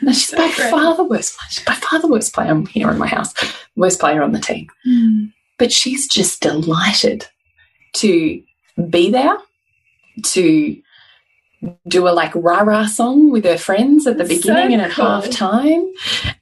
No, 0.01 0.11
she's 0.11 0.28
So 0.30 0.38
by 0.38 0.51
great. 0.53 0.70
far 0.70 0.95
the 0.95 1.03
worst. 1.03 1.38
She's 1.49 1.63
by 1.65 1.74
far 1.74 1.99
the 1.99 2.07
worst 2.07 2.34
player 2.34 2.61
here 2.70 2.89
in 2.91 2.97
my 2.97 3.07
house. 3.07 3.34
Worst 3.76 3.99
player 3.99 4.22
on 4.22 4.32
the 4.34 4.39
team. 4.39 4.68
Mm. 4.88 5.32
But 5.57 5.72
she's 5.72 6.07
just 6.07 6.41
delighted 6.41 7.26
to 7.93 8.41
be 8.89 9.09
there, 9.09 9.38
to 10.24 10.80
do 11.88 12.07
a 12.07 12.11
like 12.11 12.36
rah 12.36 12.61
rah 12.61 12.86
song 12.86 13.32
with 13.32 13.43
her 13.45 13.57
friends 13.57 14.05
at 14.05 14.18
the 14.18 14.24
That's 14.26 14.43
so 14.43 14.53
beginning 14.53 14.74
and 14.74 14.82
at 14.84 14.91
cool. 14.91 15.05
half 15.05 15.30
time, 15.32 15.91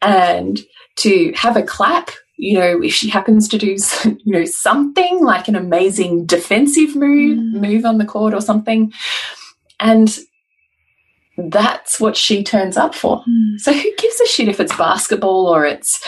and 0.01 0.59
to 0.97 1.31
have 1.35 1.55
a 1.55 1.63
clap. 1.63 2.09
You 2.37 2.59
know, 2.59 2.81
if 2.83 2.93
she 2.93 3.07
happens 3.09 3.47
to 3.47 3.57
do, 3.57 3.77
you 4.03 4.33
know, 4.33 4.43
something 4.43 5.23
like 5.23 5.47
an 5.47 5.55
amazing 5.55 6.25
defensive 6.25 6.93
move, 6.95 7.37
Mm. 7.37 7.61
move 7.61 7.85
on 7.85 7.97
the 7.97 8.05
court 8.05 8.33
or 8.33 8.41
something, 8.41 8.91
and 9.79 10.17
that's 11.37 11.99
what 11.99 12.15
she 12.15 12.43
turns 12.43 12.77
up 12.77 12.95
for. 12.95 13.21
Mm. 13.27 13.59
So 13.59 13.73
who 13.73 13.95
gives 13.97 14.19
a 14.21 14.27
shit 14.27 14.47
if 14.47 14.59
it's 14.59 14.75
basketball 14.77 15.47
or 15.47 15.65
it's 15.65 16.01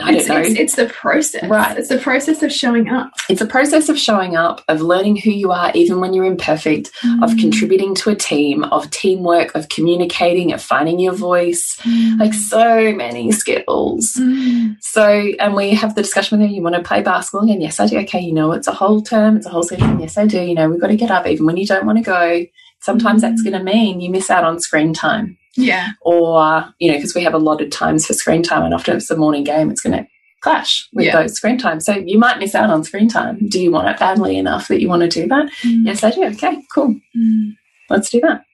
I 0.00 0.12
it's, 0.14 0.28
don't 0.28 0.36
know. 0.42 0.48
It's, 0.48 0.60
it's 0.60 0.76
the 0.76 0.86
process. 0.86 1.50
Right. 1.50 1.76
It's 1.76 1.88
the 1.88 1.98
process 1.98 2.40
of 2.44 2.52
showing 2.52 2.88
up. 2.88 3.10
It's 3.28 3.40
a 3.40 3.46
process 3.46 3.88
of 3.88 3.98
showing 3.98 4.36
up, 4.36 4.62
of 4.68 4.80
learning 4.80 5.16
who 5.16 5.32
you 5.32 5.50
are, 5.50 5.72
even 5.74 6.00
when 6.00 6.14
you're 6.14 6.24
imperfect, 6.24 6.92
of 7.20 7.30
Mm. 7.30 7.40
contributing 7.40 7.94
to 7.96 8.10
a 8.10 8.14
team, 8.14 8.62
of 8.62 8.88
teamwork, 8.90 9.52
of 9.56 9.68
communicating, 9.70 10.52
of 10.52 10.62
finding 10.62 11.00
your 11.00 11.14
voice. 11.14 11.76
Like 12.18 12.32
so 12.32 12.92
many 12.92 13.32
skills. 13.32 14.12
Mm. 14.16 14.76
So, 14.80 15.32
and 15.40 15.56
we 15.56 15.70
have 15.70 15.96
the 15.96 16.02
discussion 16.02 16.38
with 16.38 16.48
her, 16.48 16.54
you 16.54 16.62
want 16.62 16.76
to 16.76 16.82
play 16.82 17.02
basketball? 17.02 17.50
And 17.50 17.60
yes, 17.60 17.80
I 17.80 17.88
do. 17.88 17.98
Okay, 17.98 18.20
you 18.20 18.32
know, 18.32 18.52
it's 18.52 18.68
a 18.68 18.72
whole 18.72 19.02
term, 19.02 19.36
it's 19.36 19.46
a 19.46 19.50
whole 19.50 19.64
season. 19.64 19.98
Yes, 19.98 20.16
I 20.16 20.26
do. 20.26 20.40
You 20.40 20.54
know, 20.54 20.70
we've 20.70 20.80
got 20.80 20.88
to 20.88 20.96
get 20.96 21.10
up 21.10 21.26
even 21.26 21.44
when 21.44 21.56
you 21.56 21.66
don't 21.66 21.86
want 21.86 21.98
to 21.98 22.04
go. 22.04 22.46
Sometimes 22.80 23.22
that's 23.22 23.42
going 23.42 23.58
to 23.58 23.62
mean 23.62 24.00
you 24.00 24.10
miss 24.10 24.30
out 24.30 24.44
on 24.44 24.60
screen 24.60 24.94
time 24.94 25.36
Yeah. 25.56 25.88
or 26.02 26.64
you 26.78 26.90
know 26.90 26.96
because 26.98 27.14
we 27.14 27.22
have 27.24 27.34
allotted 27.34 27.70
times 27.72 28.06
for 28.06 28.12
screen 28.14 28.42
time 28.42 28.62
and 28.64 28.72
often 28.74 28.94
if 28.96 29.02
it's 29.02 29.10
a 29.10 29.16
morning 29.16 29.44
game 29.44 29.70
it's 29.70 29.80
going 29.80 29.96
to 29.98 30.06
clash 30.40 30.88
with 30.94 31.06
Yeah. 31.06 31.20
those 31.22 31.34
screen 31.34 31.58
time. 31.58 31.80
so 31.80 31.92
you 31.92 32.18
might 32.18 32.38
miss 32.38 32.54
out 32.54 32.70
on 32.70 32.84
screen 32.84 33.08
time 33.08 33.36
do 33.48 33.60
you 33.60 33.72
want 33.72 33.88
it 33.88 33.98
badly 33.98 34.38
enough 34.38 34.68
that 34.68 34.80
you 34.80 34.88
want 34.88 35.02
to 35.02 35.08
do 35.08 35.26
that 35.28 35.50
yes 35.64 36.04
i 36.04 36.10
do 36.12 36.24
okay 36.26 36.56
cool 36.72 36.94
Mm. 37.16 37.54
let's 37.90 38.08
do 38.10 38.20
that 38.20 38.44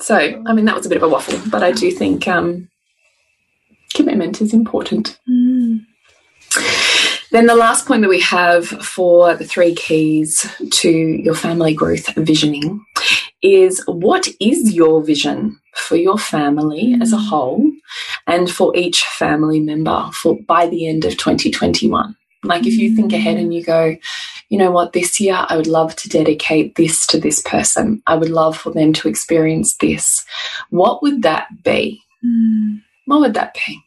so 0.00 0.16
i 0.46 0.52
mean 0.54 0.64
that 0.64 0.74
was 0.74 0.86
a 0.86 0.88
bit 0.88 0.96
of 0.96 1.02
a 1.02 1.08
waffle 1.08 1.38
but 1.50 1.62
i 1.62 1.70
do 1.72 1.90
think 1.90 2.26
um 2.26 2.68
commitment 3.94 4.40
is 4.40 4.54
important 4.54 5.18
Mm. 5.28 5.39
Then 7.32 7.46
the 7.46 7.54
last 7.54 7.86
point 7.86 8.02
that 8.02 8.08
we 8.08 8.20
have 8.20 8.66
for 8.66 9.34
the 9.34 9.44
three 9.44 9.74
keys 9.74 10.46
to 10.70 10.90
your 10.90 11.34
family 11.34 11.74
growth 11.74 12.12
visioning 12.16 12.84
is 13.42 13.82
what 13.86 14.28
is 14.40 14.74
your 14.74 15.02
vision 15.02 15.58
for 15.74 15.96
your 15.96 16.18
family 16.18 16.96
as 17.00 17.12
a 17.12 17.18
whole 17.18 17.70
and 18.26 18.50
for 18.50 18.76
each 18.76 19.04
family 19.04 19.60
member 19.60 20.10
for 20.12 20.36
by 20.46 20.66
the 20.66 20.88
end 20.88 21.04
of 21.04 21.16
2021 21.16 22.16
like 22.44 22.66
if 22.66 22.74
you 22.74 22.94
think 22.94 23.12
ahead 23.12 23.36
and 23.36 23.54
you 23.54 23.62
go 23.62 23.96
you 24.50 24.58
know 24.58 24.72
what? 24.72 24.92
This 24.92 25.20
year 25.20 25.46
i 25.48 25.56
would 25.56 25.68
love 25.68 25.96
to 25.96 26.08
dedicate 26.08 26.74
this 26.74 27.06
to 27.06 27.18
this 27.18 27.40
person. 27.40 28.02
I 28.06 28.16
would 28.16 28.28
love 28.28 28.56
for 28.56 28.72
them 28.72 28.92
to 28.94 29.08
experience 29.08 29.76
this. 29.76 30.24
What 30.70 31.02
would 31.02 31.22
that 31.22 31.46
be? 31.62 32.02
Mm. 32.22 32.82
what 33.06 33.20
would 33.20 33.34
that 33.34 33.54
be? 33.54 33.80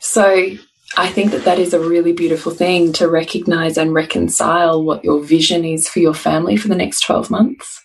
So 0.00 0.52
I 0.96 1.08
think 1.08 1.32
that 1.32 1.44
that 1.44 1.58
is 1.58 1.74
a 1.74 1.80
really 1.80 2.12
beautiful 2.12 2.52
thing 2.52 2.92
to 2.94 3.08
recognize 3.08 3.76
and 3.76 3.92
reconcile 3.92 4.82
what 4.84 5.04
your 5.04 5.20
vision 5.22 5.64
is 5.64 5.88
for 5.88 5.98
your 5.98 6.14
family 6.14 6.56
for 6.56 6.68
the 6.68 6.76
next 6.76 7.00
12 7.02 7.30
months 7.30 7.82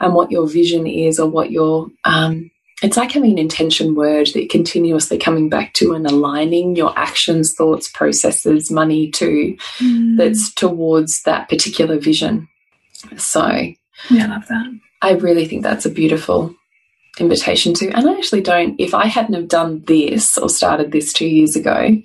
and 0.00 0.14
what 0.14 0.30
your 0.30 0.46
vision 0.46 0.86
is 0.86 1.18
or 1.18 1.28
what 1.28 1.50
your, 1.50 1.88
um, 2.04 2.50
it's 2.82 2.98
like 2.98 3.12
having 3.12 3.32
an 3.32 3.38
intention 3.38 3.94
word 3.94 4.26
that 4.28 4.40
you're 4.40 4.48
continuously 4.48 5.16
coming 5.16 5.48
back 5.48 5.72
to 5.74 5.94
and 5.94 6.06
aligning 6.06 6.76
your 6.76 6.96
actions, 6.98 7.54
thoughts, 7.54 7.90
processes, 7.90 8.70
money 8.70 9.10
to 9.12 9.56
Mm. 9.78 10.18
that's 10.18 10.52
towards 10.52 11.22
that 11.22 11.48
particular 11.48 11.98
vision. 11.98 12.48
So 13.16 13.46
Yeah, 14.10 14.26
I 14.26 14.28
love 14.28 14.46
that. 14.48 14.78
I 15.00 15.12
really 15.12 15.46
think 15.46 15.62
that's 15.62 15.86
a 15.86 15.90
beautiful 15.90 16.54
invitation 17.18 17.74
to. 17.74 17.90
And 17.90 18.08
I 18.08 18.14
actually 18.14 18.42
don't, 18.42 18.78
if 18.78 18.94
I 18.94 19.06
hadn't 19.06 19.34
have 19.34 19.48
done 19.48 19.82
this 19.86 20.36
or 20.36 20.48
started 20.48 20.92
this 20.92 21.12
two 21.12 21.26
years 21.26 21.56
ago 21.56 21.96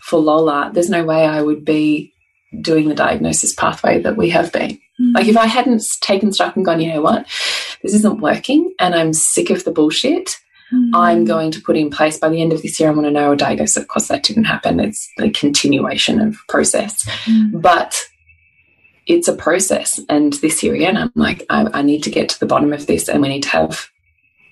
for 0.00 0.20
Lola, 0.20 0.70
there's 0.72 0.90
no 0.90 1.04
way 1.04 1.26
I 1.26 1.42
would 1.42 1.64
be 1.64 2.12
doing 2.60 2.88
the 2.88 2.94
diagnosis 2.94 3.54
pathway 3.54 4.00
that 4.02 4.16
we 4.16 4.30
have 4.30 4.52
been. 4.52 4.78
Mm. 5.00 5.14
Like 5.14 5.28
if 5.28 5.36
I 5.36 5.46
hadn't 5.46 5.82
taken 6.00 6.32
stock 6.32 6.56
and 6.56 6.64
gone, 6.64 6.80
you 6.80 6.92
know 6.92 7.00
what, 7.00 7.26
this 7.82 7.94
isn't 7.94 8.20
working 8.20 8.72
and 8.78 8.94
I'm 8.94 9.12
sick 9.12 9.50
of 9.50 9.64
the 9.64 9.72
bullshit, 9.72 10.36
Mm. 10.72 10.90
I'm 10.94 11.24
going 11.24 11.50
to 11.50 11.60
put 11.60 11.76
in 11.76 11.90
place 11.90 12.16
by 12.16 12.28
the 12.28 12.40
end 12.40 12.52
of 12.52 12.62
this 12.62 12.78
year, 12.78 12.90
I 12.90 12.92
want 12.92 13.06
to 13.06 13.10
know 13.10 13.32
a 13.32 13.36
diagnosis. 13.36 13.76
Of 13.76 13.88
course, 13.88 14.06
that 14.06 14.22
didn't 14.22 14.44
happen. 14.44 14.78
It's 14.78 15.10
a 15.18 15.28
continuation 15.30 16.20
of 16.20 16.36
process 16.48 17.04
Mm. 17.24 17.60
but 17.60 18.00
it's 19.06 19.26
a 19.26 19.34
process. 19.34 19.98
And 20.08 20.34
this 20.34 20.62
year 20.62 20.74
again, 20.74 20.96
I'm 20.96 21.10
like, 21.16 21.44
I, 21.50 21.66
I 21.72 21.82
need 21.82 22.04
to 22.04 22.10
get 22.10 22.28
to 22.28 22.38
the 22.38 22.46
bottom 22.46 22.72
of 22.72 22.86
this, 22.86 23.08
and 23.08 23.20
we 23.20 23.28
need 23.28 23.42
to 23.42 23.48
have 23.48 23.89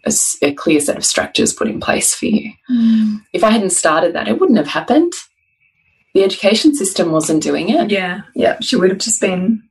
a, 0.09 0.47
a 0.47 0.55
clear 0.55 0.81
set 0.81 0.97
of 0.97 1.05
structures 1.05 1.53
put 1.53 1.69
in 1.69 1.81
place 1.81 2.15
for 2.15 2.27
you. 2.27 2.53
Mm. 2.71 3.23
If 3.33 3.45
I 3.45 3.51
hadn't 3.51 3.71
started 3.71 4.15
that, 4.15 4.29
it 4.29 4.41
wouldn't 4.41 4.59
have 4.59 4.69
happened. 4.69 5.13
The 6.15 6.25
education 6.25 6.75
system 6.75 7.13
wasn't 7.13 7.43
doing 7.43 7.69
it. 7.69 7.91
Yeah, 7.91 8.23
yeah. 8.35 8.57
She 8.61 8.77
would 8.77 8.91
have 8.91 8.99
just 8.99 9.21
been. 9.21 9.63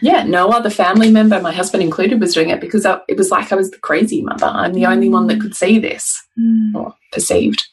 Yeah, 0.00 0.22
no 0.22 0.50
other 0.50 0.70
family 0.70 1.10
member, 1.10 1.40
my 1.40 1.52
husband 1.52 1.82
included, 1.82 2.20
was 2.20 2.32
doing 2.32 2.50
it 2.50 2.60
because 2.60 2.86
I, 2.86 3.00
it 3.08 3.18
was 3.18 3.30
like 3.32 3.50
I 3.52 3.56
was 3.56 3.70
the 3.72 3.78
crazy 3.78 4.22
mother. 4.22 4.46
I'm 4.46 4.72
the 4.72 4.86
only 4.86 5.08
one 5.08 5.26
that 5.26 5.40
could 5.40 5.54
see 5.56 5.78
this 5.78 6.22
Mm. 6.38 6.74
or 6.74 6.94
perceived 7.12 7.64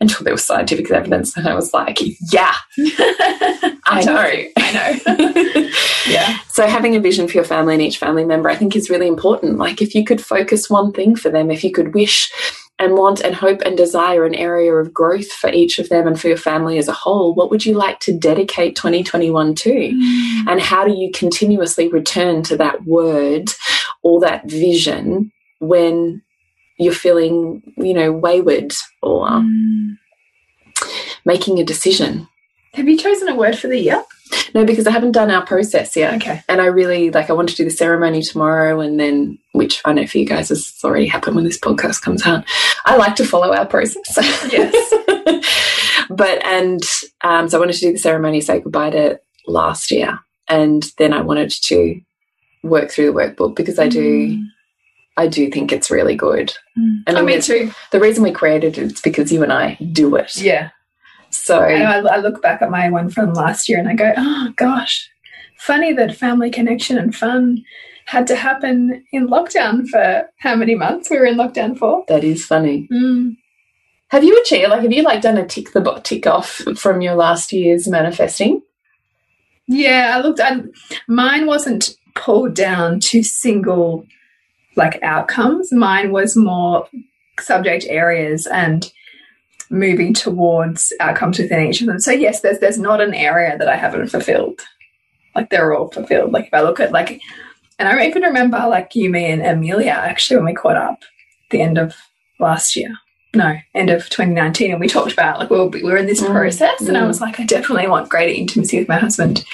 until 0.00 0.24
there 0.24 0.32
was 0.34 0.44
scientific 0.44 0.90
evidence. 0.90 1.36
And 1.36 1.46
I 1.46 1.54
was 1.54 1.74
like, 1.74 1.98
yeah, 2.32 2.54
I 2.78 4.02
know. 4.04 4.44
I 4.56 4.72
know. 4.72 5.70
yeah. 6.12 6.38
So 6.48 6.66
having 6.66 6.96
a 6.96 7.00
vision 7.00 7.28
for 7.28 7.34
your 7.34 7.44
family 7.44 7.74
and 7.74 7.82
each 7.82 7.98
family 7.98 8.24
member, 8.24 8.48
I 8.48 8.56
think, 8.56 8.74
is 8.74 8.90
really 8.90 9.06
important. 9.06 9.58
Like 9.58 9.82
if 9.82 9.94
you 9.94 10.04
could 10.04 10.24
focus 10.24 10.70
one 10.70 10.92
thing 10.92 11.16
for 11.16 11.28
them, 11.28 11.50
if 11.50 11.62
you 11.62 11.70
could 11.70 11.94
wish 11.94 12.32
and 12.78 12.94
want 12.94 13.20
and 13.20 13.34
hope 13.34 13.60
and 13.60 13.76
desire 13.76 14.24
an 14.24 14.34
area 14.34 14.72
of 14.72 14.92
growth 14.92 15.30
for 15.30 15.50
each 15.50 15.78
of 15.78 15.90
them 15.90 16.06
and 16.06 16.18
for 16.18 16.28
your 16.28 16.36
family 16.38 16.78
as 16.78 16.88
a 16.88 16.92
whole, 16.92 17.34
what 17.34 17.50
would 17.50 17.66
you 17.66 17.74
like 17.74 18.00
to 18.00 18.12
dedicate 18.16 18.74
2021 18.74 19.54
to? 19.54 19.70
Mm. 19.70 20.44
And 20.48 20.60
how 20.60 20.86
do 20.86 20.94
you 20.94 21.12
continuously 21.12 21.88
return 21.88 22.42
to 22.44 22.56
that 22.56 22.84
word 22.86 23.50
or 24.02 24.18
that 24.20 24.48
vision 24.48 25.30
when 25.58 26.22
you're 26.80 26.92
feeling, 26.94 27.62
you 27.76 27.94
know, 27.94 28.10
wayward 28.12 28.72
or 29.02 29.28
Mm. 29.28 29.96
making 31.24 31.58
a 31.58 31.64
decision? 31.64 32.26
Have 32.74 32.88
you 32.88 32.96
chosen 32.96 33.28
a 33.28 33.34
word 33.34 33.58
for 33.58 33.68
the 33.68 33.78
year? 33.78 34.02
No, 34.54 34.64
because 34.64 34.86
I 34.86 34.92
haven't 34.92 35.12
done 35.12 35.30
our 35.30 35.44
process 35.44 35.96
yet. 35.96 36.14
Okay. 36.14 36.40
And 36.48 36.60
I 36.60 36.66
really 36.66 37.10
like 37.10 37.30
I 37.30 37.32
want 37.32 37.48
to 37.48 37.56
do 37.56 37.64
the 37.64 37.70
ceremony 37.70 38.22
tomorrow 38.22 38.80
and 38.80 38.98
then 38.98 39.38
which 39.52 39.82
I 39.84 39.92
know 39.92 40.06
for 40.06 40.18
you 40.18 40.24
guys 40.26 40.50
has 40.50 40.72
already 40.84 41.06
happened 41.06 41.34
when 41.34 41.44
this 41.44 41.58
podcast 41.58 42.02
comes 42.02 42.24
out. 42.26 42.44
I 42.84 42.96
like 42.96 43.16
to 43.16 43.24
follow 43.24 43.52
our 43.52 43.66
process. 43.66 44.18
Yes. 44.52 44.94
but 46.10 46.44
and 46.44 46.82
um 47.22 47.48
so 47.48 47.56
I 47.58 47.60
wanted 47.60 47.74
to 47.74 47.80
do 47.80 47.92
the 47.92 47.98
ceremony, 47.98 48.40
say 48.40 48.60
goodbye 48.60 48.90
to 48.90 49.20
last 49.46 49.90
year. 49.90 50.20
And 50.48 50.84
then 50.98 51.12
I 51.12 51.22
wanted 51.22 51.50
to 51.50 52.00
work 52.62 52.90
through 52.90 53.06
the 53.06 53.18
workbook 53.18 53.56
because 53.56 53.78
I 53.78 53.88
do 53.88 54.40
I 55.20 55.26
do 55.28 55.50
think 55.50 55.72
it's 55.72 55.90
really 55.90 56.16
good. 56.16 56.52
Mm. 56.78 57.02
I 57.06 57.12
Oh, 57.12 57.14
mean, 57.24 57.36
me 57.36 57.40
too. 57.42 57.70
The 57.92 58.00
reason 58.00 58.22
we 58.22 58.32
created 58.32 58.78
it 58.78 58.92
is 58.92 59.00
because 59.00 59.30
you 59.32 59.42
and 59.42 59.52
I 59.52 59.74
do 59.92 60.16
it. 60.16 60.36
Yeah. 60.36 60.70
So 61.30 61.60
I, 61.60 61.74
I 61.82 61.98
I 61.98 62.16
look 62.18 62.42
back 62.42 62.60
at 62.62 62.70
my 62.70 62.90
one 62.90 63.08
from 63.10 63.34
last 63.34 63.68
year 63.68 63.78
and 63.78 63.88
I 63.88 63.94
go, 63.94 64.12
oh 64.16 64.52
gosh, 64.56 65.08
funny 65.58 65.92
that 65.92 66.16
family 66.16 66.50
connection 66.50 66.98
and 66.98 67.14
fun 67.14 67.62
had 68.06 68.26
to 68.26 68.34
happen 68.34 69.04
in 69.12 69.28
lockdown 69.28 69.86
for 69.86 70.28
how 70.38 70.56
many 70.56 70.74
months 70.74 71.08
we 71.10 71.18
were 71.18 71.26
in 71.26 71.36
lockdown 71.36 71.78
for. 71.78 72.04
that 72.08 72.24
is 72.24 72.44
funny. 72.44 72.88
Mm. 72.92 73.36
Have 74.08 74.24
you 74.24 74.36
achieved 74.40 74.70
like 74.70 74.82
have 74.82 74.92
you 74.92 75.02
like 75.04 75.20
done 75.22 75.38
a 75.38 75.46
tick 75.46 75.70
the 75.72 76.00
tick 76.02 76.26
off 76.26 76.48
from 76.76 77.00
your 77.00 77.14
last 77.14 77.52
year's 77.52 77.86
manifesting? 77.86 78.62
Yeah, 79.68 80.14
I 80.16 80.20
looked. 80.20 80.40
I, 80.40 80.62
mine 81.06 81.46
wasn't 81.46 81.94
pulled 82.16 82.54
down 82.54 82.98
to 83.00 83.22
single 83.22 84.04
like 84.76 85.02
outcomes. 85.02 85.72
Mine 85.72 86.12
was 86.12 86.36
more 86.36 86.88
subject 87.38 87.86
areas 87.88 88.46
and 88.46 88.92
moving 89.70 90.12
towards 90.12 90.92
outcomes 91.00 91.38
within 91.38 91.66
each 91.66 91.80
of 91.80 91.86
them. 91.86 92.00
So 92.00 92.10
yes, 92.10 92.40
there's 92.40 92.58
there's 92.58 92.78
not 92.78 93.00
an 93.00 93.14
area 93.14 93.56
that 93.56 93.68
I 93.68 93.76
haven't 93.76 94.08
fulfilled. 94.08 94.60
Like 95.34 95.50
they're 95.50 95.74
all 95.74 95.90
fulfilled. 95.90 96.32
Like 96.32 96.46
if 96.46 96.54
I 96.54 96.60
look 96.62 96.80
at 96.80 96.92
like, 96.92 97.20
and 97.78 97.88
I 97.88 98.06
even 98.06 98.22
remember 98.22 98.58
like 98.68 98.94
you, 98.94 99.10
me, 99.10 99.26
and 99.26 99.42
Amelia 99.42 99.90
actually 99.92 100.36
when 100.36 100.46
we 100.46 100.54
caught 100.54 100.76
up 100.76 100.98
at 101.02 101.50
the 101.50 101.62
end 101.62 101.78
of 101.78 101.94
last 102.40 102.74
year. 102.74 102.94
no, 103.34 103.54
end 103.74 103.90
of 103.90 104.08
2019, 104.08 104.72
and 104.72 104.80
we 104.80 104.88
talked 104.88 105.12
about 105.12 105.38
like 105.38 105.50
we 105.50 105.56
were, 105.56 105.68
we 105.68 105.82
were 105.84 105.96
in 105.96 106.06
this 106.06 106.20
Mm, 106.20 106.32
process, 106.32 106.80
and 106.80 106.96
I 106.96 107.02
mm. 107.02 107.06
was 107.06 107.20
like, 107.20 107.38
I 107.38 107.44
definitely 107.44 107.86
want 107.86 108.08
greater 108.08 108.32
intimacy 108.32 108.80
with 108.80 108.88
my 108.88 108.98
husband, 108.98 109.44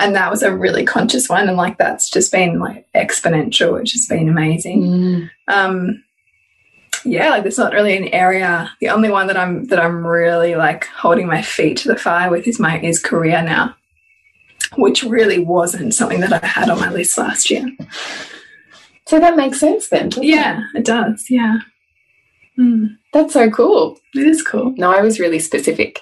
and 0.00 0.14
that 0.14 0.30
was 0.30 0.42
a 0.42 0.54
really 0.54 0.84
conscious 0.84 1.28
one, 1.28 1.48
and 1.48 1.56
like 1.56 1.78
that's 1.78 2.10
just 2.10 2.32
been 2.32 2.58
like 2.58 2.86
exponential, 2.94 3.72
which 3.74 3.92
has 3.92 4.06
been 4.06 4.28
amazing. 4.28 4.82
Mm. 4.82 5.30
Um, 5.48 6.04
yeah, 7.04 7.30
like 7.30 7.42
there's 7.42 7.58
not 7.58 7.72
really 7.72 7.96
an 7.96 8.08
area. 8.08 8.70
The 8.80 8.88
only 8.90 9.08
one 9.10 9.26
that 9.28 9.36
I'm 9.36 9.64
that 9.66 9.80
I'm 9.80 10.06
really 10.06 10.54
like 10.56 10.84
holding 10.86 11.26
my 11.26 11.42
feet 11.42 11.78
to 11.78 11.88
the 11.88 11.96
fire 11.96 12.30
with 12.30 12.46
is 12.46 12.58
my 12.60 12.80
is 12.80 12.98
career 13.02 13.42
now, 13.42 13.74
which 14.76 15.02
really 15.02 15.38
wasn't 15.38 15.94
something 15.94 16.20
that 16.20 16.32
I 16.32 16.46
had 16.46 16.68
on 16.70 16.78
my 16.80 16.90
list 16.90 17.16
last 17.16 17.50
year. 17.50 17.66
So 19.06 19.18
that 19.18 19.36
makes 19.36 19.58
sense 19.58 19.88
then. 19.88 20.08
doesn't 20.10 20.24
it? 20.24 20.28
Yeah, 20.28 20.62
it 20.74 20.84
does. 20.84 21.26
Yeah. 21.28 21.58
Mm, 22.58 22.96
That's 23.12 23.32
so 23.32 23.50
cool. 23.50 23.98
it 24.14 24.26
is 24.26 24.42
cool. 24.42 24.74
No, 24.76 24.92
I 24.92 25.00
was 25.00 25.18
really 25.18 25.38
specific 25.38 26.00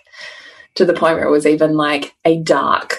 to 0.75 0.85
the 0.85 0.93
point 0.93 1.17
where 1.17 1.27
it 1.27 1.31
was 1.31 1.47
even 1.47 1.77
like 1.77 2.15
a 2.25 2.41
dark 2.43 2.97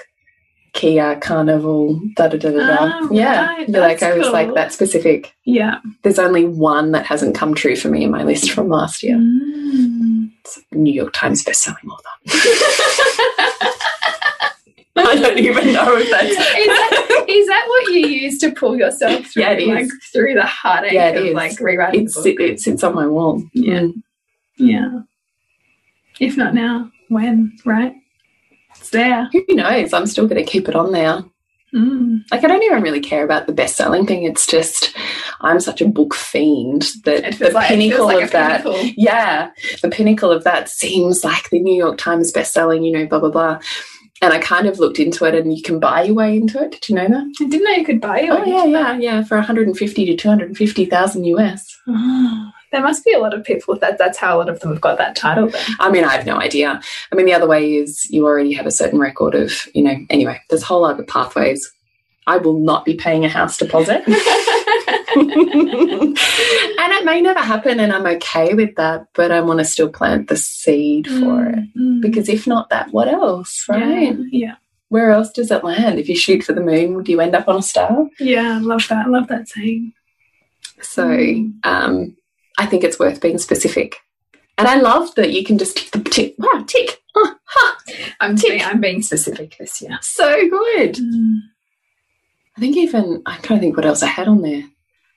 Kia 0.73 1.15
Carnival, 1.19 1.99
da 2.15 2.27
da 2.27 2.37
da 2.37 2.51
da 2.51 2.67
da. 2.67 2.99
Oh, 3.01 3.09
yeah. 3.11 3.45
right, 3.47 3.69
like, 3.69 4.03
I 4.03 4.13
was 4.17 4.29
like 4.29 4.53
that 4.53 4.71
specific. 4.73 5.33
Yeah. 5.45 5.79
There's 6.03 6.19
only 6.19 6.45
one 6.45 6.91
that 6.91 7.05
hasn't 7.05 7.35
come 7.35 7.55
true 7.55 7.75
for 7.75 7.89
me 7.89 8.03
in 8.03 8.11
my 8.11 8.23
list 8.23 8.51
from 8.51 8.69
last 8.69 9.01
year. 9.03 9.17
Mm. 9.17 10.31
New 10.73 10.93
York 10.93 11.13
Times 11.13 11.43
bestselling 11.43 11.85
author. 11.89 12.09
I 14.95 15.15
don't 15.15 15.37
even 15.39 15.71
know 15.73 15.95
if 15.95 16.03
is, 16.03 16.09
that's. 16.11 16.35
that, 16.35 17.25
is 17.29 17.47
that 17.47 17.65
what 17.67 17.93
you 17.93 18.07
use 18.07 18.37
to 18.39 18.51
pull 18.51 18.77
yourself 18.77 19.25
through, 19.27 19.43
Yeah, 19.43 19.51
it 19.51 19.67
like 19.67 19.83
is. 19.85 19.93
through 20.11 20.33
the 20.33 20.45
heartache 20.45 20.91
Yeah, 20.93 21.09
it 21.09 21.17
of 21.17 21.25
is. 21.27 21.33
like 21.33 21.59
rewriting 21.59 22.05
It's, 22.05 22.15
book? 22.15 22.25
it 22.39 22.59
sits 22.59 22.83
on 22.83 22.95
my 22.95 23.07
wall. 23.07 23.43
Yeah. 23.53 23.79
Mm. 23.81 23.93
Yeah. 24.57 24.99
If 26.19 26.35
not 26.37 26.53
now, 26.53 26.91
when? 27.07 27.57
Right? 27.65 27.93
It's 28.89 28.95
there. 28.95 29.29
Who 29.31 29.45
knows? 29.55 29.93
I'm 29.93 30.07
still 30.07 30.27
going 30.27 30.43
to 30.43 30.51
keep 30.51 30.67
it 30.67 30.75
on 30.75 30.91
there. 30.91 31.23
Mm. 31.75 32.23
Like, 32.31 32.43
I 32.43 32.47
don't 32.47 32.63
even 32.63 32.81
really 32.81 32.99
care 32.99 33.23
about 33.23 33.45
the 33.45 33.53
best 33.53 33.75
selling 33.75 34.07
thing. 34.07 34.23
It's 34.23 34.47
just, 34.47 34.95
I'm 35.41 35.59
such 35.59 35.79
a 35.79 35.87
book 35.87 36.15
fiend 36.15 36.87
that 37.05 37.37
the 37.37 37.51
like, 37.51 37.67
pinnacle 37.67 38.05
like 38.05 38.23
of 38.23 38.31
that. 38.31 38.63
pinnacle. 38.63 38.91
Yeah, 38.97 39.51
the 39.83 39.89
pinnacle 39.89 40.31
of 40.31 40.43
that 40.43 40.69
seems 40.69 41.23
like 41.23 41.51
the 41.51 41.59
New 41.59 41.75
York 41.75 41.99
Times 41.99 42.31
best 42.31 42.51
selling, 42.51 42.83
you 42.83 42.91
know, 42.91 43.05
blah, 43.05 43.19
blah, 43.19 43.29
blah. 43.29 43.59
And 44.23 44.33
I 44.33 44.39
kind 44.39 44.65
of 44.65 44.79
looked 44.79 44.97
into 44.97 45.23
it 45.25 45.35
and 45.35 45.55
you 45.55 45.61
can 45.61 45.79
buy 45.79 46.01
your 46.01 46.15
way 46.15 46.35
into 46.35 46.59
it. 46.59 46.71
Did 46.71 46.89
you 46.89 46.95
know 46.95 47.07
that? 47.07 47.31
I 47.39 47.47
didn't 47.47 47.63
know 47.63 47.71
you 47.71 47.85
could 47.85 48.01
buy 48.01 48.21
it. 48.21 48.31
Oh, 48.31 48.43
yeah, 48.43 48.65
yeah, 48.65 48.97
yeah, 48.97 49.23
for 49.23 49.37
150 49.37 50.05
to 50.05 50.15
250,000 50.15 51.25
US. 51.25 51.77
Oh, 51.87 52.51
there 52.71 52.81
must 52.81 53.03
be 53.03 53.13
a 53.13 53.19
lot 53.19 53.33
of 53.33 53.43
people 53.43 53.75
that 53.79 53.97
that's 53.97 54.17
how 54.17 54.35
a 54.35 54.39
lot 54.39 54.49
of 54.49 54.59
them 54.59 54.71
have 54.71 54.81
got 54.81 54.97
that 54.97 55.15
title 55.15 55.49
then. 55.49 55.65
I 55.79 55.89
mean, 55.89 56.03
I 56.03 56.15
have 56.15 56.25
no 56.25 56.37
idea. 56.37 56.79
I 57.11 57.15
mean, 57.15 57.25
the 57.25 57.33
other 57.33 57.47
way 57.47 57.73
is 57.75 58.09
you 58.09 58.25
already 58.25 58.53
have 58.53 58.65
a 58.65 58.71
certain 58.71 58.99
record 58.99 59.35
of, 59.35 59.53
you 59.73 59.83
know, 59.83 59.95
anyway, 60.09 60.39
there's 60.49 60.63
whole 60.63 60.85
other 60.85 61.03
pathways. 61.03 61.71
I 62.27 62.37
will 62.37 62.59
not 62.59 62.85
be 62.85 62.93
paying 62.93 63.25
a 63.25 63.29
house 63.29 63.57
deposit. 63.57 64.03
and 65.15 66.93
it 66.93 67.05
may 67.05 67.21
never 67.21 67.39
happen, 67.39 67.79
and 67.79 67.91
I'm 67.91 68.05
okay 68.05 68.53
with 68.53 68.75
that, 68.75 69.07
but 69.15 69.31
I 69.31 69.41
want 69.41 69.59
to 69.59 69.65
still 69.65 69.89
plant 69.89 70.27
the 70.29 70.37
seed 70.37 71.07
for 71.07 71.47
it. 71.49 71.75
Mm. 71.75 72.01
Because 72.01 72.29
if 72.29 72.45
not 72.45 72.69
that, 72.69 72.91
what 72.91 73.07
else, 73.07 73.65
right? 73.67 74.15
Yeah, 74.15 74.23
yeah. 74.31 74.55
Where 74.89 75.11
else 75.11 75.31
does 75.31 75.51
it 75.51 75.63
land? 75.63 75.99
If 75.99 76.09
you 76.09 76.15
shoot 76.15 76.43
for 76.43 76.53
the 76.53 76.61
moon, 76.61 77.03
do 77.03 77.11
you 77.11 77.19
end 77.21 77.35
up 77.35 77.47
on 77.47 77.57
a 77.57 77.61
star? 77.61 78.07
Yeah, 78.19 78.55
I 78.57 78.59
love 78.59 78.87
that. 78.89 79.05
I 79.05 79.09
love 79.09 79.27
that 79.27 79.47
saying. 79.47 79.93
So 80.81 81.03
Mm. 81.07 81.53
um, 81.63 82.15
I 82.59 82.65
think 82.65 82.83
it's 82.83 82.99
worth 82.99 83.21
being 83.21 83.37
specific. 83.37 83.95
And 84.57 84.67
I 84.67 84.75
love 84.81 85.15
that 85.15 85.31
you 85.31 85.45
can 85.45 85.57
just 85.57 85.77
tick 85.77 85.91
the 85.91 86.09
tick. 86.09 86.35
Wow, 86.37 86.65
tick. 86.67 87.01
Ha, 87.15 87.77
I'm 88.19 88.35
Tick. 88.35 88.49
being, 88.51 88.63
I'm 88.63 88.81
being 88.81 89.01
specific 89.01 89.55
this 89.57 89.81
year. 89.81 89.97
so 90.01 90.47
good. 90.49 90.95
Mm. 90.95 91.39
I 92.57 92.59
think 92.59 92.75
even, 92.77 93.23
I'm 93.25 93.41
trying 93.41 93.59
to 93.59 93.63
think 93.63 93.77
what 93.77 93.85
else 93.85 94.03
I 94.03 94.07
had 94.07 94.27
on 94.27 94.41
there. 94.41 94.63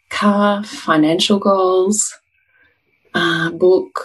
Car, 0.09 0.63
financial 0.63 1.39
goals, 1.39 2.15
uh, 3.15 3.51
book. 3.51 4.01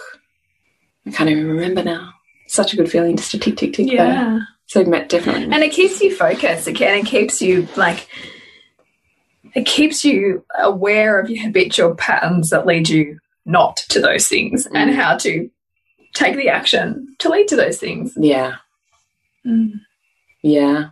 I 1.06 1.12
can't 1.12 1.30
even 1.30 1.46
remember 1.46 1.82
now. 1.84 2.12
Such 2.48 2.72
a 2.72 2.76
good 2.76 2.90
feeling 2.90 3.16
just 3.16 3.30
to 3.30 3.38
tick, 3.38 3.56
tick, 3.56 3.74
tick. 3.74 3.86
though. 3.86 3.92
Yeah. 3.94 4.40
So 4.66 4.84
definitely. 4.84 5.44
And 5.44 5.62
it 5.62 5.72
keeps 5.72 6.00
you 6.00 6.14
focused 6.14 6.66
again. 6.66 6.98
It 6.98 7.06
keeps 7.06 7.40
you 7.40 7.68
like, 7.76 8.08
it 9.54 9.64
keeps 9.64 10.04
you 10.04 10.44
aware 10.58 11.18
of 11.20 11.30
your 11.30 11.44
habitual 11.44 11.94
patterns 11.94 12.50
that 12.50 12.66
lead 12.66 12.88
you 12.88 13.18
not 13.48 13.76
to 13.88 14.00
those 14.00 14.28
things 14.28 14.66
and 14.74 14.90
Mm. 14.90 14.94
how 14.94 15.16
to 15.16 15.50
take 16.14 16.36
the 16.36 16.48
action 16.48 17.14
to 17.18 17.28
lead 17.28 17.48
to 17.48 17.56
those 17.56 17.78
things. 17.78 18.12
yeah. 18.16 18.56
Mm. 19.46 19.80
Yeah. 20.42 20.90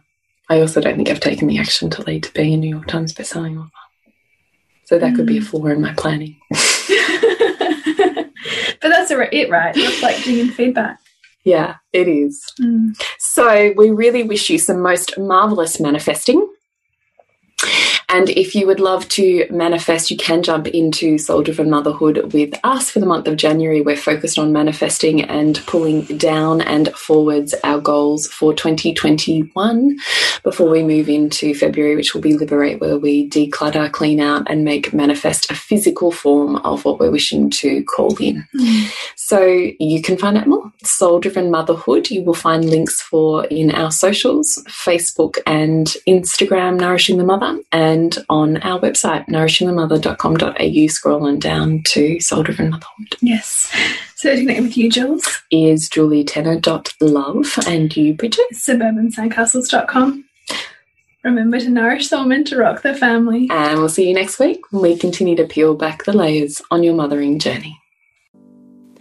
I 0.48 0.60
also 0.60 0.80
don't 0.80 0.96
think 0.96 1.10
I've 1.10 1.20
taken 1.20 1.48
the 1.48 1.58
action 1.58 1.90
to 1.90 2.02
lead 2.02 2.22
to 2.24 2.32
being 2.32 2.54
a 2.54 2.56
New 2.56 2.70
York 2.70 2.86
Times 2.86 3.12
bestselling 3.12 3.58
author. 3.58 3.70
So 4.84 4.98
that 4.98 5.14
could 5.16 5.26
be 5.26 5.38
a 5.38 5.42
flaw 5.42 5.66
in 5.66 5.80
my 5.80 5.92
planning. 5.94 6.36
but 6.50 6.60
that's 8.82 9.10
a- 9.10 9.36
it, 9.36 9.50
right? 9.50 9.74
Reflecting 9.74 10.40
and 10.40 10.54
feedback. 10.54 10.98
Yeah, 11.44 11.76
it 11.92 12.08
is. 12.08 12.44
Mm. 12.60 12.96
So 13.18 13.72
we 13.76 13.90
really 13.90 14.22
wish 14.22 14.48
you 14.50 14.58
some 14.58 14.80
most 14.80 15.18
marvelous 15.18 15.80
manifesting. 15.80 16.46
And 18.08 18.30
if 18.30 18.54
you 18.54 18.66
would 18.68 18.78
love 18.78 19.08
to 19.10 19.46
manifest, 19.50 20.12
you 20.12 20.16
can 20.16 20.42
jump 20.42 20.68
into 20.68 21.18
Soul 21.18 21.42
Driven 21.42 21.68
Motherhood 21.68 22.32
with 22.32 22.54
us 22.62 22.88
for 22.88 23.00
the 23.00 23.06
month 23.06 23.26
of 23.26 23.36
January. 23.36 23.80
We're 23.80 23.96
focused 23.96 24.38
on 24.38 24.52
manifesting 24.52 25.22
and 25.22 25.56
pulling 25.66 26.04
down 26.16 26.60
and 26.60 26.94
forwards 26.94 27.52
our 27.64 27.80
goals 27.80 28.28
for 28.28 28.54
2021 28.54 29.98
before 30.44 30.70
we 30.70 30.84
move 30.84 31.08
into 31.08 31.52
February, 31.52 31.96
which 31.96 32.14
will 32.14 32.20
be 32.20 32.36
Liberate, 32.36 32.80
where 32.80 32.96
we 32.96 33.28
declutter, 33.28 33.90
clean 33.90 34.20
out, 34.20 34.48
and 34.48 34.64
make 34.64 34.94
manifest 34.94 35.50
a 35.50 35.54
physical 35.56 36.12
form 36.12 36.56
of 36.56 36.84
what 36.84 37.00
we're 37.00 37.10
wishing 37.10 37.50
to 37.50 37.82
call 37.84 38.16
in. 38.18 38.46
So 39.16 39.42
you 39.44 40.00
can 40.00 40.16
find 40.16 40.38
out 40.38 40.46
more. 40.46 40.72
Soul 40.84 41.18
Driven 41.18 41.50
Motherhood. 41.50 42.10
You 42.10 42.22
will 42.22 42.34
find 42.34 42.70
links 42.70 43.00
for 43.00 43.46
in 43.46 43.72
our 43.72 43.90
socials, 43.90 44.62
Facebook 44.68 45.38
and 45.44 45.88
Instagram, 46.06 46.78
Nourishing 46.78 47.18
the 47.18 47.24
Mother, 47.24 47.58
and 47.96 48.18
on 48.28 48.58
our 48.58 48.78
website, 48.78 49.26
nourishingthemother.com.au. 49.26 50.86
Scroll 50.88 51.26
on 51.26 51.38
down 51.38 51.82
to 51.86 52.20
Soul 52.20 52.42
Driven 52.42 52.70
Motherhood. 52.70 53.16
Yes. 53.20 53.72
So 54.16 54.34
to 54.34 54.40
connect 54.40 54.62
with 54.62 54.76
you, 54.76 54.90
Jules, 54.90 55.42
Is 55.50 55.88
julietenner.love 55.88 57.66
and 57.66 57.96
you, 57.96 58.14
Bridget. 58.14 58.44
suburbansandcastles.com. 58.52 60.24
Remember 61.24 61.58
to 61.58 61.68
nourish 61.68 62.08
soul 62.08 62.30
and 62.30 62.46
to 62.46 62.56
rock 62.56 62.82
the 62.82 62.94
family. 62.94 63.48
And 63.50 63.78
we'll 63.80 63.88
see 63.88 64.08
you 64.08 64.14
next 64.14 64.38
week 64.38 64.60
when 64.70 64.82
we 64.82 64.96
continue 64.96 65.34
to 65.36 65.44
peel 65.44 65.74
back 65.74 66.04
the 66.04 66.12
layers 66.12 66.62
on 66.70 66.82
your 66.84 66.94
mothering 66.94 67.38
journey. 67.40 67.80